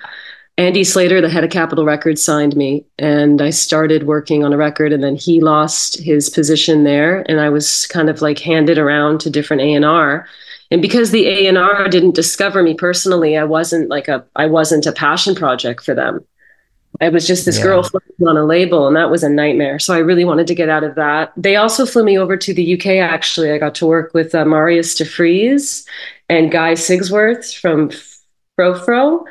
[0.61, 4.59] Andy Slater, the head of Capitol Records, signed me, and I started working on a
[4.59, 4.93] record.
[4.93, 9.20] And then he lost his position there, and I was kind of like handed around
[9.20, 10.27] to different A and R.
[10.70, 14.47] And because the A and R didn't discover me personally, I wasn't like a I
[14.47, 16.23] wasn't a passion project for them.
[17.01, 17.62] I was just this Yeah.
[17.65, 17.91] girl
[18.28, 19.78] on a label, and that was a nightmare.
[19.78, 21.32] So I really wanted to get out of that.
[21.39, 22.99] They also flew me over to the UK.
[22.99, 25.87] Actually, I got to work with uh, Marius de Vries
[26.28, 27.91] and Guy Sigsworth from
[28.57, 29.24] Frou Frou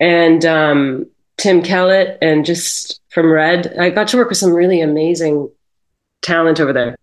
[0.00, 1.06] and um,
[1.36, 3.76] Tim Kellett, and just from Red.
[3.78, 5.50] I got to work with some really amazing
[6.22, 6.96] talent over there.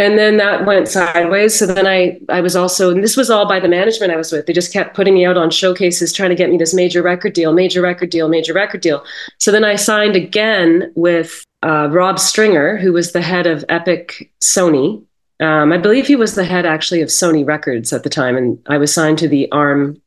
[0.00, 1.58] And then that went sideways.
[1.58, 4.32] So then I, I was also, and this was all by the management I was
[4.32, 4.46] with.
[4.46, 7.34] They just kept putting me out on showcases, trying to get me this major record
[7.34, 9.04] deal, major record deal, major record deal.
[9.38, 14.32] So then I signed again with uh, Rob Stringer, who was the head of Epic
[14.40, 15.04] Sony.
[15.40, 18.58] Um, I believe he was the head actually of Sony Records at the time, and
[18.68, 20.00] I was signed to the arm,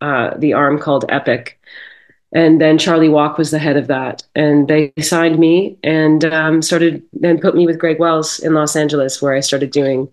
[0.00, 1.60] uh, the arm called Epic.
[2.32, 6.60] And then Charlie Walk was the head of that, and they signed me and um,
[6.60, 10.08] started then put me with Greg Wells in Los Angeles, where I started doing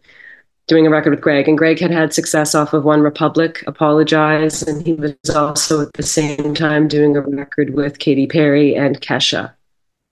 [0.67, 1.47] doing a record with Greg.
[1.47, 6.03] And Greg had had success off of OneRepublic, Apologize, and he was also at the
[6.03, 9.53] same time doing a record with Katy Perry and Kesha.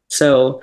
[0.09, 0.61] So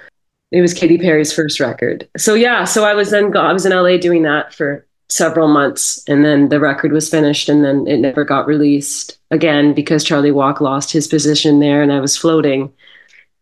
[0.52, 2.08] it was Katy Perry's first record.
[2.16, 6.02] So yeah, so I was then I was in LA doing that for several months,
[6.08, 10.30] and then the record was finished, and then it never got released again because Charlie
[10.32, 12.72] Walk lost his position there, and I was floating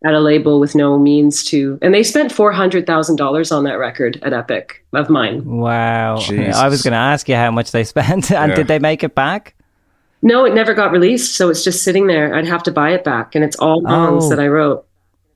[0.05, 3.65] at a label with no means to, and they spent four hundred thousand dollars on
[3.65, 5.43] that record at Epic of mine.
[5.45, 6.55] Wow, Jesus.
[6.55, 8.55] I was going to ask you how much they spent, and Yeah.
[8.55, 9.55] did they make it back?
[10.21, 12.33] No, it never got released, so it's just sitting there.
[12.35, 14.29] I'd have to buy it back, and it's all songs Oh.
[14.29, 14.85] that I wrote.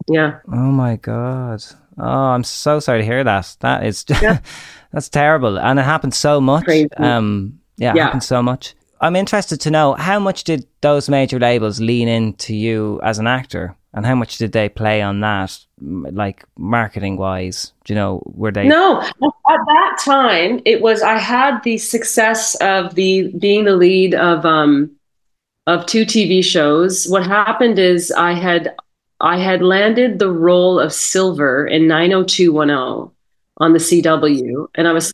[0.08, 0.40] Yeah.
[0.52, 1.64] Oh my god!
[1.98, 3.56] Oh, I'm so sorry to hear that.
[3.62, 4.40] That is Yeah.
[4.94, 6.66] that's terrible, and it happened so much.
[6.98, 8.04] Um, yeah, it Yeah.
[8.06, 8.76] happens so much.
[9.02, 13.28] I'm interested to know how much did those major labels lean into you as an
[13.28, 17.74] actor, and how much did they play on that, like marketing wise?
[17.84, 18.68] Do you know were they?
[18.68, 19.12] No, at
[19.74, 24.92] that time it was I had the success of the being the lead of um
[25.68, 27.06] of two TV shows.
[27.10, 28.76] What happened is I had
[29.20, 33.13] I had landed the role of Silver in 90210
[33.64, 35.14] on the CW and I was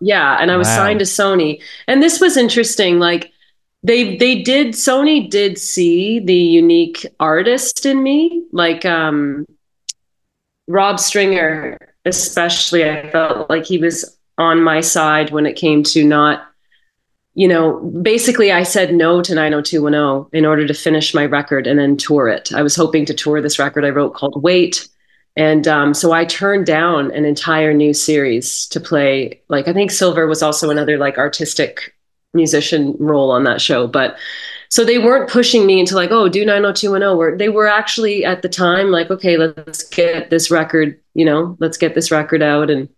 [0.00, 0.76] yeah, and I was Wow.
[0.76, 1.60] signed to Sony.
[1.88, 3.32] And this was interesting like
[3.82, 9.46] they they did Sony did see the unique artist in me like um
[10.68, 16.04] Rob Stringer, especially, I felt like he was on my side when it came to
[16.04, 16.42] not,
[17.34, 21.78] you know, basically I said no to 90210 in order to finish my record and
[21.78, 22.52] then tour it.
[22.52, 24.88] I was hoping to tour this record I wrote called Wait.
[25.38, 29.40] And um, so I turned down an entire new series to play.
[29.48, 31.94] Like, I think Silver was also another like artistic
[32.34, 33.86] musician role on that show.
[33.86, 34.18] But
[34.68, 37.16] so they weren't pushing me into like, oh, do 90210.
[37.16, 41.56] Where they were actually at the time like, okay, let's get this record, you know,
[41.60, 42.68] let's get this record out.
[42.68, 42.88] And,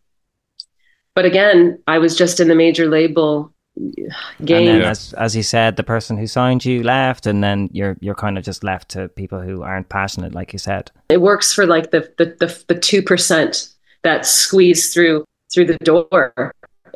[1.15, 3.53] but again, I was just in the major label
[4.45, 4.69] game.
[4.69, 7.97] And then, as as you said, the person who signed you left, and then you're
[8.01, 10.91] you're kind of just left to people who aren't passionate, like you said.
[11.09, 13.69] It works for like the the the two percent
[14.03, 16.55] that squeeze through through the door,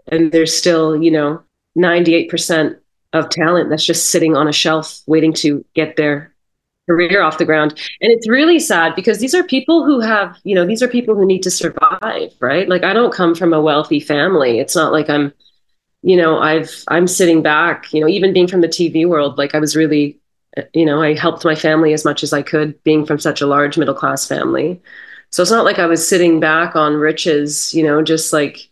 [0.08, 1.42] and there's still you know
[1.74, 2.78] ninety eight percent
[3.12, 6.34] of talent that's just sitting on a shelf waiting to get their
[6.86, 7.70] career off the ground
[8.02, 11.14] and it's really sad because these are people who have you know these are people
[11.14, 14.92] who need to survive right like i don't come from a wealthy family it's not
[14.92, 15.32] like i'm
[16.04, 19.54] you know, I've I'm sitting back, you know, even being from the TV world, like
[19.54, 20.20] I was really,
[20.56, 23.40] uh, you know, I helped my family as much as I could, being from such
[23.40, 24.82] a large middle class family.
[25.30, 28.70] So it's not like I was sitting back on riches, you know, just like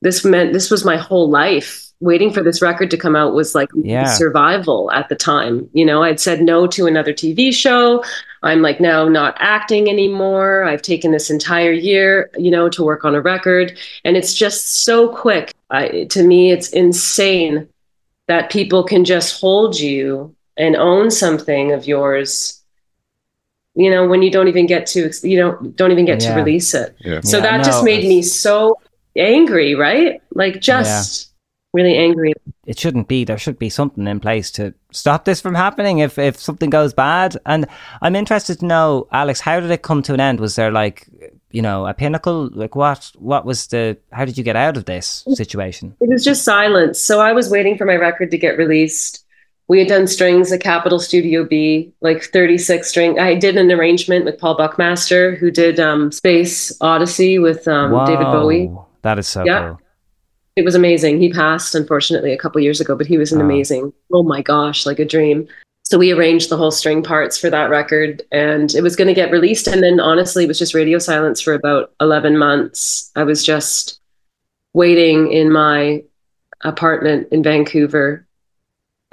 [0.00, 1.91] this meant this was my whole life.
[2.02, 4.04] Waiting for this record to come out was like yeah.
[4.04, 5.68] survival at the time.
[5.72, 8.04] You know, I'd said no to another TV show.
[8.42, 10.64] I'm like now not acting anymore.
[10.64, 13.78] I've taken this entire year, you know, to work on a record.
[14.04, 15.54] And it's just so quick.
[15.70, 17.68] I, to me, it's insane
[18.26, 22.62] that people can just hold you and own something of yours
[23.74, 26.34] you know when you don't even get to you don't don't even get yeah.
[26.34, 27.20] to release it yeah.
[27.20, 28.78] so yeah, that no, just made me so
[29.16, 31.31] angry right like just
[31.72, 32.32] really angry.
[32.66, 33.24] It shouldn't be.
[33.24, 36.92] There should be something in place to stop this from happening if if something goes
[36.92, 37.36] bad.
[37.46, 37.66] And
[38.02, 40.40] i'm interested to know alex how did it come to an end?
[40.40, 41.08] Was there like
[41.50, 42.50] you know a pinnacle?
[42.52, 45.96] Like what what was the how did you get out of this situation?
[46.00, 47.00] It was just silence.
[47.00, 49.24] So i was waiting for my record to get released.
[49.68, 53.18] We had done strings at capitol studio b like 36 string.
[53.18, 58.24] I did an arrangement with paul buckmaster who did um, space odyssey with um, david
[58.26, 58.70] bowie.
[59.02, 59.60] That is so Yeah.
[59.68, 59.78] cool
[60.56, 61.20] it was amazing.
[61.20, 63.44] He passed, unfortunately, a couple years ago, but he was an Oh.
[63.44, 63.92] amazing.
[64.12, 65.48] Oh my gosh, like a dream.
[65.84, 69.14] So we arranged the whole string parts for that record, and it was going to
[69.14, 69.66] get released.
[69.66, 73.10] And then, honestly, it was just radio silence for about eleven months.
[73.16, 74.00] I was just
[74.74, 76.02] waiting in my
[76.62, 78.26] apartment in Vancouver,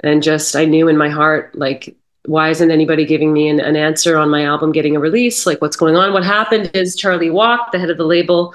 [0.02, 3.76] and just I knew in my heart, like, why isn't anybody giving me an, an
[3.76, 5.46] answer on my album getting a release?
[5.46, 6.12] Like, what's going on?
[6.12, 8.54] What happened is Charlie Walk, the head of the label,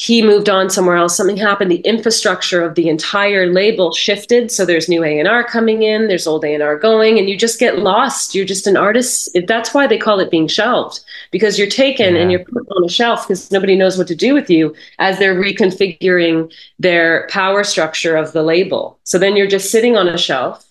[0.00, 4.48] he moved on somewhere else something happened the infrastructure of the entire label shifted.
[4.52, 8.32] So there's new a&r coming in there's old a&r going and you just get lost.
[8.32, 9.36] You're just an artist.
[9.48, 11.00] That's why they call it being shelved
[11.32, 14.34] because you're taken and you're put on a shelf because nobody knows what to do
[14.34, 19.00] with you as they're reconfiguring their power structure of the label.
[19.02, 20.64] So then you're just sitting on a shelf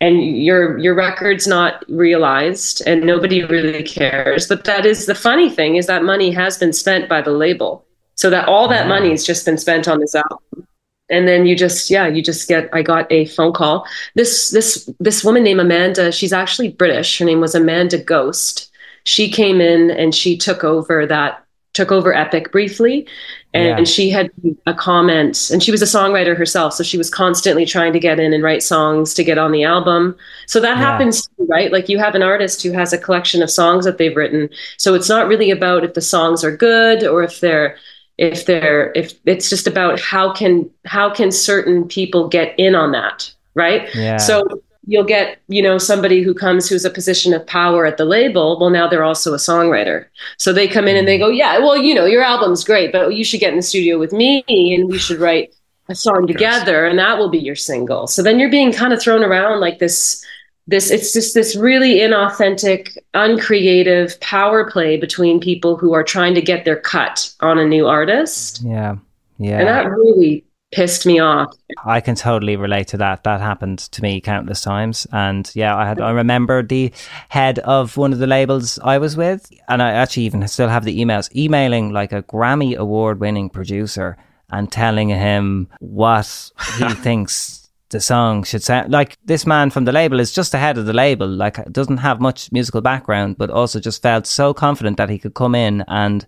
[0.00, 4.48] and your your record's not realized and nobody really cares.
[4.48, 7.85] But that is the funny thing is that money has been spent by the label
[8.16, 10.66] so that all that money has just been spent on this album.
[11.08, 13.86] And then you just yeah you just get i got a phone call.
[14.16, 17.18] This this this woman named amanda she's actually british.
[17.18, 18.70] Her name was amanda ghost.
[19.04, 21.44] She came in and she took over that
[21.74, 23.06] took over epic briefly.
[23.54, 23.84] And Yeah.
[23.84, 24.30] she had
[24.66, 28.18] a comment and she was a songwriter herself so she was constantly trying to get
[28.18, 30.16] in and write songs to get on the album.
[30.46, 30.82] So that Yeah.
[30.90, 31.70] happens too, right?
[31.70, 34.48] Like you have an artist who has a collection of songs that they've written.
[34.76, 37.76] So it's not really about if the songs are good or if they're
[38.18, 42.92] if they're if it's just about how can how can certain people get in on
[42.92, 43.88] that right?
[43.94, 44.18] Yeah.
[44.18, 44.44] so
[44.86, 48.58] you'll get you know somebody who comes who's a position of power at the label
[48.60, 50.06] well now they're also a songwriter.
[50.38, 51.26] So they come in and they mm-hmm.
[51.26, 53.98] go yeah well you know your album's great but you should get in the studio
[53.98, 55.54] with me and we should write
[55.88, 58.06] a song together and that will be your single.
[58.06, 60.24] So then you're being kind of thrown around like this
[60.66, 66.42] this it's just this really inauthentic uncreative power play between people who are trying to
[66.42, 68.62] get their cut on a new artist.
[68.62, 68.96] Yeah.
[69.38, 69.58] Yeah.
[69.58, 71.54] And that really pissed me off.
[71.84, 73.24] I can totally relate to that.
[73.24, 75.06] That happened to me countless times.
[75.12, 76.92] And yeah, I had I remember the
[77.28, 80.84] head of one of the labels I was with, and I actually even still have
[80.84, 84.16] the emails, emailing like a Grammy award winning producer
[84.50, 89.92] and telling him what he thinks the song should sound like this man from the
[89.92, 93.48] label is just the head of the label like doesn't have much musical background but
[93.48, 96.26] also just felt so confident that he could come in and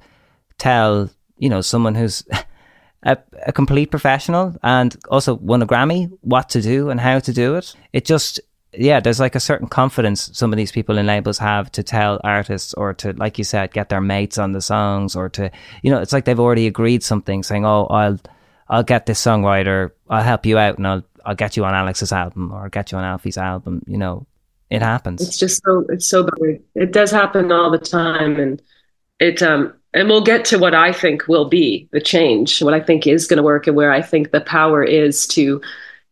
[0.59, 2.23] tell you know someone who's
[3.03, 7.33] a, a complete professional and also won a Grammy what to do and how to
[7.33, 7.75] do it.
[7.93, 8.41] It just
[8.73, 12.21] yeah, there's like a certain confidence some of these people in labels have to tell
[12.23, 15.51] artists or to, like you said, get their mates on the songs or to,
[15.83, 18.21] you know, it's like they've already agreed something saying, oh, I'll,
[18.69, 22.11] I'll get this songwriter, I'll help you out and I'll, I'll get you on Alex's
[22.11, 23.83] album or I'll get you on Alfie's album.
[23.87, 24.27] You know,
[24.71, 25.21] it happens.
[25.21, 26.63] It's just so it's so weird.
[26.75, 28.63] It does happen all the time, and
[29.21, 32.81] it um and we'll get to what I think will be the change, what I
[32.81, 35.61] think is going to work, and where I think the power is to,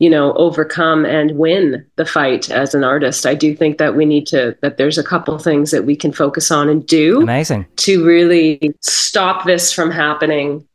[0.00, 3.24] you know, overcome and win the fight as an artist.
[3.24, 6.12] I do think that we need to that there's a couple things that we can
[6.12, 7.64] focus on and do Amazing.
[7.76, 10.68] to really stop this from happening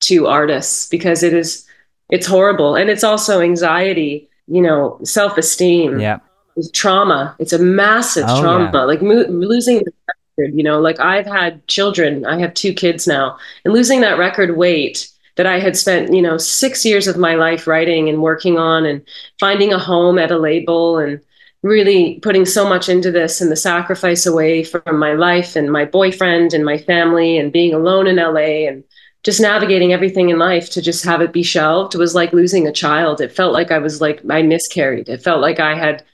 [0.00, 1.64] to artists because it is
[2.10, 6.18] it's horrible and it's also anxiety, you know, self-esteem Yeah.
[6.56, 7.34] is trauma.
[7.38, 8.70] It's a massive Oh, trauma.
[8.72, 8.82] yeah.
[8.84, 9.92] Like mo- losing the
[10.38, 12.24] record, you know, like I've had children.
[12.26, 16.22] I have two kids now, and losing that record weight that I had spent, you
[16.22, 19.02] know, six years of my life writing and working on, and
[19.40, 21.18] finding a home at a label, and
[21.62, 25.84] really putting so much into this, and the sacrifice away from my life and my
[25.84, 28.84] boyfriend and my family, and being alone in LA, and
[29.24, 32.72] just navigating everything in life to just have it be shelved was like losing a
[32.72, 33.20] child.
[33.20, 35.08] It felt like I was like I miscarried.
[35.08, 36.04] It felt like I had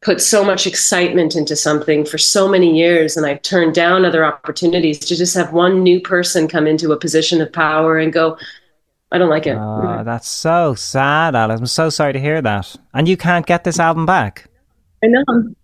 [0.00, 4.24] put so much excitement into something for so many years and I've turned down other
[4.24, 8.36] opportunities to just have one new person come into a position of power and go,
[9.12, 9.56] I don't like it.
[9.56, 11.60] Oh, that's so sad, Alex.
[11.60, 12.74] I'm so sorry to hear that.
[12.94, 14.48] And you can't get this album back.
[15.04, 15.54] I know.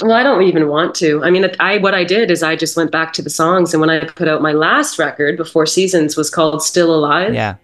[0.00, 1.22] Well, I don't even want to.
[1.22, 3.80] I mean, I what I did is I just went back to the songs, and
[3.80, 7.56] when I put out my last record before Seasons was called Still Alive, Yeah.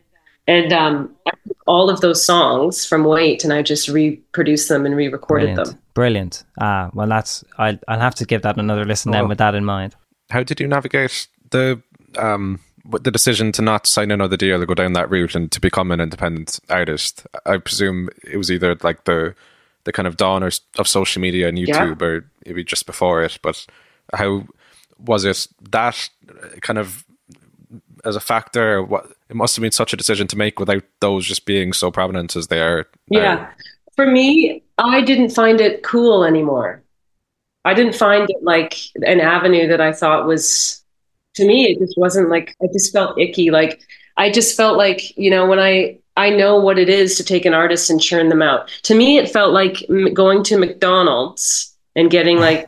[0.46, 4.84] and um, I took all of those songs from Wait, and I just reproduced them
[4.84, 5.70] and re-recorded Brilliant.
[5.70, 5.78] them.
[5.94, 6.44] Brilliant.
[6.60, 9.28] Ah, well, that's I'll I'll have to give that another listen then Oh.
[9.28, 9.96] with that in mind.
[10.30, 11.80] How did you navigate the
[12.18, 15.50] um with the decision to not sign another deal or go down that route and
[15.52, 17.26] to become an independent artist?
[17.46, 19.34] I presume it was either like the
[19.88, 23.38] the kind of dawn or, of social media and YouTube, or maybe just before it.
[23.42, 23.66] But
[24.12, 24.46] how
[24.98, 26.10] was it that
[26.60, 27.06] kind of
[28.04, 28.82] as a factor?
[28.82, 31.90] What it must have been such a decision to make without those just being so
[31.90, 32.86] prominent as they are.
[33.08, 33.50] Yeah.
[33.96, 36.82] For me, I didn't find it cool anymore.
[37.64, 40.82] I didn't find it like an avenue that I thought was,
[41.36, 43.50] to me, it just wasn't like, I just felt icky.
[43.50, 43.80] Like,
[44.18, 47.46] I just felt like, you know, when I, I know what it is to take
[47.46, 48.68] an artist and churn them out.
[48.82, 52.66] To me, it felt like m- going to McDonald's and getting like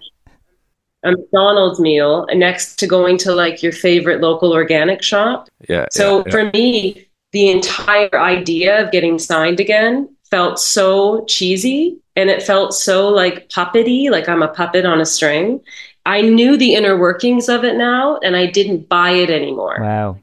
[1.02, 5.48] a McDonald's meal next to going to like your favorite local organic shop.
[5.68, 5.86] Yeah.
[5.90, 6.30] So yeah, yeah.
[6.30, 12.72] for me, the entire idea of getting signed again felt so cheesy and it felt
[12.72, 15.60] so like puppety, like I'm a puppet on a string.
[16.06, 19.78] I knew the inner workings of it now and I didn't buy it anymore.
[19.80, 20.18] Wow.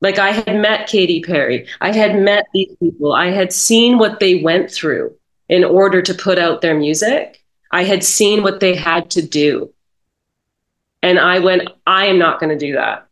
[0.00, 1.66] Like I had met Katy Perry.
[1.80, 3.12] I had met these people.
[3.12, 5.14] I had seen what they went through
[5.48, 7.42] in order to put out their music.
[7.70, 9.72] I had seen what they had to do.
[11.02, 13.06] And I went, I am not going to do that.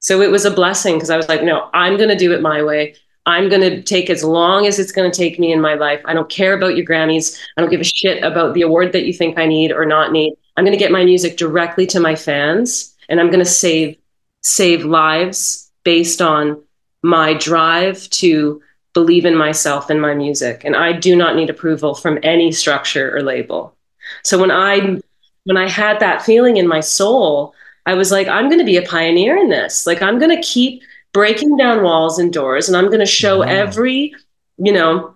[0.00, 2.42] So it was a blessing because I was like, no, I'm going to do it
[2.42, 2.94] my way.
[3.26, 6.02] I'm going to take as long as it's going to take me in my life.
[6.04, 7.40] I don't care about your Grammys.
[7.56, 10.12] I don't give a shit about the award that you think I need or not
[10.12, 10.34] need.
[10.56, 13.96] I'm going to get my music directly to my fans and I'm going to save
[14.42, 16.62] save lives based on
[17.02, 18.62] my drive to
[18.94, 23.14] believe in myself and my music and I do not need approval from any structure
[23.16, 23.76] or label.
[24.22, 25.00] So when I
[25.44, 27.54] when I had that feeling in my soul,
[27.86, 29.86] I was like I'm going to be a pioneer in this.
[29.86, 30.82] Like I'm going to keep
[31.12, 33.46] breaking down walls and doors and I'm going to show Wow.
[33.48, 34.14] every,
[34.58, 35.14] you know,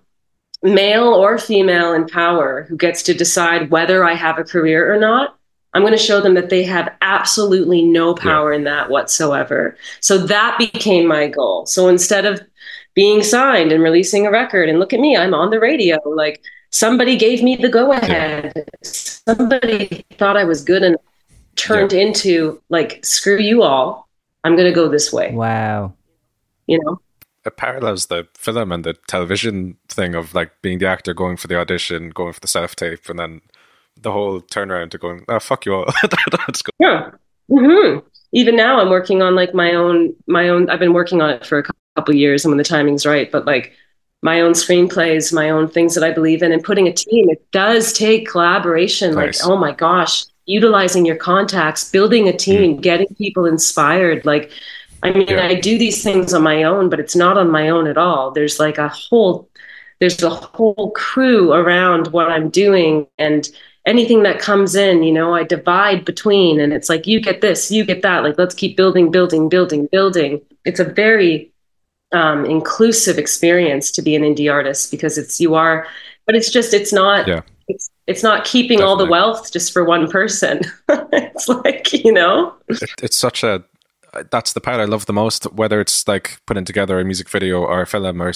[0.61, 4.99] male or female in power who gets to decide whether I have a career or
[4.99, 5.38] not.
[5.73, 9.77] I'm going to show them that they have absolutely no power in that whatsoever.
[10.01, 11.65] So that became my goal.
[11.67, 12.41] So instead of
[12.95, 16.41] being signed and releasing a record, and look at me, I'm on the radio, like
[16.71, 18.65] somebody gave me the go ahead.
[18.83, 20.97] Somebody thought I was good and
[21.55, 24.09] turned into like, screw you all.
[24.43, 25.93] I'm going to go this way, Wow.
[26.67, 26.99] you know?
[27.45, 31.47] it parallels the film and the television thing of like being the actor going for
[31.47, 33.41] the audition, going for the self tape, and then
[34.01, 35.85] the whole turnaround to going, oh, fuck you all.
[36.47, 36.71] Let's go.
[36.79, 37.11] Yeah.
[37.49, 37.99] hmm
[38.31, 40.69] Even now, I'm working on like my own, my own.
[40.69, 43.31] I've been working on it for a cou- couple years, and when the timing's right,
[43.31, 43.73] but like
[44.21, 47.29] my own screenplays, my own things that I believe in, and putting a team.
[47.29, 49.15] It does take collaboration.
[49.15, 49.41] Nice.
[49.41, 54.25] Like, oh my gosh, utilizing your contacts, building a team, getting people inspired.
[54.25, 54.51] Like,
[55.03, 55.47] I mean, Yeah.
[55.47, 58.31] I do these things on my own, but it's not on my own at all.
[58.31, 59.49] There's like a whole,
[59.99, 63.47] there's a whole crew around what I'm doing, and
[63.89, 67.71] anything that comes in, you know, I divide between, and it's like you get this,
[67.71, 68.23] you get that.
[68.23, 70.41] Like, let's keep building, building, building, building.
[70.63, 71.51] It's a very
[72.11, 75.87] um, inclusive experience to be an indie artist because it's you are,
[76.27, 77.27] but it's just it's not.
[77.27, 77.41] Yeah.
[77.67, 80.61] It's, it's not keeping all the wealth just for one person.
[80.89, 83.63] it's like, you know, It, it's such a,
[84.31, 87.61] that's the part I love the most, whether it's like putting together a music video
[87.61, 88.33] or a film or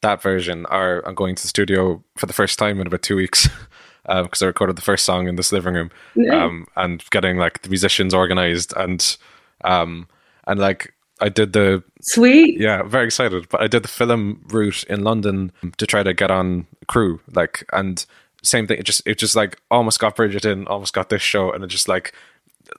[0.00, 3.16] that version, or I'm going to the studio for the first time in about two
[3.16, 3.46] weeks
[4.06, 5.90] because I recorded the first song in this living room,
[6.32, 9.16] um, and getting like the musicians organized and
[9.64, 10.08] um,
[10.46, 12.60] and like I did the Sweet.
[12.60, 13.48] yeah, very excited.
[13.48, 17.64] But I did the film route in London to try to get on crew, like,
[17.72, 18.04] and
[18.42, 18.78] same thing.
[18.78, 21.68] It just, it just like almost got Bridget in, almost got this show, and it
[21.68, 22.12] just like,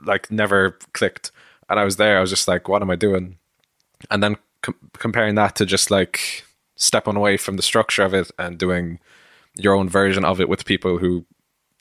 [0.04, 1.32] like never clicked.
[1.70, 2.18] And I was there.
[2.18, 3.38] I was just like, what am I doing?
[4.12, 6.46] And then com- comparing that to just like
[6.76, 9.00] stepping away from the structure of it and doing
[9.58, 11.26] your own version of it with people who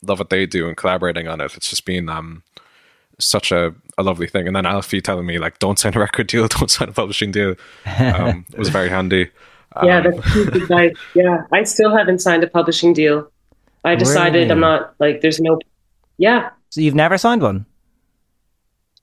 [0.02, 1.56] love what they do and collaborating on it.
[1.56, 2.42] It's just been um
[3.18, 4.46] such a, a lovely thing.
[4.46, 7.32] And then Alfie telling me like, don't sign a record deal, don't sign a publishing
[7.32, 7.54] deal,
[7.86, 9.30] um, was very handy.
[9.82, 10.96] Yeah, Um, that's good advice.
[11.14, 13.30] Yeah, I still haven't signed a publishing deal.
[13.84, 15.20] I decided I'm not like.
[15.20, 15.58] There's no.
[16.18, 17.66] Yeah, So you've never signed one?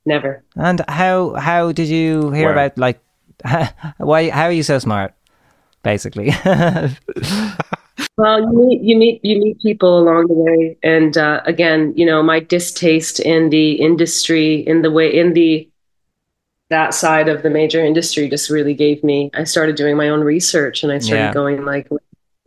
[0.06, 0.44] never.
[0.58, 2.54] And how how did you hear Wow.
[2.66, 3.00] about like
[3.98, 5.14] why how are you so smart?
[5.84, 6.32] Basically.
[8.18, 12.06] Well, you meet you meet you meet people along the way, and uh, again, you
[12.06, 15.70] know, my distaste in the industry, in the way, in the
[16.70, 19.30] that side of the major industry, just really gave me.
[19.34, 21.34] I started doing my own research, and I started Yeah.
[21.34, 21.88] going like,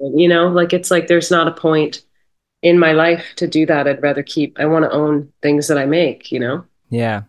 [0.00, 2.02] you know, like it's like there's not a point
[2.62, 3.86] in my life to do that.
[3.86, 4.58] I'd rather keep.
[4.58, 6.32] I want to own things that I make.
[6.32, 6.64] You know.
[6.90, 7.22] yeah.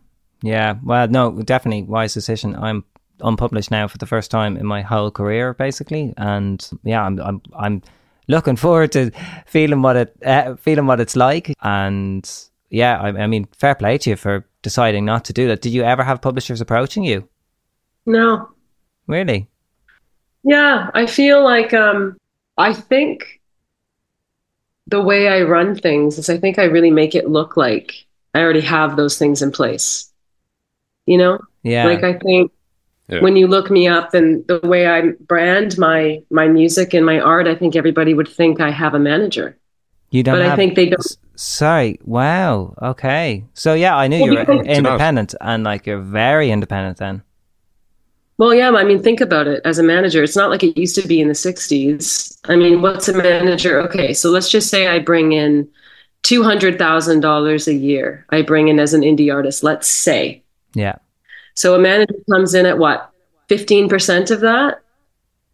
[0.43, 0.75] Yeah.
[0.83, 2.55] Well, no, definitely wise decision.
[2.55, 2.83] I'm
[3.21, 7.41] unpublished now for the first time in my whole career basically and yeah, I'm I'm
[7.57, 7.81] I'm
[8.27, 9.11] looking forward to
[9.45, 12.29] feeling what it uh, feeling what it's like and
[12.69, 15.61] yeah, I, I mean fair play to you for deciding not to do that.
[15.61, 17.27] Did you ever have publishers approaching you?
[18.05, 18.49] No,
[19.07, 19.47] Really?
[20.43, 22.17] Yeah, I feel like um
[22.57, 23.41] I think
[24.85, 28.41] the way I run things is I think I really make it look like I
[28.41, 30.11] already have those things in place.
[31.05, 31.39] You know?
[31.63, 31.85] Yeah.
[31.85, 32.51] Like I think
[33.09, 33.21] Yeah.
[33.21, 37.19] when you look me up and the way I brand my my music and my
[37.19, 39.57] art, I think everybody would think I have a manager.
[40.11, 41.99] you don't but I think they don't S- Sorry.
[42.03, 42.73] Wow.
[42.81, 43.43] Okay.
[43.53, 47.21] So yeah, I knew Well, you were independent and like you're very independent then.
[48.39, 50.21] Well, yeah, I mean, think about it as a manager.
[50.21, 52.37] It's not like it used to be in the 60s.
[52.45, 53.81] I mean, what's a manager?
[53.81, 55.67] Okay, so let's just say I bring in
[56.23, 58.25] $200,000 a year.
[58.29, 60.43] I bring in as an indie artist, let's say.
[60.75, 60.97] Yeah.
[61.57, 63.09] So a manager comes in at what?
[63.49, 64.81] 15% of that?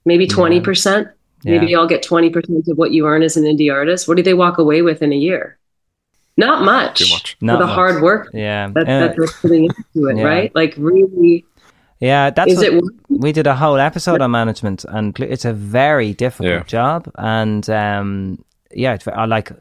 [0.03, 1.09] Maybe 20%?
[1.45, 1.77] Maybe Yeah.
[1.80, 4.05] I'll get 20% of what you earn as an indie artist.
[4.07, 5.57] What do they walk away with in a year?
[6.35, 6.99] Not much.
[6.99, 7.38] Too much.
[7.39, 7.75] Not for the much.
[7.75, 8.69] hard work Yeah.
[8.75, 10.23] that, Uh, that they're putting into it, Yeah.
[10.23, 10.51] right?
[10.53, 11.45] Like, really,
[12.01, 16.49] yeah, that's what, we did a whole episode on management and it's a very difficult
[16.49, 16.63] Yeah.
[16.63, 18.43] job and um
[18.75, 19.51] yeah, it's I like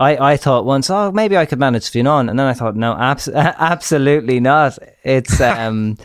[0.00, 2.96] I, I thought once, oh, maybe I could manage Fionnán, and then I thought, no,
[2.96, 4.78] abs- absolutely not.
[5.04, 5.98] It's um,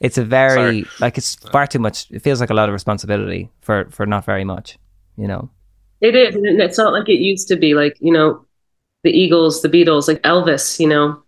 [0.00, 2.10] it's a very like it's far too much.
[2.10, 4.78] It feels like a lot of responsibility for for not very much,
[5.16, 5.50] you know.
[6.00, 7.74] It is, and it's not like it used to be.
[7.74, 8.44] Like you know,
[9.02, 10.78] the Eagles, the Beatles, like Elvis.
[10.78, 11.22] You know,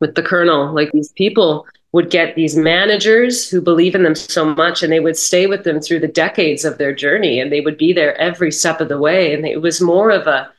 [0.00, 4.54] with the Colonel, like these people would get these managers who believe in them so
[4.54, 7.60] much, and they would stay with them through the decades of their journey, and they
[7.60, 9.34] would be there every step of the way.
[9.34, 10.50] And it was more of a.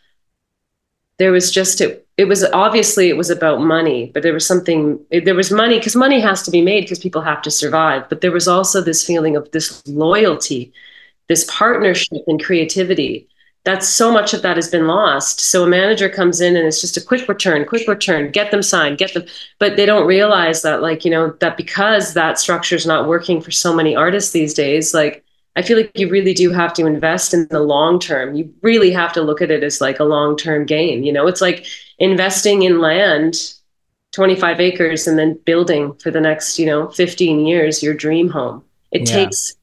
[1.19, 2.05] There was just it.
[2.17, 4.99] It was obviously it was about money, but there was something.
[5.11, 8.07] There was money because money has to be made because people have to survive.
[8.09, 10.73] But there was also this feeling of this loyalty
[11.27, 13.27] this partnership and creativity
[13.63, 16.81] that's so much of that has been lost so a manager comes in and it's
[16.81, 19.23] just a quick return quick return get them signed get them
[19.59, 23.41] but they don't realize that like you know that because that structure is not working
[23.41, 25.23] for so many artists these days like
[25.57, 28.35] i feel like you really do have to invest in the long term.
[28.35, 31.27] You really have to look at it as like a long term game you know?
[31.27, 31.65] It's like
[31.99, 33.33] investing in land
[34.13, 38.63] 25 acres and then building for the next you know 15 years your dream home.
[38.91, 39.15] It Yeah.
[39.15, 39.55] takes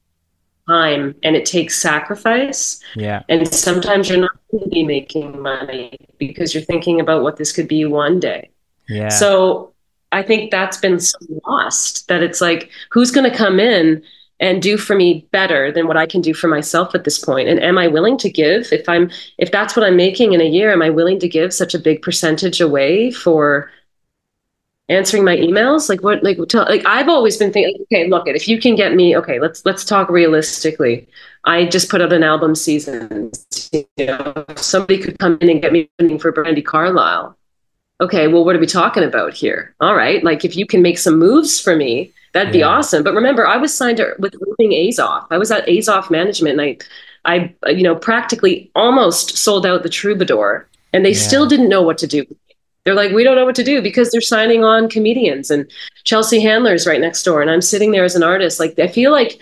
[0.67, 2.79] time and it takes sacrifice.
[2.95, 7.37] Yeah, and sometimes you're not going to be making money because you're thinking about what
[7.37, 8.49] this could be one day.
[8.89, 9.73] Yeah, so
[10.11, 11.17] i think that's been so
[11.47, 14.01] lost that it's like who's going to come in
[14.39, 17.47] and do for me better than what i can do for myself at this point?
[17.47, 18.71] And am i willing to give?
[18.71, 21.53] If i'm if that's what i'm making in a year am i willing to give
[21.53, 23.71] such a big percentage away for
[24.87, 25.89] answering my emails?
[25.89, 28.75] Like what like tell, like i've always been thinking okay look at if you can
[28.75, 31.07] get me okay let's let's talk realistically.
[31.45, 33.31] I just put out an album season.
[33.71, 35.89] You know somebody could come in and get me
[36.19, 37.37] for Brandi Carlile
[38.01, 40.97] okay well what are we talking about here all right like if you can make
[40.97, 44.71] some moves for me that'd be awesome but remember i was signed to, with Irving
[44.71, 46.77] Azoff i was at azoff management and
[47.25, 51.17] i i you know practically almost sold out the troubadour and they Yeah.
[51.27, 52.23] still didn't know what to do
[52.83, 55.65] they're like, we don't know what to do because they're signing on comedians and
[56.03, 57.41] Chelsea Handler's right next door.
[57.41, 58.59] And I'm sitting there as an artist.
[58.59, 59.39] Like, I feel like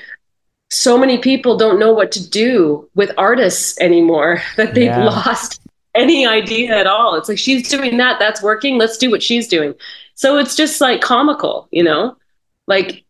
[0.69, 5.03] so many people don't know what to do with artists anymore that they've Yeah.
[5.03, 5.59] lost
[5.95, 7.15] any idea at all.
[7.15, 9.73] It's like she's doing that, that's working, let's do what she's doing.
[10.15, 12.17] So it's just like comical, you know?
[12.67, 13.03] Like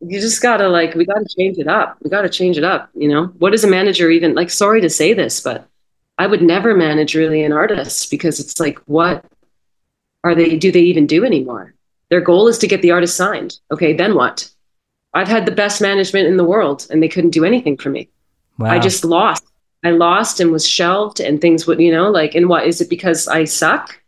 [0.00, 1.98] you just gotta like we gotta change it up.
[2.02, 3.26] We gotta change it up, you know?
[3.38, 5.68] What is a manager even like sorry to say this, but
[6.18, 9.24] I would never manage really an artist because it's like what
[10.22, 11.74] are they do they even do anymore?
[12.10, 13.58] Their goal is to get the artist signed.
[13.70, 14.48] Okay, then what?
[15.14, 18.08] I've had the best management in the world and they couldn't do anything for me.
[18.58, 18.70] Wow.
[18.70, 19.44] I just lost.
[19.84, 22.88] I lost and was shelved and things would, you know, like, and what is it
[22.88, 24.00] because I suck?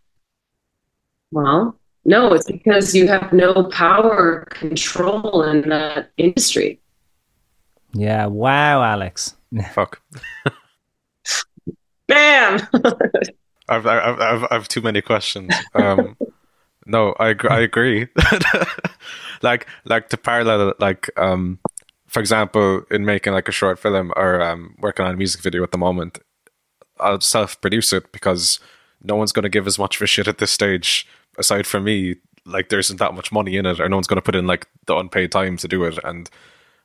[1.30, 6.80] Well, no, it's because you have no power control in that industry.
[7.92, 8.26] yeah.
[8.26, 9.34] Wow, Alexz.
[9.72, 10.00] Fuck.
[12.06, 12.60] Bam!
[13.68, 15.54] I've, I've, I've, I've too many questions.
[15.74, 16.16] Um,
[16.86, 17.50] no, I agree.
[17.50, 18.06] I agree.
[19.42, 21.58] like, like to parallel, like, um,
[22.16, 25.62] for example, in making like a short film or um, working on a music video
[25.62, 26.18] at the moment,
[26.98, 28.58] I'll self-produce it because
[29.02, 31.06] no one's going to give as much of a shit at this stage.
[31.36, 32.14] Aside from me,
[32.46, 34.46] like there isn't that much money in it, or no one's going to put in
[34.46, 35.98] like the unpaid time to do it.
[36.04, 36.30] And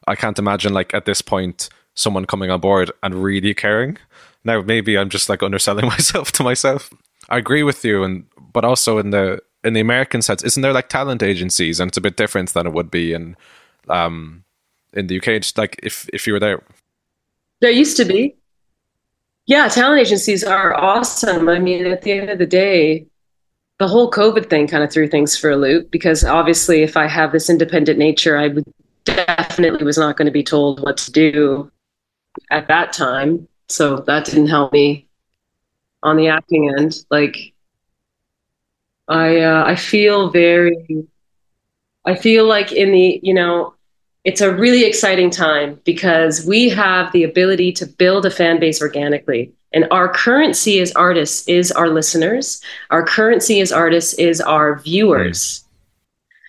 [0.05, 3.99] I can't imagine like at this point someone coming on board and really caring.
[4.43, 6.93] Now maybe I'm just like underselling myself to myself.
[7.29, 10.73] I agree with you, and but also in the in the American sense, isn't there
[10.73, 13.37] like talent agencies, and it's a bit different than it would be in
[13.87, 14.43] um
[14.93, 15.41] in the UK.
[15.41, 16.63] Just like if if you were there,
[17.61, 18.35] There used to be.
[19.45, 21.49] Yeah, talent agencies are awesome.
[21.49, 23.07] I mean, at the end of the day,
[23.80, 27.07] the whole COVID thing kind of threw things for a loop because obviously, if I
[27.07, 28.65] have this independent nature, I would
[29.05, 31.72] definitely was not going to be told what to do
[32.51, 33.47] at that time.
[33.69, 35.07] So that didn't help me
[36.03, 37.03] on the acting end.
[37.09, 37.53] Like,
[39.07, 41.05] I uh, I feel very,
[42.05, 43.73] I feel like in the you know
[44.23, 48.81] it's a really exciting time because we have the ability to build a fan base
[48.81, 49.52] organically.
[49.73, 52.61] And our currency as artists is our listeners.
[52.91, 55.64] Our currency as artists is our viewers.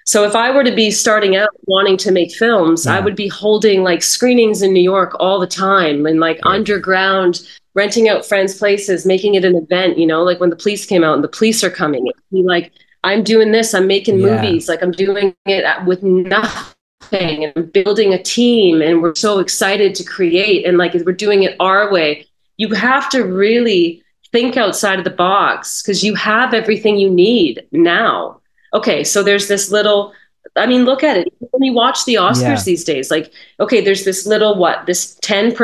[0.05, 3.29] So if I were to be starting out wanting to make films, I would be
[3.29, 8.59] holding like screenings in New York all the time and like underground, renting out friends'
[8.59, 11.29] places, making it an event, you know, like when the police came out and the
[11.29, 12.05] police are coming.
[12.33, 12.73] Be like,
[13.05, 14.43] I'm doing this, I'm making Yeah.
[14.43, 16.72] movies, like I'm doing it with nothing
[17.13, 21.43] and I'm building a team and we're so excited to create and like we're doing
[21.43, 22.27] it our way.
[22.57, 27.67] You have to really think outside of the box because you have everything you need
[27.73, 28.41] now.
[28.75, 30.13] Okay, so there's this little
[30.55, 31.33] I mean, look at it.
[31.39, 32.63] When you watch the Oscars Yeah.
[32.65, 35.55] these days, like, okay, there's this little what, this 10%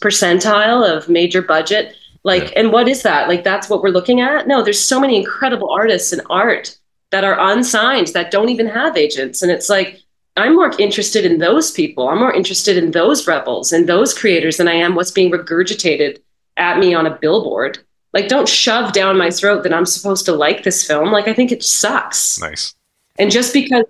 [0.00, 1.96] percentile of major budget.
[2.22, 2.60] Like, Yeah.
[2.60, 3.26] and what is that?
[3.28, 4.46] Like, that's what we're looking at?
[4.46, 6.76] No, there's so many incredible artists and art
[7.10, 9.42] that are unsigned that don't even have agents.
[9.42, 9.98] And it's like,
[10.36, 12.08] I'm more interested in those people.
[12.08, 16.18] I'm more interested in those rebels and those creators than I am what's being regurgitated
[16.56, 17.78] at me on a billboard.
[18.14, 21.10] Like, don't shove down my throat that I'm supposed to like this film.
[21.12, 22.38] Like, I think it sucks.
[22.40, 22.74] nice.
[23.18, 23.84] And just because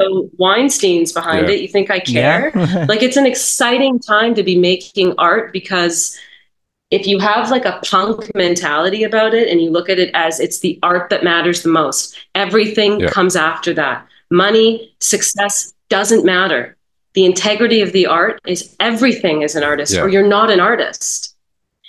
[0.00, 1.54] so Weinstein's behind Yeah.
[1.54, 2.50] it, you think I care?
[2.54, 2.84] Yeah.
[2.88, 6.18] like it's an exciting time to be making art because
[6.90, 10.40] if you have like a punk mentality about it and you look at it as
[10.40, 13.08] it's the art that matters the most, everything Yeah.
[13.08, 14.04] comes after that.
[14.32, 16.76] Money, success doesn't matter.
[17.14, 20.02] The integrity of the art is everything as an artist, Yeah.
[20.02, 21.34] or you're not an artist.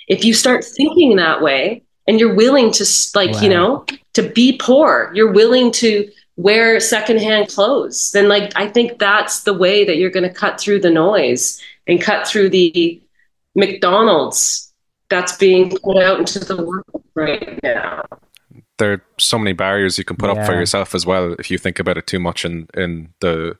[0.07, 4.23] If you start thinking that way and you're willing to, s- like, you know, to
[4.23, 9.83] be poor, you're willing to wear secondhand clothes, then, like, I think that's the way
[9.83, 13.01] that you're going to cut through the noise and cut through the
[13.55, 14.71] McDonald's
[15.09, 18.03] that's being put out into the world right now.
[18.77, 21.57] there are so many barriers you can put up for yourself as well if you
[21.57, 23.57] think about it too much in in the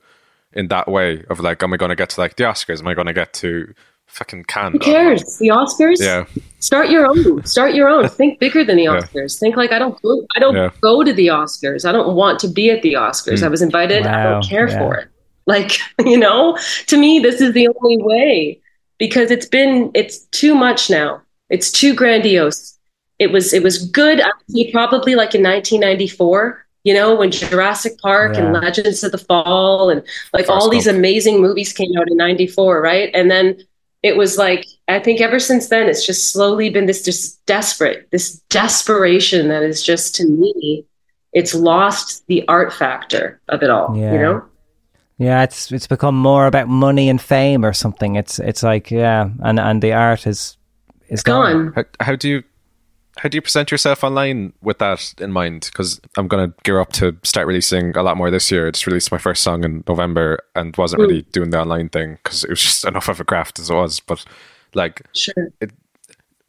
[0.52, 2.88] in that way of like am I going to get to like the Oscars am
[2.88, 3.72] I going to get to
[4.06, 5.36] fucking Cannes Who cares?
[5.38, 5.96] The Oscars?
[6.00, 6.24] yeah
[6.60, 7.44] Start your own.
[7.44, 8.08] Start your own.
[8.08, 8.96] Think bigger than the Yeah.
[9.00, 9.38] Oscars.
[9.38, 10.70] Think like I don't go I don't Yeah.
[10.80, 11.84] go to the Oscars.
[11.88, 13.40] I don't want to be at the Oscars.
[13.40, 13.44] Mm.
[13.44, 14.06] I was invited.
[14.06, 14.78] I don't care Yeah.
[14.78, 15.08] for it.
[15.46, 16.58] Like, you know,
[16.88, 18.60] to me this is the only way
[18.98, 21.22] because it's been it's too much now.
[21.50, 22.76] It's too grandiose.
[23.18, 28.36] It was it was good actually probably like in 1994, you know, when Jurassic Park
[28.36, 30.02] and Legends of the Fall and
[30.32, 33.10] like all Forrest these amazing movies came out in 94, right?
[33.14, 33.58] And then
[34.02, 38.08] it was like I think ever since then it's just slowly been this just desperate,
[38.10, 40.84] this desperation that is just to me,
[41.32, 43.96] it's lost the art factor of it all.
[43.96, 44.12] Yeah.
[44.12, 44.44] You know?
[45.18, 48.14] Yeah, it's it's become more about money and fame or something.
[48.14, 50.56] It's it's like yeah, and and the art is
[51.08, 51.72] is It's gone.
[51.74, 52.44] how, how do you
[53.18, 55.68] how do you present yourself online with that in mind?
[55.72, 58.68] Because I'm going to gear up to start releasing a lot more this year.
[58.68, 61.32] I just released my first song in November and wasn't really mm.
[61.32, 63.98] doing the online thing because it was just enough of a craft as it was.
[63.98, 64.24] But
[64.74, 65.52] like, sure.
[65.60, 65.72] It,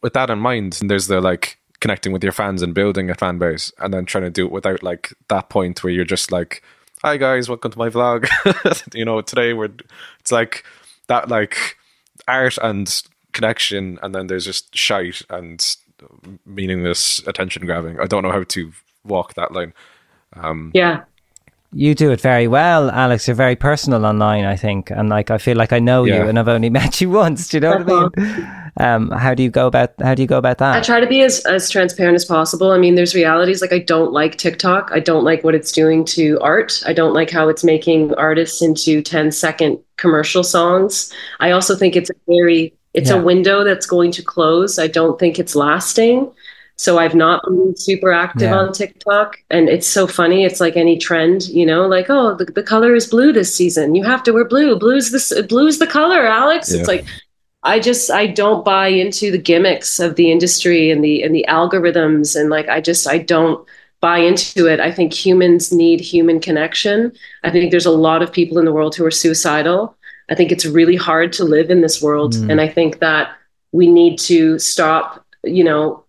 [0.03, 3.39] with that in mind, there's the like connecting with your fans and building a fan
[3.39, 6.61] base, and then trying to do it without like that point where you're just like,
[7.01, 8.27] "Hi guys, welcome to my vlog."
[8.93, 9.71] you know, today we're
[10.19, 10.63] it's like
[11.07, 11.77] that like
[12.27, 13.01] art and
[13.33, 15.75] connection, and then there's just shite and
[16.45, 17.99] meaningless attention grabbing.
[17.99, 18.71] I don't know how to
[19.03, 19.73] walk that line.
[20.33, 21.03] Um, yeah,
[21.71, 23.27] you do it very well, Alexz.
[23.27, 26.23] You're very personal online, I think, and like I feel like I know yeah.
[26.23, 27.47] you, and I've only met you once.
[27.49, 28.71] Do you know what I mean?
[28.77, 30.75] Um, how do you go about how do you go about that?
[30.75, 32.71] I try to be as as transparent as possible.
[32.71, 34.89] I mean, there's realities like I don't like TikTok.
[34.91, 36.81] I don't like what it's doing to art.
[36.87, 41.13] I don't like how it's making artists into 10 second commercial songs.
[41.39, 43.17] I also think it's a very it's yeah.
[43.17, 44.79] a window that's going to close.
[44.79, 46.31] I don't think it's lasting.
[46.75, 48.57] So I've not been super active yeah.
[48.57, 49.35] on TikTok.
[49.49, 50.45] And it's so funny.
[50.45, 53.95] It's like any trend, you know, like, oh, the, the color is blue this season.
[53.95, 54.79] You have to wear blue.
[54.79, 56.71] Blue's this blue's the color, Alexz.
[56.73, 56.79] Yeah.
[56.79, 57.05] It's like
[57.63, 61.45] I just I don't buy into the gimmicks of the industry and the and the
[61.49, 63.67] algorithms and like I just I don't
[63.99, 64.79] buy into it.
[64.79, 67.11] I think humans need human connection.
[67.43, 69.97] I think there's a lot of people in the world who are suicidal.
[70.29, 72.51] I think it's really hard to live in this world mm.
[72.51, 73.35] and I think that
[73.71, 76.03] we need to stop, you know,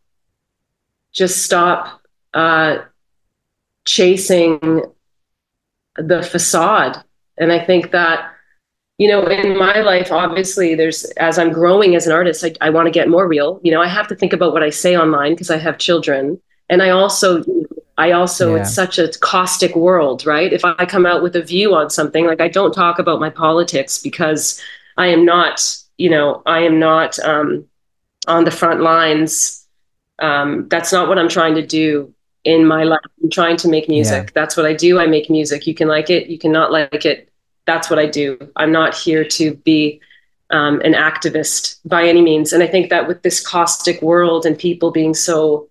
[1.12, 2.00] just stop
[2.34, 2.78] uh,
[3.84, 4.82] chasing
[5.96, 7.02] the facade.
[7.36, 8.32] And I think that,
[8.98, 12.70] you know, in my life, obviously, there's as I'm growing as an artist, I, I
[12.70, 13.60] want to get more real.
[13.62, 16.40] You know, I have to think about what I say online because I have children.
[16.68, 17.42] And I also,
[18.00, 18.62] I also, yeah.
[18.62, 20.52] it's such a caustic world, right?
[20.52, 23.30] If I come out with a view on something, like I don't talk about my
[23.30, 24.60] politics because
[24.96, 25.54] I am not,
[25.98, 27.66] you know, I am not um,
[28.26, 29.60] on the front lines
[30.20, 32.14] um, that's not what I'm trying to do
[32.44, 33.00] in my life.
[33.22, 34.26] I'm trying to make music.
[34.26, 34.30] Yeah.
[34.34, 34.98] That's what I do.
[34.98, 35.66] I make music.
[35.66, 37.30] You can like it, you cannot like it.
[37.66, 38.38] That's what I do.
[38.56, 40.00] I'm not here to be
[40.50, 42.52] um, an activist by any means.
[42.52, 45.68] And I think that with this caustic world and people being so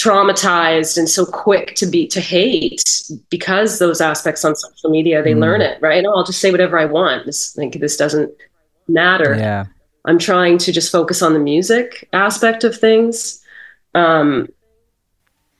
[0.00, 5.34] traumatized and so quick to be to hate because those aspects on social media they
[5.34, 5.40] mm.
[5.40, 6.04] learn it right?
[6.06, 7.26] Oh, i'll just say whatever i want.
[7.26, 8.32] This like this doesn't
[8.88, 9.34] matter.
[9.36, 9.66] Yeah.
[10.06, 13.42] I'm trying to just focus on the music aspect of things.
[13.94, 14.48] Um,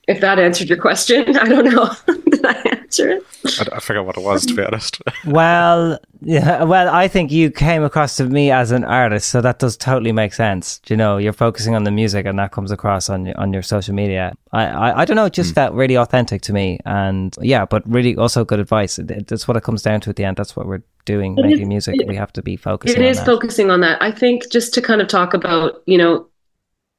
[0.07, 1.91] if that answered your question, I don't know.
[2.91, 3.71] Did I answer it?
[3.71, 5.01] I, I forgot what it was, to be honest.
[5.25, 9.59] well, yeah, well, I think you came across to me as an artist, so that
[9.59, 10.79] does totally make sense.
[10.87, 13.63] You know, you're focusing on the music, and that comes across on your, on your
[13.63, 14.33] social media.
[14.51, 15.55] I, I, I don't know, it just mm.
[15.55, 18.99] felt really authentic to me, and yeah, but really also good advice.
[19.01, 20.37] That's what it comes down to at the end.
[20.37, 21.95] That's what we're doing, it making is, music.
[21.99, 23.01] It, we have to be focusing.
[23.01, 23.25] It is that.
[23.25, 24.01] focusing on that.
[24.01, 26.27] I think just to kind of talk about, you know,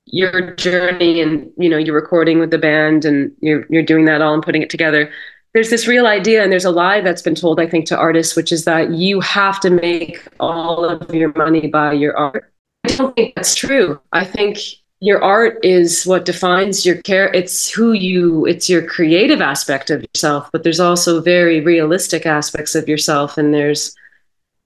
[0.06, 4.20] your journey and you know you're recording with the band and you're you're doing that
[4.20, 5.12] all and putting it together
[5.54, 8.36] there's this real idea and there's a lie that's been told i think to artists
[8.36, 12.52] which is that you have to make all of your money by your art.
[12.84, 14.00] I don't think that's true.
[14.12, 14.58] I think
[15.00, 17.32] your art is what defines your care.
[17.32, 22.74] It's who you it's your creative aspect of yourself but there's also very realistic aspects
[22.74, 23.94] of yourself and there's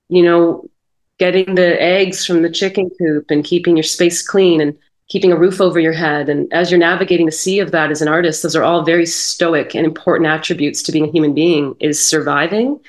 [0.08, 0.68] you know
[1.18, 4.76] getting the eggs from the chicken coop and keeping your space clean and
[5.08, 6.28] keeping a roof over your head.
[6.28, 9.06] And as you're navigating the sea of that as an artist, those are all very
[9.06, 12.80] stoic and important attributes to being a human being is surviving.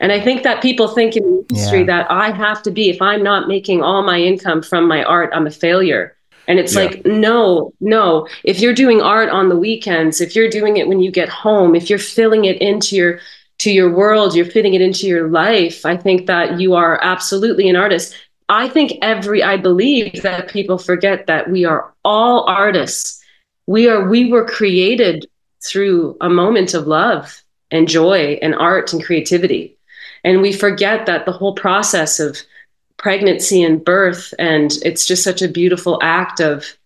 [0.00, 1.86] And I think that people think in the industry yeah.
[1.86, 5.30] that I have to be, if I'm not making all my income from my art,
[5.32, 6.16] I'm a failure.
[6.48, 6.80] And it's yeah.
[6.80, 8.26] like, no, no.
[8.42, 11.76] If you're doing art on the weekends, if you're doing it when you get home,
[11.76, 13.20] if you're filling it into your
[13.58, 17.68] to your world, you're fitting it into your life, I think that you are absolutely
[17.68, 18.16] an artist.
[18.50, 23.22] I think every I believe that people forget that we are all artists.
[23.66, 25.26] We are we were created
[25.64, 29.76] through a moment of love and joy and art and creativity.
[30.24, 32.38] And we forget that the whole process of
[32.96, 36.76] pregnancy and birth and it's just such a beautiful act of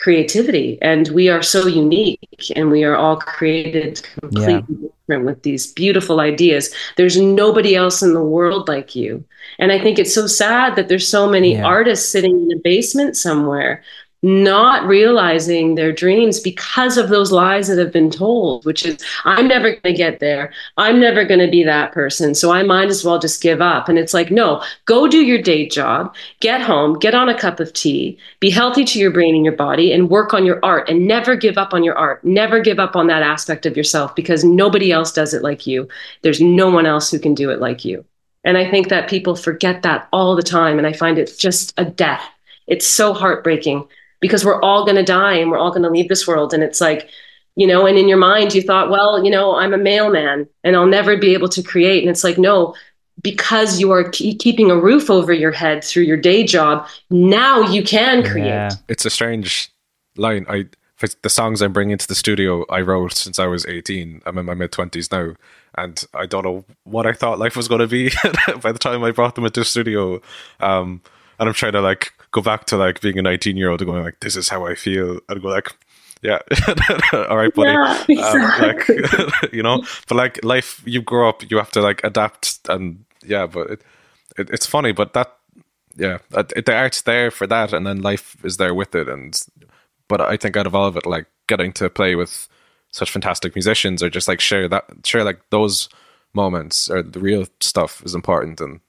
[0.00, 4.88] creativity and we are so unique and we are all created completely yeah.
[5.06, 9.22] different with these beautiful ideas there's nobody else in the world like you
[9.58, 11.64] and i think it's so sad that there's so many yeah.
[11.64, 13.82] artists sitting in a basement somewhere
[14.22, 19.48] not realizing their dreams because of those lies that have been told, which is, I'm
[19.48, 20.52] never going to get there.
[20.76, 22.34] I'm never going to be that person.
[22.34, 23.88] So I might as well just give up.
[23.88, 27.60] And it's like, no, go do your day job, get home, get on a cup
[27.60, 30.88] of tea, be healthy to your brain and your body, and work on your art
[30.90, 32.22] and never give up on your art.
[32.22, 35.88] Never give up on that aspect of yourself because nobody else does it like you.
[36.20, 38.04] There's no one else who can do it like you.
[38.44, 40.76] And I think that people forget that all the time.
[40.76, 42.22] And I find it just a death.
[42.66, 43.88] It's so heartbreaking
[44.20, 46.54] because we're all going to die and we're all going to leave this world.
[46.54, 47.08] And it's like,
[47.56, 50.76] you know, and in your mind, you thought, well, you know, I'm a mailman and
[50.76, 52.02] I'll never be able to create.
[52.02, 52.74] And it's like, no,
[53.22, 57.82] because you are keeping a roof over your head through your day job, now you
[57.82, 58.46] can create.
[58.46, 58.70] Yeah.
[58.88, 59.70] It's a strange
[60.16, 60.46] line.
[60.48, 60.66] I
[61.22, 64.20] the songs I'm bringing to the studio, I wrote since I was 18.
[64.26, 65.34] I'm in my mid 20s now,
[65.76, 68.10] and I don't know what I thought life was going to be
[68.60, 70.20] by the time I brought them into the studio.
[70.60, 71.00] Um,
[71.38, 73.90] and I'm trying to like go back to like being a 19 year old and
[73.90, 75.68] going like, this is how I feel, and go like,
[76.22, 76.38] yeah,
[77.12, 77.70] all right, buddy.
[77.70, 79.02] Yeah, exactly.
[79.04, 82.58] um, like, you know, but like life, you grow up, you have to like adapt,
[82.68, 83.82] and yeah, but it,
[84.38, 85.34] it it's funny, but that
[85.96, 89.40] yeah, the art's there for that, and then life is there with it, and
[90.08, 92.48] but I think out of all of it, like getting to play with
[92.92, 95.88] such fantastic musicians or just like share that share like those
[96.34, 98.80] moments or the real stuff is important and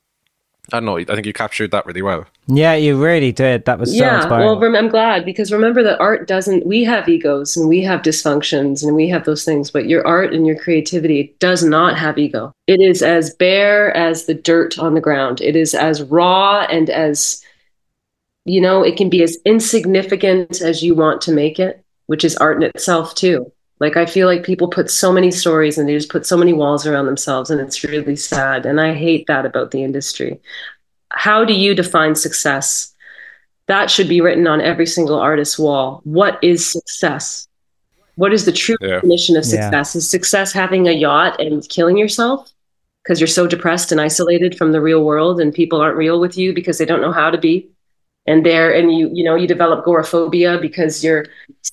[0.73, 0.97] I don't know.
[0.97, 2.25] I think you captured that really well.
[2.47, 3.65] Yeah, you really did.
[3.65, 4.27] That was yeah.
[4.27, 6.65] well, I'm glad because remember that art doesn't.
[6.65, 10.33] We have egos and we have dysfunctions and we have those things, but your art
[10.33, 12.53] and your creativity does not have ego.
[12.67, 15.41] It is as bare as the dirt on the ground.
[15.41, 17.43] It is as raw and as
[18.45, 22.35] you know, it can be as insignificant as you want to make it, which is
[22.37, 23.51] art in itself too.
[23.81, 26.53] Like I feel like people put so many stories and they just put so many
[26.53, 28.63] walls around themselves and it's really sad.
[28.63, 30.39] And I hate that about the industry.
[31.09, 32.93] How do you define success?
[33.65, 36.01] That should be written on every single artist's wall.
[36.03, 37.47] What is success?
[38.17, 38.89] What is the true yeah.
[38.89, 39.95] definition of success?
[39.95, 39.97] Yeah.
[39.97, 42.53] Is success having a yacht and killing yourself
[43.01, 46.37] because you're so depressed and isolated from the real world and people aren't real with
[46.37, 47.67] you because they don't know how to be?
[48.27, 51.25] And there and you you know you develop agoraphobia because you're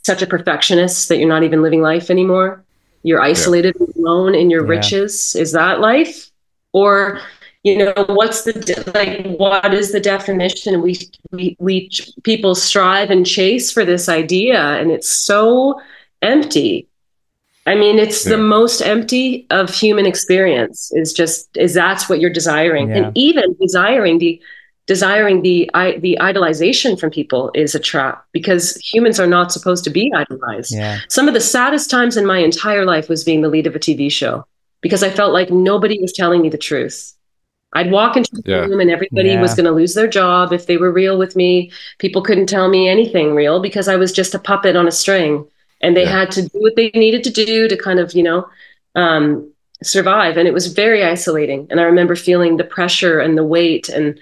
[0.05, 2.65] such a perfectionist that you're not even living life anymore.
[3.03, 3.87] You're isolated yeah.
[3.97, 4.79] alone in your yeah.
[4.79, 5.37] riches.
[5.37, 6.31] Is that life?
[6.73, 7.21] Or
[7.65, 10.81] you know what's the de- like what is the definition?
[10.81, 10.99] We
[11.31, 11.91] we we
[12.23, 15.81] people strive and chase for this idea and it's so
[16.23, 16.89] empty.
[17.67, 18.37] I mean it's yeah.
[18.37, 22.91] the most empty of human experience is just is that's what you're desiring.
[22.93, 24.41] And even desiring the
[24.89, 29.85] desiring the I, the idolization from people is a trap because humans are not supposed
[29.85, 30.75] to be idolized.
[30.75, 30.99] Yeah.
[31.09, 33.79] Some of the saddest times in my entire life was being the lead of a
[33.79, 34.45] TV show
[34.81, 37.13] because I felt like nobody was telling me the truth.
[37.75, 38.57] I'd walk into the yeah.
[38.61, 39.43] room and everybody yeah.
[39.43, 41.71] was going to lose their job if they were real with me.
[41.99, 45.47] People couldn't tell me anything real because I was just a puppet on a string
[45.83, 46.19] and they yeah.
[46.21, 48.49] had to do what they needed to do to kind of, you know,
[48.95, 49.53] um,
[49.83, 50.39] survive.
[50.39, 51.67] And it was very isolating.
[51.69, 54.19] And I remember feeling the pressure and the weight and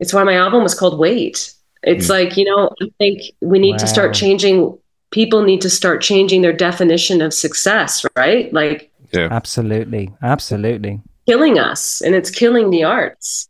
[0.00, 1.54] it's why my album was called Wait.
[1.82, 2.10] It's mm.
[2.10, 3.78] like, you know, I think we need wow.
[3.78, 4.76] to start changing
[5.10, 8.52] people need to start changing their definition of success, right?
[8.52, 9.28] Like Yeah.
[9.30, 10.12] Absolutely.
[10.22, 11.00] Absolutely.
[11.26, 13.48] Killing us and it's killing the arts.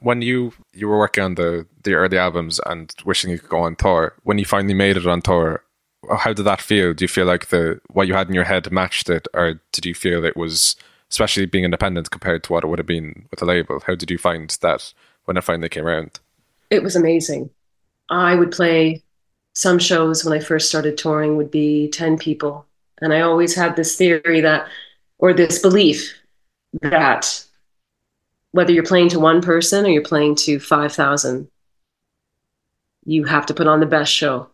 [0.00, 3.60] When you you were working on the the early albums and wishing you could go
[3.60, 5.62] on tour, when you finally made it on tour,
[6.18, 6.92] how did that feel?
[6.92, 9.86] Do you feel like the what you had in your head matched it, or did
[9.86, 10.76] you feel it was,
[11.10, 13.80] especially being independent compared to what it would have been with a label?
[13.86, 14.92] How did you find that
[15.24, 16.20] when I finally came around?
[16.70, 17.50] It was amazing.
[18.10, 19.02] I would play
[19.54, 22.66] some shows when I first started touring would be 10 people.
[23.00, 24.68] And I always had this theory that,
[25.18, 26.14] or this belief
[26.82, 27.44] that
[28.52, 31.48] whether you're playing to one person or you're playing to 5,000,
[33.04, 34.48] you have to put on the best show.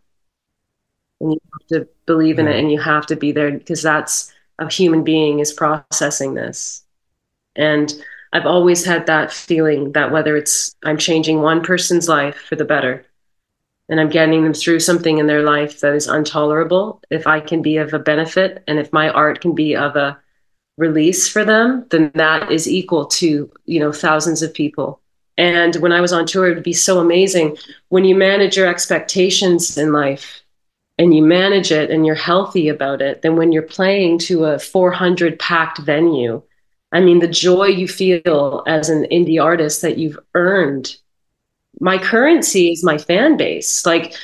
[1.20, 4.32] And you have to believe in it and you have to be there because that's
[4.58, 6.82] a human being is processing this.
[7.56, 7.92] And
[8.32, 12.64] I've always had that feeling that whether it's I'm changing one person's life for the
[12.64, 13.04] better
[13.88, 17.60] and I'm getting them through something in their life that is intolerable, if I can
[17.60, 20.16] be of a benefit and if my art can be of a
[20.76, 25.00] release for them, then that is equal to, you know, thousands of people.
[25.36, 27.56] And when I was on tour, it would be so amazing
[27.88, 30.42] when you manage your expectations in life
[30.98, 34.58] and you manage it and you're healthy about it, then when you're playing to a
[34.58, 36.42] 400 packed venue,
[36.92, 40.96] I mean, the joy you feel as an indie artist that you've earned.
[41.80, 43.86] My currency is my fan base.
[43.86, 44.14] Like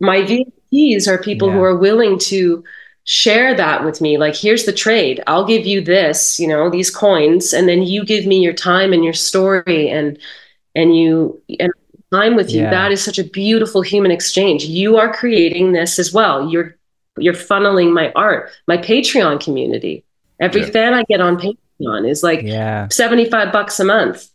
[0.00, 1.54] my VIPs are people yeah.
[1.54, 2.64] who are willing to
[3.04, 4.18] share that with me.
[4.18, 5.22] Like, here's the trade.
[5.26, 8.92] I'll give you this, you know, these coins, and then you give me your time
[8.92, 10.18] and your story and
[10.74, 11.72] and you and
[12.12, 12.62] time with you.
[12.62, 12.70] Yeah.
[12.70, 14.64] That is such a beautiful human exchange.
[14.64, 16.50] You are creating this as well.
[16.50, 16.76] You're
[17.16, 20.04] you're funneling my art, my Patreon community.
[20.40, 20.70] Every yeah.
[20.70, 21.56] fan I get on Patreon
[21.86, 22.88] on is like yeah.
[22.90, 24.28] 75 bucks a month.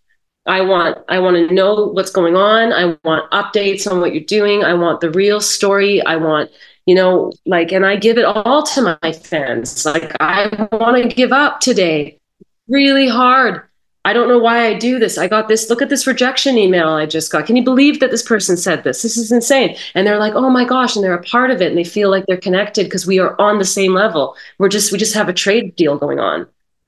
[0.46, 2.74] I want I want to know what's going on.
[2.74, 4.64] I want updates on what you're doing.
[4.64, 6.02] I want the real story.
[6.06, 6.52] I want,
[6.86, 9.86] you know, like and I give it all to my fans.
[9.86, 12.20] Like I want to give up today.
[12.68, 13.64] Really hard
[14.06, 15.18] I don't know why I do this.
[15.18, 15.70] I got this.
[15.70, 17.46] Look at this rejection email I just got.
[17.46, 19.02] Can you believe that this person said this?
[19.02, 19.78] This is insane.
[19.96, 22.10] And they're like, oh my gosh, and they're a part of it, and they feel
[22.10, 24.36] like they're connected because we are on the same level.
[24.60, 26.48] We're just we just have a trade deal going on.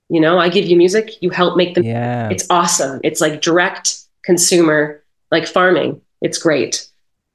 [0.09, 1.83] You know, I give you music, you help make them.
[1.83, 2.29] Yeah.
[2.29, 2.99] It's awesome.
[3.03, 6.01] It's like direct consumer, like farming.
[6.21, 6.87] It's great.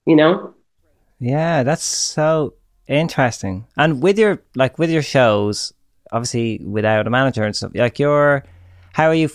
[0.06, 0.54] You know.
[1.18, 2.54] Yeah, that's so
[2.86, 3.66] interesting.
[3.76, 5.72] And with your like with your shows,
[6.12, 8.44] obviously without a manager and stuff, like you're,
[8.92, 9.30] how are you?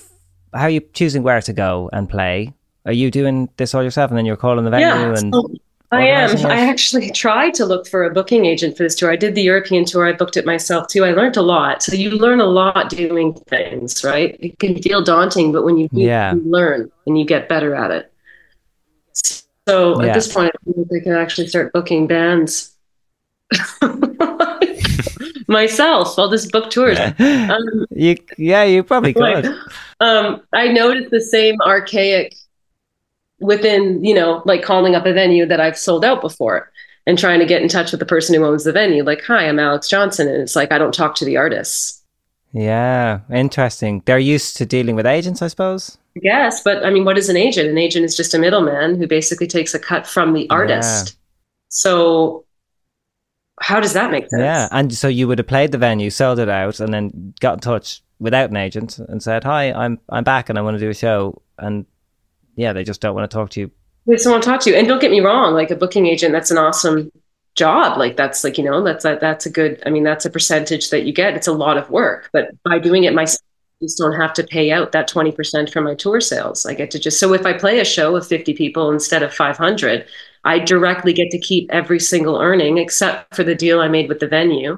[0.53, 2.53] How are you choosing where to go and play?
[2.86, 5.34] Are you doing this all yourself, and then you're calling the venue Yeah, and?
[5.34, 5.53] so
[5.91, 6.45] I am.
[6.45, 9.12] I actually tried to look for a booking agent for this tour.
[9.12, 10.06] I did the European tour.
[10.06, 11.03] I booked it myself too.
[11.06, 11.84] I learned a lot.
[11.84, 14.36] So you learn a lot doing things, right?
[14.40, 16.34] It can feel daunting, but when you Yeah.
[16.34, 18.12] you learn and you get better at it.
[19.68, 20.07] So Yeah.
[20.10, 22.72] at this point, I think I can actually start booking bands
[25.48, 26.18] myself.
[26.18, 26.98] I'll just book tours.
[27.20, 29.56] Um, you, yeah, you probably like, could.
[29.99, 32.36] um, I noticed the same archaic
[33.40, 36.72] within, you know, like calling up a venue that I've sold out before
[37.06, 39.03] and trying to get in touch with the person who owns the venue.
[39.03, 40.28] Like, hi, I'm Alexz Johnson.
[40.28, 42.02] And it's like, I don't talk to the artists.
[42.53, 44.02] Yeah, interesting.
[44.06, 45.98] They're used to dealing with agents, I suppose.
[46.16, 47.70] Yes, but I mean, what is an agent?
[47.70, 51.18] An agent is just a middleman who basically takes a cut from the artist.
[51.68, 52.45] So,
[53.60, 54.40] how does that make sense?
[54.40, 57.56] Yeah, and so you would have played the venue, sold it out, and then got
[57.56, 60.80] in touch without an agent and said, "Hi, I'm I'm back, and I want to
[60.80, 61.86] do a show." And
[62.56, 63.72] yeah, they just don't want to talk to you.
[64.07, 64.76] They just don't want to talk to you.
[64.76, 67.11] And don't get me wrong, like a booking agent, that's an awesome
[67.56, 67.98] job.
[67.98, 70.90] Like that's like, you know, that's that that's a good I mean, that's a percentage
[70.90, 71.36] that you get.
[71.36, 72.30] It's a lot of work.
[72.32, 73.41] But by doing it myself,
[73.82, 76.65] I just don't have to pay out that 20% from my tour sales.
[76.65, 79.34] I get to just so if I play a show of 50 people instead of
[79.34, 80.06] 500,
[80.44, 84.19] I directly get to keep every single earning except for the deal I made with
[84.19, 84.77] the venue.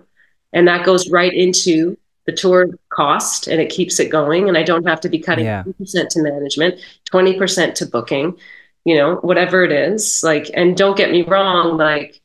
[0.54, 1.98] And that goes right into
[2.28, 4.48] the tour cost and it keeps it going.
[4.48, 5.64] And I don't have to be cutting Yeah.
[5.64, 6.80] 10% to management,
[7.12, 8.38] 20% to booking,
[8.86, 10.22] you know, whatever it is.
[10.24, 12.22] Like, and don't get me wrong, like,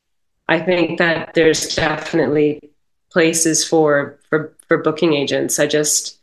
[0.49, 2.73] I think that there's definitely
[3.11, 5.59] places for for for booking agents.
[5.59, 6.19] I just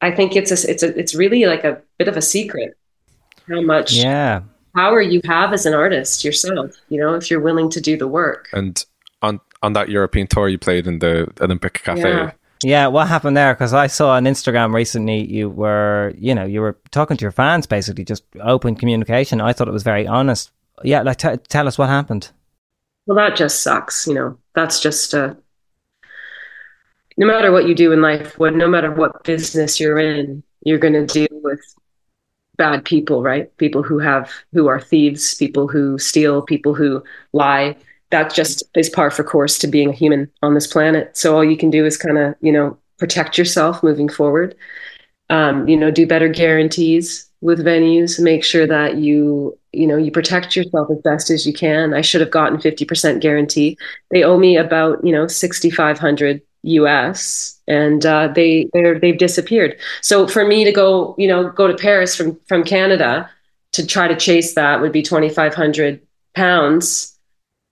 [0.00, 2.76] I think it's a it's a it's really like a bit of a secret
[3.48, 4.42] how much Yeah,
[4.76, 8.06] power you have as an artist yourself, you know, if you're willing to do the
[8.06, 8.48] work.
[8.52, 8.84] And
[9.22, 12.08] on on that European tour, you played in the Olympic Cafe.
[12.08, 12.32] Yeah.
[12.62, 12.86] Yeah.
[12.86, 13.54] What happened there?
[13.54, 17.32] Because I saw on Instagram recently you were, you know, you were talking to your
[17.32, 19.40] fans, basically just open communication.
[19.40, 20.50] I thought it was very honest.
[20.82, 22.30] Yeah, like t- tell us what happened.
[23.06, 24.38] Well, that just sucks, you know.
[24.54, 25.34] That's just uh
[27.16, 30.78] no matter what you do in life, what no matter what business you're in, you're
[30.78, 31.60] going to deal with
[32.56, 33.54] bad people, right?
[33.56, 37.02] People who have who are thieves, people who steal, people who
[37.32, 37.76] lie.
[38.12, 41.16] That just is par for course to being a human on this planet.
[41.16, 44.54] So all you can do is kind of, you know, protect yourself moving forward.
[45.28, 48.22] Um, you know, do better guarantees with venues.
[48.22, 51.94] Make sure that you, you know, you protect yourself as best as you can.
[51.94, 53.76] I should have gotten 50% guarantee.
[54.10, 59.78] They owe me about, you know, 6,500 US and uh, they they're, they've disappeared.
[60.00, 63.28] So for me to go, you know, go to Paris from from Canada
[63.72, 66.00] to try to chase that would be 2,500
[66.34, 67.11] pounds.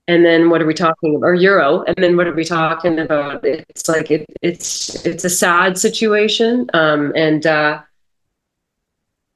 [0.09, 1.27] And then what are we talking about?
[1.27, 1.83] Or euro?
[1.83, 3.45] And then what are we talking about?
[3.45, 6.69] It's like it, it's it's a sad situation.
[6.75, 7.83] Um, and uh,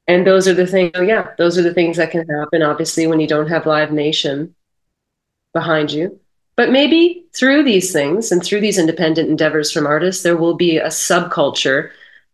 [0.07, 0.91] and those are the things.
[0.95, 2.61] oh, Yeah, those are the things that can happen.
[2.61, 4.53] Obviously, when you don't have Live Nation
[5.53, 6.19] behind you.
[6.55, 10.77] But maybe through these things and through these independent endeavors from artists, there will be
[10.77, 11.89] a subculture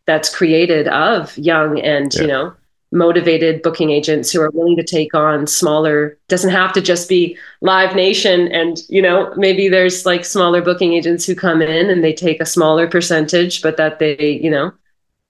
[0.06, 2.54] that's created of young and, you know,
[2.92, 7.38] motivated booking agents who are willing to take on smaller doesn't have to just be
[7.62, 12.04] live nation and you know maybe there's like smaller booking agents who come in and
[12.04, 14.74] they take a smaller percentage but that they you know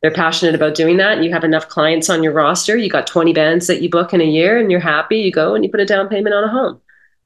[0.02, 1.18] they're passionate about doing that.
[1.18, 2.76] And you have enough clients on your roster.
[2.76, 5.18] You got 20 bands that you book in a year and you're happy.
[5.18, 6.82] You go and you put a down payment on a home.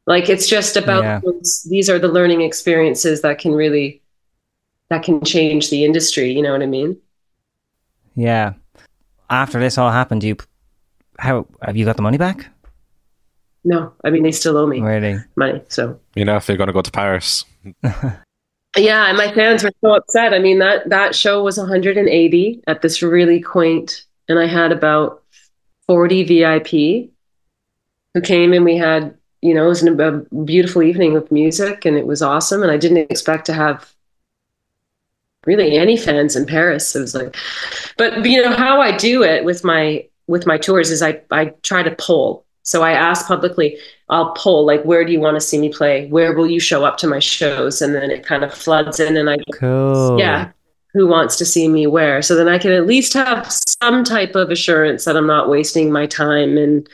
[0.05, 1.21] Like it's just about Yeah.
[1.23, 4.01] those, these are the learning experiences that can really
[4.89, 6.95] that can change the industry you know what i mean?
[8.15, 8.53] Yeah.
[9.29, 10.37] After this all happened, you
[11.17, 12.47] how have you got the money back?
[13.67, 15.17] no i mean they still owe me Really?
[15.35, 17.45] money so You know, if you're going to go to Paris,
[18.77, 22.81] yeah and my fans were so upset i mean that that show was 180 at
[22.83, 25.23] this really quaint and i had about
[25.87, 30.11] 40 vip who came and we had you know it was an, a
[30.43, 33.94] beautiful evening of music and it was awesome and i didn't expect to have
[35.45, 37.35] really any fans in paris it was like
[37.97, 41.45] but you know how i do it with my with my tours is i i
[41.63, 43.77] try to poll so i ask publicly
[44.09, 46.83] i'll poll like where do you want to see me play where will you show
[46.83, 50.19] up to my shows and then it kind of floods in and i Cool.
[50.19, 50.51] yeah
[50.95, 52.21] who wants to see me where.
[52.21, 55.91] So then I can at least have some type of assurance that I'm not wasting
[55.91, 56.87] my time in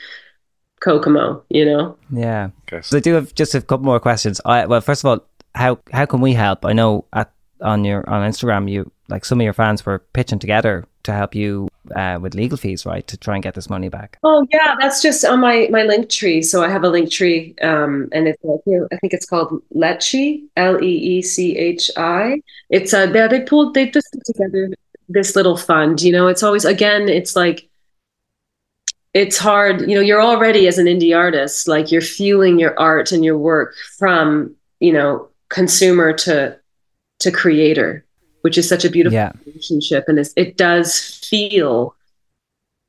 [0.80, 1.96] Kokomo, you know?
[2.10, 2.50] Yeah.
[2.66, 2.82] Okay.
[2.82, 4.40] So I do have just a couple more questions.
[4.44, 5.24] I, well, first of all,
[5.54, 6.64] how how can we help?
[6.64, 7.30] I know at
[7.62, 11.34] on your on Instagram, you like some of your fans were pitching together to help
[11.34, 14.18] you uh, with legal fees, right, to try and get this money back.
[14.22, 16.42] Oh yeah, that's just on my my link tree.
[16.42, 18.60] So I have a link tree, um, and it's like
[18.92, 22.42] I think it's called Lechi, L E E C H I.
[22.70, 24.70] It's uh, they they pulled they just put together
[25.08, 26.02] this little fund.
[26.02, 27.68] You know, it's always again, it's like
[29.14, 29.82] it's hard.
[29.82, 33.38] You know, you're already as an indie artist, like you're fueling your art and your
[33.38, 36.58] work from you know consumer to
[37.22, 38.04] to creator,
[38.42, 39.32] which is such a beautiful Yeah.
[39.46, 41.94] relationship, and it does feel.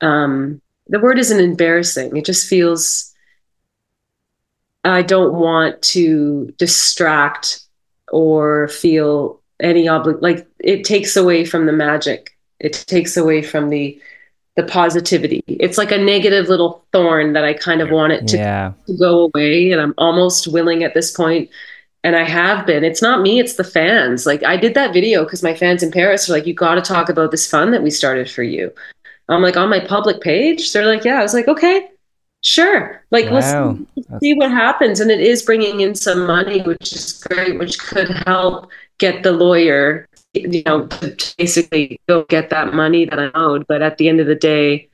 [0.02, 2.16] Um, the word isn't embarrassing.
[2.18, 3.10] It just feels.
[4.84, 7.62] I don't want to distract
[8.12, 12.38] or feel any obli like it takes away from the magic.
[12.60, 14.00] It takes away from the
[14.56, 15.42] the positivity.
[15.48, 18.74] It's like a negative little thorn that I kind of want it to Yeah.
[18.88, 21.50] to go away and i'm almost willing at this point
[22.04, 25.24] and i have been it's not me it's the fans like i did that video
[25.24, 27.84] because my fans in paris are like you got to talk about this fund that
[27.84, 28.72] we started for you
[29.30, 31.90] i'm like on my public page they're like yeah i was like okay
[32.42, 33.78] sure like Wow.
[33.96, 37.80] let's see what happens and it is bringing in some money which is great which
[37.80, 43.32] could help get the lawyer you know to basically go get that money that i
[43.34, 44.88] owed but at the end of the day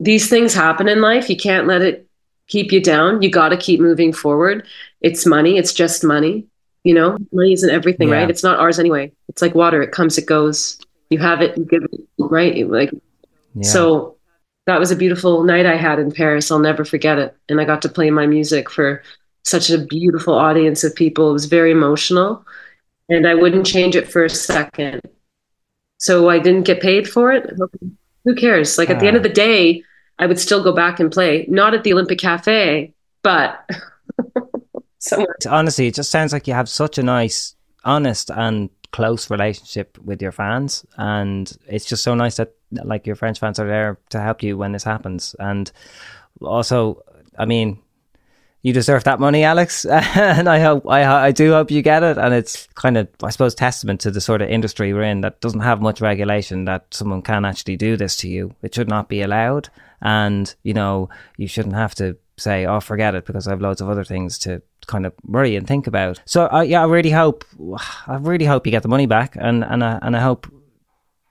[0.00, 2.06] these things happen in life you can't let it
[2.48, 3.22] keep you down.
[3.22, 4.66] You got to keep moving forward.
[5.00, 5.58] It's money.
[5.58, 6.46] It's just money.
[6.86, 8.16] You know, money isn't everything, Yeah.
[8.18, 8.30] right?
[8.30, 9.12] It's not ours anyway.
[9.28, 9.82] It's like water.
[9.82, 10.78] It comes, it goes.
[11.10, 12.68] You have it, you give it, right?
[12.68, 12.92] Like
[13.54, 13.68] Yeah.
[13.74, 14.12] so.
[14.66, 16.50] That was a beautiful night I had in Paris.
[16.50, 17.36] I'll never forget it.
[17.48, 19.00] And I got to play my music for
[19.44, 21.30] such a beautiful audience of people.
[21.30, 22.44] It was very emotional,
[23.08, 25.02] and I wouldn't change it for a second.
[25.98, 27.48] So I didn't get paid for it.
[28.24, 28.76] Who cares?
[28.76, 29.46] Like at the end of the ah.
[29.46, 29.82] day,
[30.18, 32.92] I would still go back and play, not at the Olympic Cafe,
[33.22, 33.70] but
[35.06, 35.36] somewhere.
[35.48, 37.54] honestly, it just sounds like you have such a nice,
[37.84, 43.16] honest, and close relationship with your fans, and it's just so nice that like your
[43.16, 45.70] French fans are there to help you when this happens, and
[46.40, 47.02] also,
[47.38, 47.82] I mean.
[48.62, 52.18] You deserve that money, Alexz, and I hope I I do hope you get it.
[52.18, 55.40] And it's kind of, I suppose, testament to the sort of industry we're in that
[55.40, 58.56] doesn't have much regulation that someone can actually do this to you.
[58.62, 59.68] It should not be allowed,
[60.02, 63.80] and you know you shouldn't have to say, "Oh, forget it," because I have loads
[63.80, 66.20] of other things to kind of worry and think about.
[66.24, 67.44] So, uh, yeah, I really hope,
[68.06, 70.46] I really hope you get the money back, and and I, and I hope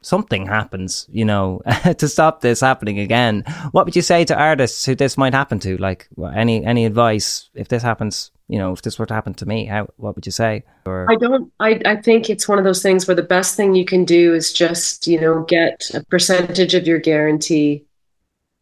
[0.06, 1.62] something happens, you know,
[1.98, 3.44] to stop this happening again.
[3.72, 5.78] What would you say to artists who this might happen to?
[5.78, 8.32] Like, any any advice if this happens?
[8.48, 10.64] You know, if this were to happen to me, how what would you say?
[10.86, 11.52] Or I don't.
[11.60, 14.36] I I think it's one of those things where the best thing you can do
[14.36, 17.86] is just you know get a percentage of your guarantee,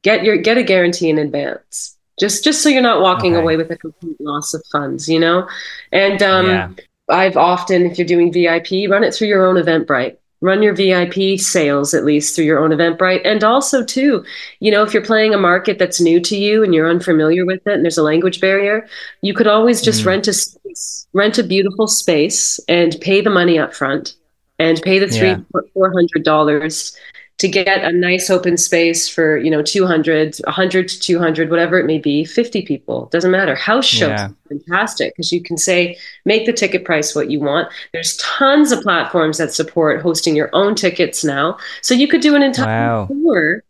[0.02, 1.98] get your get a guarantee in advance.
[2.20, 3.42] Just just so you're not walking Okay.
[3.42, 5.48] away with a complete loss of funds, you know.
[5.92, 6.70] And um, Yeah.
[7.10, 10.18] I've often, if you're doing VIP, run it through your own Eventbrite.
[10.42, 13.22] Run your VIP sales at least through your own Eventbrite.
[13.26, 14.24] And also, too,
[14.60, 17.66] you know, if you're playing a market that's new to you and you're unfamiliar with
[17.66, 18.88] it and there's a language barrier,
[19.22, 23.58] you could always just rent a space, rent a beautiful space and pay the money
[23.58, 24.16] up front
[24.60, 25.40] and pay the three, Yeah.
[25.74, 26.96] four hundred dollars
[27.40, 31.86] to get a nice open space for, you know, 200, 100 to 200, whatever it
[31.86, 33.56] may be, 50 people, doesn't matter.
[33.56, 34.34] House shows Yeah.
[34.50, 37.70] are fantastic because you can say, make the ticket price what you want.
[37.92, 41.58] There's tons of platforms that support hosting your own tickets now.
[41.82, 43.08] So you could do an entire Wow.
[43.08, 43.64] tour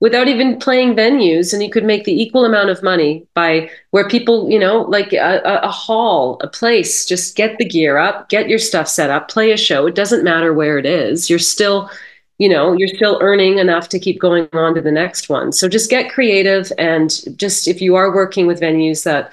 [0.00, 4.08] without even playing venues and you could make the equal amount of money by where
[4.08, 8.28] people you know like a, a, a hall a place just get the gear up
[8.28, 11.38] get your stuff set up play a show it doesn't matter where it is you're
[11.38, 11.90] still
[12.38, 15.68] you know you're still earning enough to keep going on to the next one so
[15.68, 19.32] just get creative and just if you are working with venues that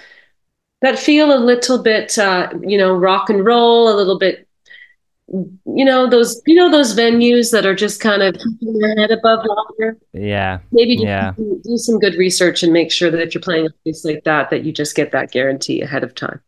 [0.82, 4.48] that feel a little bit uh, you know rock and roll a little bit
[5.28, 9.12] you know those you know those venues that are just kind of keeping their head
[9.12, 11.32] above water yeah, maybe just yeah.
[11.36, 14.24] do, do some good research and make sure that if you're playing a place like
[14.24, 16.40] that that you just get that guarantee ahead of time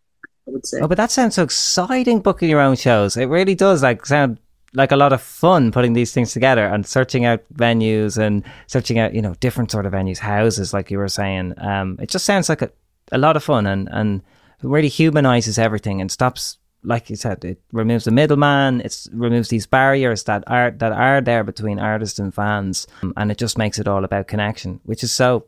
[0.48, 3.18] i would say Oh, but that sounds so exciting booking your own shows.
[3.18, 4.38] It really does like sound
[4.74, 9.00] like a lot of fun putting these things together and searching out venues and searching
[9.00, 11.54] out, you know, different sort of venues, houses, like you were saying.
[11.58, 12.72] Um, it just sounds like a,
[13.12, 14.22] a lot of fun and, and
[14.62, 18.82] really humanizes everything and stops, like you said, it removes the middleman.
[18.82, 22.88] It removes these barriers that are, that are there between artists and fans.
[23.02, 25.46] Um, and it just makes it all about connection, which is so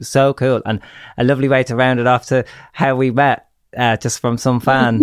[0.00, 0.80] so cool and
[1.18, 4.58] a lovely way to round it off to how we met uh, just from some
[4.58, 5.00] fan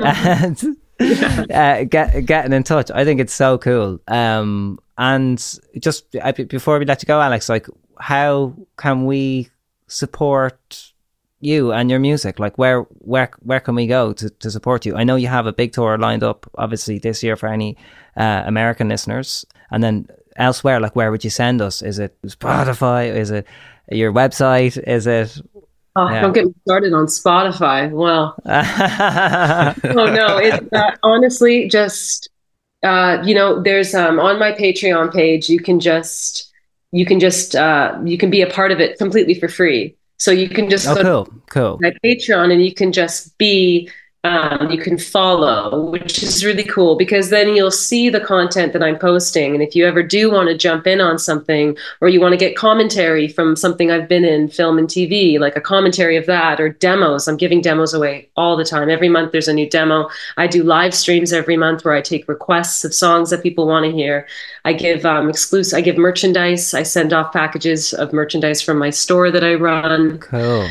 [0.00, 0.60] and
[1.52, 2.90] uh, get, getting in touch.
[2.90, 4.00] I think it's so cool.
[4.08, 5.38] Um, and
[5.78, 6.10] just
[6.48, 7.66] before we let you go, Alexz, like,
[7.98, 9.50] how can we
[9.86, 10.92] support
[11.40, 12.38] you and your music?
[12.38, 14.96] Like, where where where can we go to, to support you?
[14.96, 17.76] I know you have a big tour lined up, obviously this year for any
[18.16, 20.06] uh, American listeners, and then
[20.36, 20.80] elsewhere.
[20.80, 21.82] Like, where would you send us?
[21.82, 23.14] Is it Spotify?
[23.14, 23.46] Is it
[23.90, 24.78] your website?
[24.86, 25.40] Is it?
[25.96, 26.22] Oh, Yeah.
[26.22, 27.90] Don't get me started on Spotify.
[27.90, 32.30] Well, oh no, it's uh, honestly just
[32.84, 36.52] uh, you know, there's um, on my Patreon page, you can just
[36.92, 39.96] you can just uh, you can be a part of it completely for free.
[40.18, 41.78] So you can just oh, go to cool, cool.
[41.80, 43.90] my Patreon and you can just be
[44.24, 48.82] um, you can follow, which is really cool because then you'll see the content that
[48.82, 49.54] I'm posting.
[49.54, 52.38] And if you ever do want to jump in on something or you want to
[52.38, 56.60] get commentary from something I've been in, film and TV, like a commentary of that
[56.60, 58.88] or demos, I'm giving demos away all the time.
[58.88, 60.08] Every month there's a new demo.
[60.36, 63.84] I do live streams every month where I take requests of songs that people want
[63.84, 64.26] to hear.
[64.64, 66.72] I give um, exclusive, I give merchandise.
[66.72, 70.70] I send off packages of merchandise from my store that I run Cool.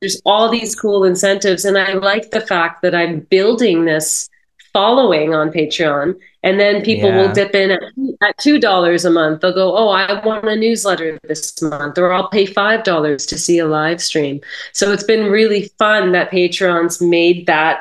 [0.00, 4.28] There's all these cool incentives and i like the fact that i'm building this
[4.72, 6.14] following on patreon
[6.44, 7.16] and then people Yeah.
[7.26, 7.82] will dip in at,
[8.22, 9.40] at two dollars a month.
[9.40, 13.38] They'll go oh i want a newsletter this month or i'll pay five dollars to
[13.38, 14.40] see a live stream.
[14.72, 17.80] So it's been really fun that patreon's made that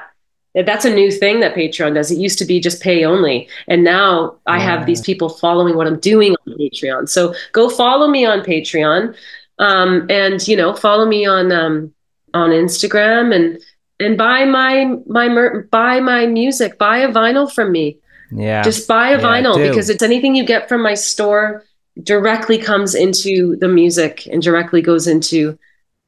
[0.65, 2.09] that's a new thing that patreon does.
[2.09, 5.85] It used to be just pay only and now i have these people following what
[5.87, 7.07] i'm doing on patreon.
[7.09, 9.13] So go follow me on patreon
[9.59, 11.93] um, and you know follow me on um,
[12.37, 13.59] on Instagram and
[13.99, 17.97] and buy my my mer- buy my music, buy a vinyl from me.
[18.31, 18.61] Yeah.
[18.63, 21.63] Just buy a Yeah, vinyl because it's anything you get from my store
[22.03, 25.57] directly comes into the music and directly goes into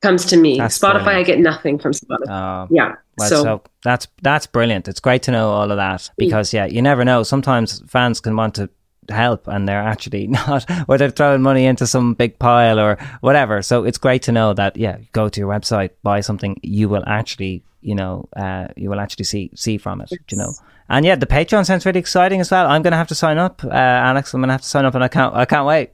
[0.01, 0.57] comes to me.
[0.57, 1.07] That's Spotify, brilliant.
[1.18, 2.30] I get nothing from Spotify.
[2.30, 2.95] Oh, yeah.
[3.18, 4.88] Well, so, so, that's that's brilliant.
[4.88, 7.23] It's great to know all of that because yeah, you never know.
[7.23, 8.69] Sometimes fans can want to
[9.14, 13.61] help and they're actually not, or they're throwing money into some big pile or whatever.
[13.61, 17.03] So it's great to know that yeah, go to your website, buy something, you will
[17.07, 20.11] actually, you know, uh, you will actually see see from it.
[20.30, 20.53] You know.
[20.91, 22.65] And yeah, the Patreon sounds really exciting as well.
[22.65, 24.34] I'm going to have to sign up, uh, Alexz.
[24.34, 25.36] I'm going to have to sign up, and I can't.
[25.36, 25.91] I can't wait.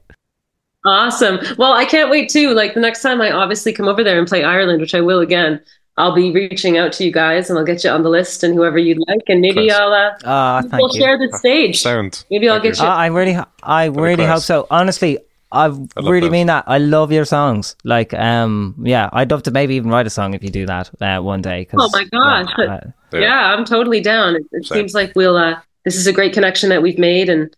[0.86, 1.38] Awesome.
[1.58, 2.54] Well, I can't wait too.
[2.54, 5.20] Like the next time I obviously come over there and play Ireland, which I will
[5.20, 5.60] again,
[5.98, 8.54] I'll be reaching out to you guys and I'll get you on the list and
[8.54, 9.22] whoever you'd like.
[9.28, 9.80] And maybe Class.
[9.80, 11.00] I'll uh, Ah, thank we'll you.
[11.00, 11.80] share the stage.
[11.80, 12.24] Sound.
[12.30, 12.84] Maybe I'll Thank get you.
[12.84, 12.90] you.
[12.90, 14.66] I I really, I really hope so.
[14.70, 15.18] Honestly,
[15.52, 16.32] I love really that.
[16.32, 16.64] mean that.
[16.66, 17.76] I love your songs.
[17.84, 20.90] Like, um, yeah, I'd love to maybe even write a song if you do that
[21.00, 21.64] uh, one day.
[21.64, 22.50] 'cause, Oh my gosh.
[22.58, 22.80] yeah, uh,
[23.12, 23.20] Yeah.
[23.20, 23.54] yeah.
[23.54, 24.36] I'm totally down.
[24.36, 27.56] It, it seems like we'll uh this is a great connection that we've made and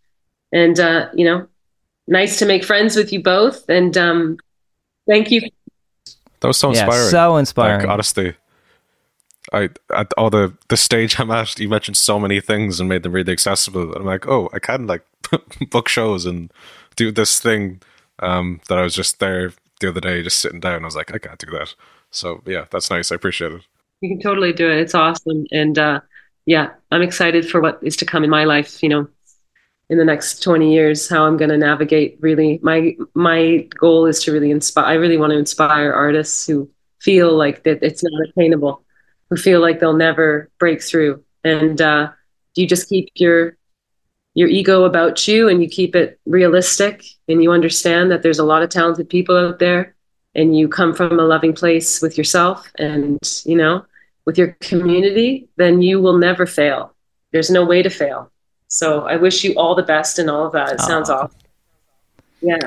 [0.53, 1.49] and uh, you know,
[2.07, 3.69] nice to make friends with you both.
[3.69, 4.39] And um
[5.09, 5.41] thank you.
[6.41, 7.11] That was so yeah, inspiring.
[7.11, 7.81] so inspiring.
[7.81, 8.35] Like honestly,
[9.53, 13.03] I at all the the stage I'm at, you mentioned so many things and made
[13.03, 13.95] them really accessible.
[13.95, 15.05] I'm like, oh, I can like
[15.71, 16.53] book shows and
[16.97, 17.81] do this thing
[18.21, 20.83] um, that I was just there the other day, just sitting down.
[20.83, 21.75] I was like, I can't do that.
[22.11, 23.13] So yeah, that's nice.
[23.13, 23.63] I appreciate it.
[24.01, 24.79] You can totally do it.
[24.79, 25.47] It's awesome.
[25.51, 26.01] And uh
[26.47, 29.07] yeah, I'm excited for what is to come in my life, you know,
[29.91, 34.23] in the next 20 years, how I'm going to navigate really my my goal is
[34.25, 36.71] to really inspire I really want to inspire artists who
[37.01, 38.85] feel like that it's not attainable,
[39.31, 41.25] who feel like they'll never break through.
[41.45, 42.11] And uh
[42.55, 43.57] you just keep your
[44.35, 48.45] your ego about you and you keep it realistic and you understand that there's a
[48.45, 49.95] lot of talented people out there
[50.35, 53.85] and you come from a loving place with yourself and you know
[54.27, 56.95] with your community then you will never fail
[57.33, 58.31] there's no way to fail
[58.69, 61.15] so i wish you all the best and all of that it sounds Aw.
[61.25, 61.37] awesome
[62.41, 62.59] yeah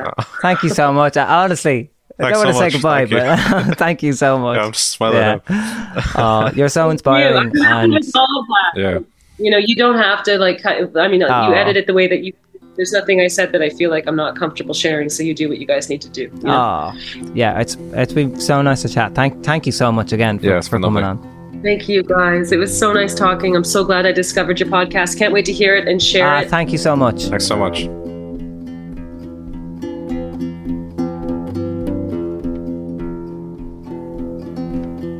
[0.42, 1.16] Thank you so much.
[1.16, 2.74] Uh, Honestly, I don't want so to say much.
[2.74, 4.58] goodbye, Thank but thank you so much.
[4.58, 5.42] Yeah, I'm just smiling.
[5.50, 6.02] Yeah.
[6.16, 9.00] Oh, you're so you, inspiring, and with all of that Yeah.
[9.38, 11.48] you know you don't have to like cut- i mean Aw.
[11.48, 12.34] you edit it the way that you
[12.76, 15.48] there's nothing i said that i feel like i'm not comfortable sharing so you do
[15.50, 16.54] what you guys need to do you know?
[16.54, 16.94] oh,
[17.34, 19.16] yeah, it's it's been so nice to chat.
[19.16, 21.31] Thank thank you so much again for, Yeah, for coming on.
[21.64, 25.18] Thank you guys it was so nice talking i'm so glad i discovered your podcast
[25.18, 27.26] can't wait to hear it and share Uh, it thank you so much.
[27.26, 27.88] Thanks so much.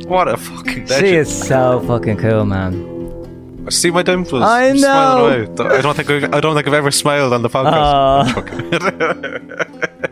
[0.06, 1.06] What a fucking legend.
[1.06, 2.90] She is so fucking cool, man.
[3.70, 4.42] See my dimples.
[4.42, 5.46] I I'm know.
[5.60, 7.72] I don't think I don't think I've ever smiled on the podcast.
[7.72, 8.20] Aw.
[8.20, 10.08] I'm joking.